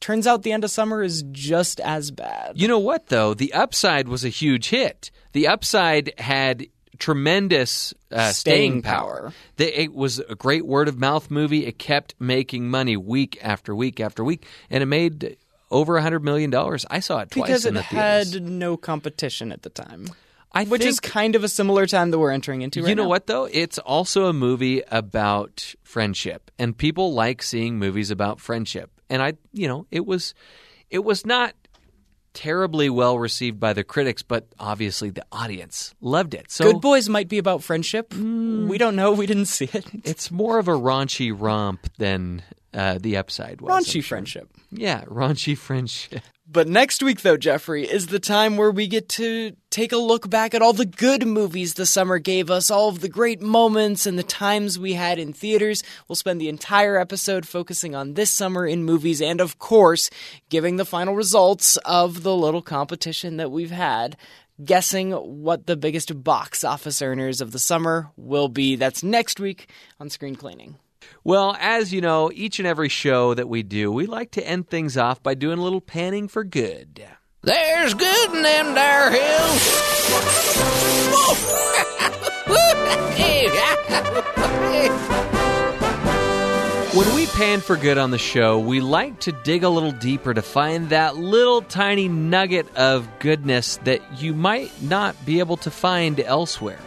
Turns 0.00 0.26
out 0.26 0.42
the 0.42 0.52
end 0.52 0.64
of 0.64 0.70
summer 0.70 1.02
is 1.02 1.22
just 1.30 1.78
as 1.80 2.10
bad. 2.10 2.52
You 2.54 2.66
know 2.68 2.78
what, 2.78 3.08
though? 3.08 3.34
The 3.34 3.52
Upside 3.52 4.08
was 4.08 4.24
a 4.24 4.28
huge 4.30 4.70
hit. 4.70 5.10
The 5.32 5.46
Upside 5.46 6.12
had 6.18 6.66
tremendous 6.98 7.92
uh, 8.10 8.30
staying, 8.32 8.80
Staying 8.80 8.82
power. 8.82 9.20
power. 9.20 9.32
The- 9.56 9.82
It 9.82 9.94
was 9.94 10.18
a 10.20 10.34
great 10.34 10.64
word 10.66 10.88
of 10.88 10.98
mouth 10.98 11.30
movie. 11.30 11.66
It 11.66 11.78
kept 11.78 12.14
making 12.18 12.70
money 12.70 12.96
week 12.96 13.38
after 13.42 13.74
week 13.74 14.00
after 14.00 14.22
week, 14.24 14.46
and 14.70 14.82
it 14.82 14.86
made 14.86 15.36
over 15.70 15.96
a 15.96 16.02
hundred 16.02 16.24
million 16.24 16.50
dollars. 16.50 16.86
I 16.90 17.00
saw 17.00 17.20
it 17.20 17.30
twice 17.30 17.46
because 17.46 17.66
in 17.66 17.76
it 17.76 17.84
had 17.84 18.42
no 18.42 18.76
competition 18.76 19.52
at 19.52 19.62
the 19.62 19.70
time. 19.70 20.06
I 20.52 20.64
Which 20.64 20.84
is 20.84 20.98
kind 20.98 21.36
of 21.36 21.44
a 21.44 21.48
similar 21.48 21.86
time 21.86 22.10
that 22.10 22.18
we're 22.18 22.32
entering 22.32 22.62
into 22.62 22.82
right 22.82 22.88
you 22.88 22.94
know 22.94 23.04
now. 23.04 23.08
what 23.08 23.26
though? 23.26 23.44
It's 23.44 23.78
also 23.78 24.26
a 24.26 24.32
movie 24.32 24.82
about 24.90 25.74
friendship, 25.84 26.50
and 26.58 26.76
people 26.76 27.14
like 27.14 27.42
seeing 27.42 27.78
movies 27.78 28.10
about 28.10 28.40
friendship. 28.40 28.90
And 29.08 29.22
I, 29.22 29.34
you 29.52 29.68
know, 29.68 29.86
it 29.90 30.06
was, 30.06 30.34
it 30.88 31.04
was 31.04 31.24
not 31.24 31.54
terribly 32.32 32.90
well 32.90 33.18
received 33.18 33.58
by 33.58 33.72
the 33.72 33.84
critics, 33.84 34.22
but 34.22 34.46
obviously 34.58 35.10
the 35.10 35.24
audience 35.32 35.94
loved 36.00 36.34
it. 36.34 36.50
So 36.50 36.72
Good 36.72 36.80
Boys 36.80 37.08
might 37.08 37.28
be 37.28 37.38
about 37.38 37.62
friendship. 37.62 38.14
We 38.14 38.78
don't 38.78 38.96
know. 38.96 39.12
We 39.12 39.26
didn't 39.26 39.46
see 39.46 39.68
it. 39.72 39.84
it's 40.04 40.30
more 40.30 40.58
of 40.58 40.68
a 40.68 40.72
raunchy 40.72 41.34
romp 41.36 41.90
than 41.98 42.42
uh, 42.72 42.98
the 43.00 43.16
upside 43.16 43.60
was. 43.60 43.84
Raunchy 43.84 43.92
sure. 43.94 44.02
friendship. 44.02 44.48
Yeah, 44.70 45.04
raunchy 45.04 45.56
friendship. 45.56 46.22
But 46.52 46.66
next 46.66 47.00
week, 47.00 47.20
though, 47.20 47.36
Jeffrey, 47.36 47.88
is 47.88 48.08
the 48.08 48.18
time 48.18 48.56
where 48.56 48.72
we 48.72 48.88
get 48.88 49.08
to 49.10 49.54
take 49.70 49.92
a 49.92 49.96
look 49.96 50.28
back 50.28 50.52
at 50.52 50.62
all 50.62 50.72
the 50.72 50.84
good 50.84 51.24
movies 51.24 51.74
the 51.74 51.86
summer 51.86 52.18
gave 52.18 52.50
us, 52.50 52.72
all 52.72 52.88
of 52.88 53.02
the 53.02 53.08
great 53.08 53.40
moments 53.40 54.04
and 54.04 54.18
the 54.18 54.24
times 54.24 54.76
we 54.76 54.94
had 54.94 55.20
in 55.20 55.32
theaters. 55.32 55.84
We'll 56.08 56.16
spend 56.16 56.40
the 56.40 56.48
entire 56.48 56.98
episode 56.98 57.46
focusing 57.46 57.94
on 57.94 58.14
this 58.14 58.32
summer 58.32 58.66
in 58.66 58.82
movies 58.82 59.22
and, 59.22 59.40
of 59.40 59.60
course, 59.60 60.10
giving 60.48 60.74
the 60.74 60.84
final 60.84 61.14
results 61.14 61.76
of 61.84 62.24
the 62.24 62.34
little 62.34 62.62
competition 62.62 63.36
that 63.36 63.52
we've 63.52 63.70
had. 63.70 64.16
Guessing 64.62 65.12
what 65.12 65.68
the 65.68 65.76
biggest 65.76 66.24
box 66.24 66.64
office 66.64 67.00
earners 67.00 67.40
of 67.40 67.52
the 67.52 67.60
summer 67.60 68.10
will 68.16 68.48
be. 68.48 68.74
That's 68.74 69.04
next 69.04 69.38
week 69.38 69.70
on 70.00 70.10
Screen 70.10 70.34
Gleaning. 70.34 70.78
Well, 71.24 71.56
as 71.60 71.92
you 71.92 72.00
know, 72.00 72.30
each 72.34 72.58
and 72.58 72.66
every 72.66 72.88
show 72.88 73.34
that 73.34 73.48
we 73.48 73.62
do, 73.62 73.92
we 73.92 74.06
like 74.06 74.30
to 74.32 74.46
end 74.46 74.68
things 74.68 74.96
off 74.96 75.22
by 75.22 75.34
doing 75.34 75.58
a 75.58 75.62
little 75.62 75.80
panning 75.80 76.28
for 76.28 76.44
good. 76.44 77.04
There's 77.42 77.94
good 77.94 78.32
in 78.32 78.42
them 78.42 78.74
there 78.74 79.10
hills. 79.10 79.80
When 86.92 87.14
we 87.14 87.26
pan 87.26 87.60
for 87.60 87.76
good 87.76 87.98
on 87.98 88.10
the 88.10 88.18
show, 88.18 88.58
we 88.58 88.80
like 88.80 89.20
to 89.20 89.32
dig 89.32 89.62
a 89.62 89.68
little 89.68 89.92
deeper 89.92 90.34
to 90.34 90.42
find 90.42 90.88
that 90.88 91.16
little 91.16 91.62
tiny 91.62 92.08
nugget 92.08 92.66
of 92.76 93.08
goodness 93.20 93.76
that 93.84 94.20
you 94.20 94.34
might 94.34 94.70
not 94.82 95.14
be 95.24 95.38
able 95.38 95.56
to 95.58 95.70
find 95.70 96.18
elsewhere. 96.18 96.80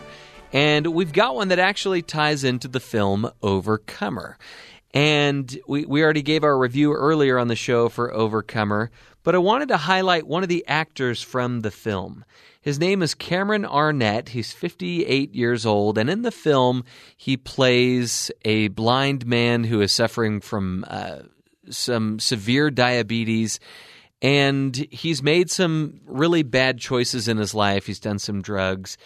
And 0.54 0.86
we've 0.88 1.12
got 1.12 1.36
one 1.36 1.48
that 1.48 1.58
actually 1.58 2.04
ties 2.04 2.44
into 2.44 2.68
the 2.68 2.80
film 2.80 3.30
Overcomer. 3.42 4.38
And 4.94 5.60
we, 5.68 5.86
we 5.86 6.04
already 6.04 6.22
gave 6.22 6.44
our 6.44 6.58
review 6.58 6.94
earlier 6.94 7.40
on 7.40 7.48
the 7.48 7.56
show 7.56 7.90
for 7.90 8.14
Overcomer, 8.14 8.92
but 9.24 9.34
I 9.34 9.40
wanted 9.40 9.70
to 9.70 9.78
highlight 9.78 10.28
one 10.28 10.44
of 10.44 10.50
the 10.50 10.64
actors 10.68 11.24
from 11.24 11.62
the 11.62 11.72
film. 11.72 12.24
His 12.62 12.80
name 12.80 13.02
is 13.02 13.16
Cameron 13.16 13.66
Arnett. 13.66 14.30
He's 14.30 14.54
58 14.54 15.34
years 15.34 15.66
old, 15.66 15.98
and 15.98 16.10
in 16.10 16.22
the 16.22 16.32
film, 16.32 16.86
he 17.18 17.36
plays 17.36 18.30
a 18.46 18.68
blind 18.68 19.26
man 19.26 19.64
who 19.64 19.82
is 19.82 19.92
suffering 19.92 20.40
from 20.40 20.86
uh, 20.88 21.24
some 21.72 22.20
severe 22.20 22.70
diabetes. 22.70 23.60
And 24.22 24.76
he's 24.92 25.22
made 25.24 25.50
some 25.50 26.00
really 26.06 26.44
bad 26.44 26.78
choices 26.78 27.28
in 27.28 27.38
his 27.38 27.54
life. 27.54 27.88
He's 27.88 28.00
done 28.00 28.20
some 28.20 28.42
drugs. 28.42 28.98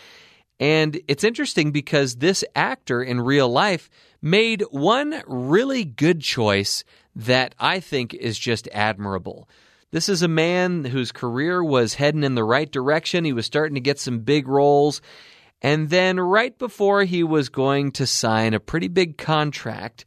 And 0.60 1.00
it's 1.08 1.24
interesting 1.24 1.72
because 1.72 2.16
this 2.16 2.44
actor 2.56 3.04
in 3.04 3.22
real 3.22 3.50
life 3.50 3.90
made 4.22 4.64
one 4.72 5.22
really 5.28 5.84
good 5.84 6.22
choice 6.22 6.84
that 7.16 7.54
I 7.60 7.80
think 7.80 8.14
is 8.14 8.40
just 8.40 8.68
admirable. 8.74 9.48
This 9.92 10.10
is 10.10 10.22
a 10.22 10.28
man 10.28 10.84
whose 10.84 11.12
career 11.12 11.64
was 11.64 11.94
heading 11.94 12.24
in 12.24 12.36
the 12.36 12.44
right 12.44 12.72
direction. 12.72 13.24
He 13.24 13.34
was 13.34 13.46
starting 13.46 13.76
to 13.76 13.82
get 13.82 14.00
some 14.00 14.20
big 14.20 14.48
roles. 14.48 15.02
And 15.62 15.90
then, 15.90 16.20
right 16.20 16.58
before 16.58 17.04
he 17.04 17.24
was 17.24 17.50
going 17.50 17.92
to 17.94 18.06
sign 18.06 18.54
a 18.54 18.60
pretty 18.60 18.90
big 18.90 19.18
contract, 19.18 20.06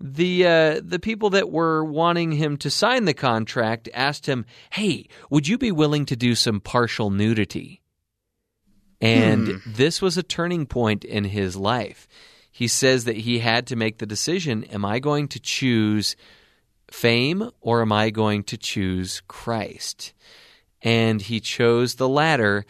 the 0.00 0.46
uh, 0.46 0.80
the 0.84 1.00
people 1.00 1.30
that 1.30 1.50
were 1.50 1.84
wanting 1.84 2.32
him 2.32 2.56
to 2.58 2.70
sign 2.70 3.04
the 3.04 3.14
contract 3.14 3.88
asked 3.94 4.26
him, 4.26 4.44
"Hey, 4.70 5.08
would 5.30 5.48
you 5.48 5.58
be 5.58 5.72
willing 5.72 6.04
to 6.06 6.16
do 6.16 6.34
some 6.34 6.60
partial 6.60 7.10
nudity?" 7.10 7.80
And 9.04 9.48
hmm. 9.48 9.56
this 9.66 10.00
was 10.00 10.16
a 10.16 10.22
turning 10.22 10.66
point 10.66 11.04
in 11.04 11.24
his 11.24 11.56
life. 11.56 12.08
he 12.50 12.68
says 12.68 13.04
that 13.04 13.16
he 13.16 13.40
had 13.40 13.66
to 13.66 13.76
make 13.76 13.98
the 13.98 14.06
decision 14.06 14.64
am 14.64 14.84
I 14.84 14.98
going 15.00 15.28
to 15.28 15.40
choose 15.40 16.16
fame 16.88 17.50
or 17.60 17.82
am 17.82 17.92
I 17.92 18.10
going 18.10 18.44
to 18.44 18.56
choose 18.56 19.20
Christ? 19.26 20.14
And 20.80 21.20
he 21.20 21.40
chose 21.40 21.96
the 21.96 22.08
latter. 22.08 22.64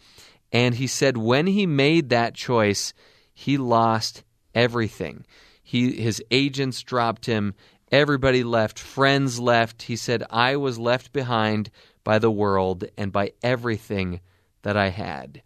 And 0.50 0.74
he 0.76 0.86
said 0.86 1.16
when 1.16 1.46
he 1.46 1.66
made 1.66 2.08
that 2.08 2.34
choice, 2.34 2.94
he 3.34 3.58
lost 3.58 4.24
everything. 4.54 5.26
He, 5.62 6.00
his 6.00 6.22
agents 6.30 6.82
dropped 6.82 7.26
him. 7.26 7.54
Everybody 7.92 8.42
left. 8.42 8.78
Friends 8.78 9.38
left. 9.38 9.82
He 9.82 9.96
said, 9.96 10.24
I 10.30 10.56
was 10.56 10.78
left 10.78 11.12
behind 11.12 11.70
by 12.02 12.18
the 12.18 12.30
world 12.30 12.84
and 12.96 13.12
by 13.12 13.32
everything 13.42 14.20
that 14.62 14.76
I 14.76 14.88
had. 14.88 15.42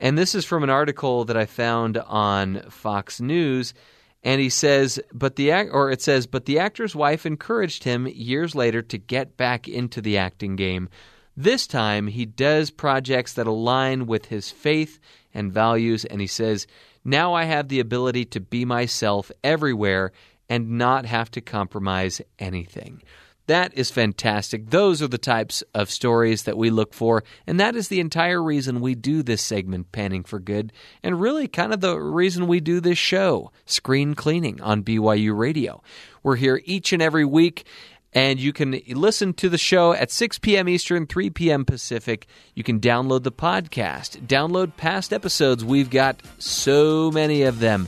And 0.00 0.16
this 0.16 0.34
is 0.34 0.44
from 0.44 0.62
an 0.62 0.70
article 0.70 1.24
that 1.24 1.36
I 1.36 1.46
found 1.46 1.98
on 1.98 2.62
Fox 2.70 3.20
News. 3.20 3.74
And 4.22 4.40
he 4.40 4.48
says, 4.48 4.98
but 5.12 5.36
the 5.36 5.52
act, 5.52 5.70
or 5.72 5.90
it 5.90 6.02
says, 6.02 6.26
but 6.26 6.46
the 6.46 6.58
actor's 6.58 6.96
wife 6.96 7.24
encouraged 7.24 7.84
him 7.84 8.06
years 8.08 8.54
later 8.54 8.82
to 8.82 8.98
get 8.98 9.36
back 9.36 9.68
into 9.68 10.00
the 10.00 10.18
acting 10.18 10.56
game. 10.56 10.88
This 11.36 11.66
time, 11.66 12.06
he 12.06 12.24
does 12.24 12.70
projects 12.70 13.34
that 13.34 13.46
align 13.46 14.06
with 14.06 14.26
his 14.26 14.50
faith 14.50 14.98
and 15.34 15.52
values, 15.52 16.04
and 16.06 16.20
he 16.20 16.26
says, 16.26 16.66
Now 17.04 17.34
I 17.34 17.44
have 17.44 17.68
the 17.68 17.80
ability 17.80 18.24
to 18.26 18.40
be 18.40 18.64
myself 18.64 19.30
everywhere 19.44 20.12
and 20.48 20.78
not 20.78 21.04
have 21.04 21.30
to 21.32 21.40
compromise 21.40 22.22
anything. 22.38 23.02
That 23.46 23.72
is 23.74 23.90
fantastic. 23.90 24.70
Those 24.70 25.00
are 25.00 25.08
the 25.08 25.18
types 25.18 25.62
of 25.72 25.90
stories 25.90 26.42
that 26.42 26.58
we 26.58 26.70
look 26.70 26.92
for, 26.92 27.22
and 27.46 27.60
that 27.60 27.76
is 27.76 27.88
the 27.88 28.00
entire 28.00 28.42
reason 28.42 28.80
we 28.80 28.94
do 28.94 29.22
this 29.22 29.42
segment, 29.42 29.92
Panning 29.92 30.24
for 30.24 30.40
Good, 30.40 30.72
and 31.02 31.20
really 31.20 31.46
kind 31.46 31.72
of 31.72 31.80
the 31.80 31.98
reason 31.98 32.48
we 32.48 32.58
do 32.60 32.80
this 32.80 32.98
show, 32.98 33.52
Screen 33.64 34.14
Gleaning, 34.14 34.60
on 34.60 34.82
BYU 34.82 35.36
Radio. 35.36 35.82
We're 36.22 36.36
here 36.36 36.60
each 36.64 36.92
and 36.92 37.00
every 37.00 37.24
week. 37.24 37.66
And 38.12 38.40
you 38.40 38.54
can 38.54 38.80
listen 38.88 39.34
to 39.34 39.50
the 39.50 39.58
show 39.58 39.92
at 39.92 40.10
6 40.10 40.38
p.m. 40.38 40.70
Eastern, 40.70 41.06
3 41.06 41.28
p.m. 41.28 41.66
Pacific. 41.66 42.26
You 42.54 42.62
can 42.62 42.80
download 42.80 43.24
the 43.24 43.32
podcast, 43.32 44.26
download 44.26 44.74
past 44.78 45.12
episodes. 45.12 45.62
We've 45.62 45.90
got 45.90 46.22
so 46.38 47.10
many 47.10 47.42
of 47.42 47.58
them. 47.58 47.86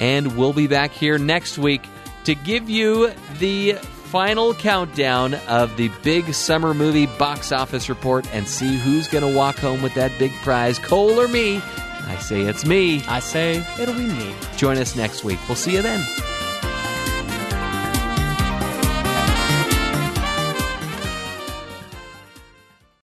And 0.00 0.38
we'll 0.38 0.54
be 0.54 0.68
back 0.68 0.92
here 0.92 1.18
next 1.18 1.58
week 1.58 1.82
to 2.24 2.34
give 2.34 2.70
you 2.70 3.12
the 3.40 3.76
final 4.10 4.54
countdown 4.54 5.34
of 5.48 5.76
the 5.76 5.90
big 6.02 6.32
summer 6.32 6.72
movie 6.72 7.04
box 7.18 7.52
office 7.52 7.90
report 7.90 8.26
and 8.32 8.48
see 8.48 8.78
who's 8.78 9.06
going 9.06 9.22
to 9.22 9.36
walk 9.36 9.56
home 9.56 9.82
with 9.82 9.92
that 9.94 10.10
big 10.18 10.32
prize, 10.36 10.78
Cole 10.78 11.20
or 11.20 11.28
me. 11.28 11.56
I 12.06 12.16
say 12.18 12.40
it's 12.40 12.64
me. 12.64 13.02
I 13.04 13.20
say 13.20 13.66
it'll 13.78 13.94
be 13.94 14.06
me. 14.06 14.34
Join 14.56 14.78
us 14.78 14.96
next 14.96 15.24
week. 15.24 15.38
We'll 15.46 15.56
see 15.56 15.74
you 15.74 15.82
then. 15.82 16.02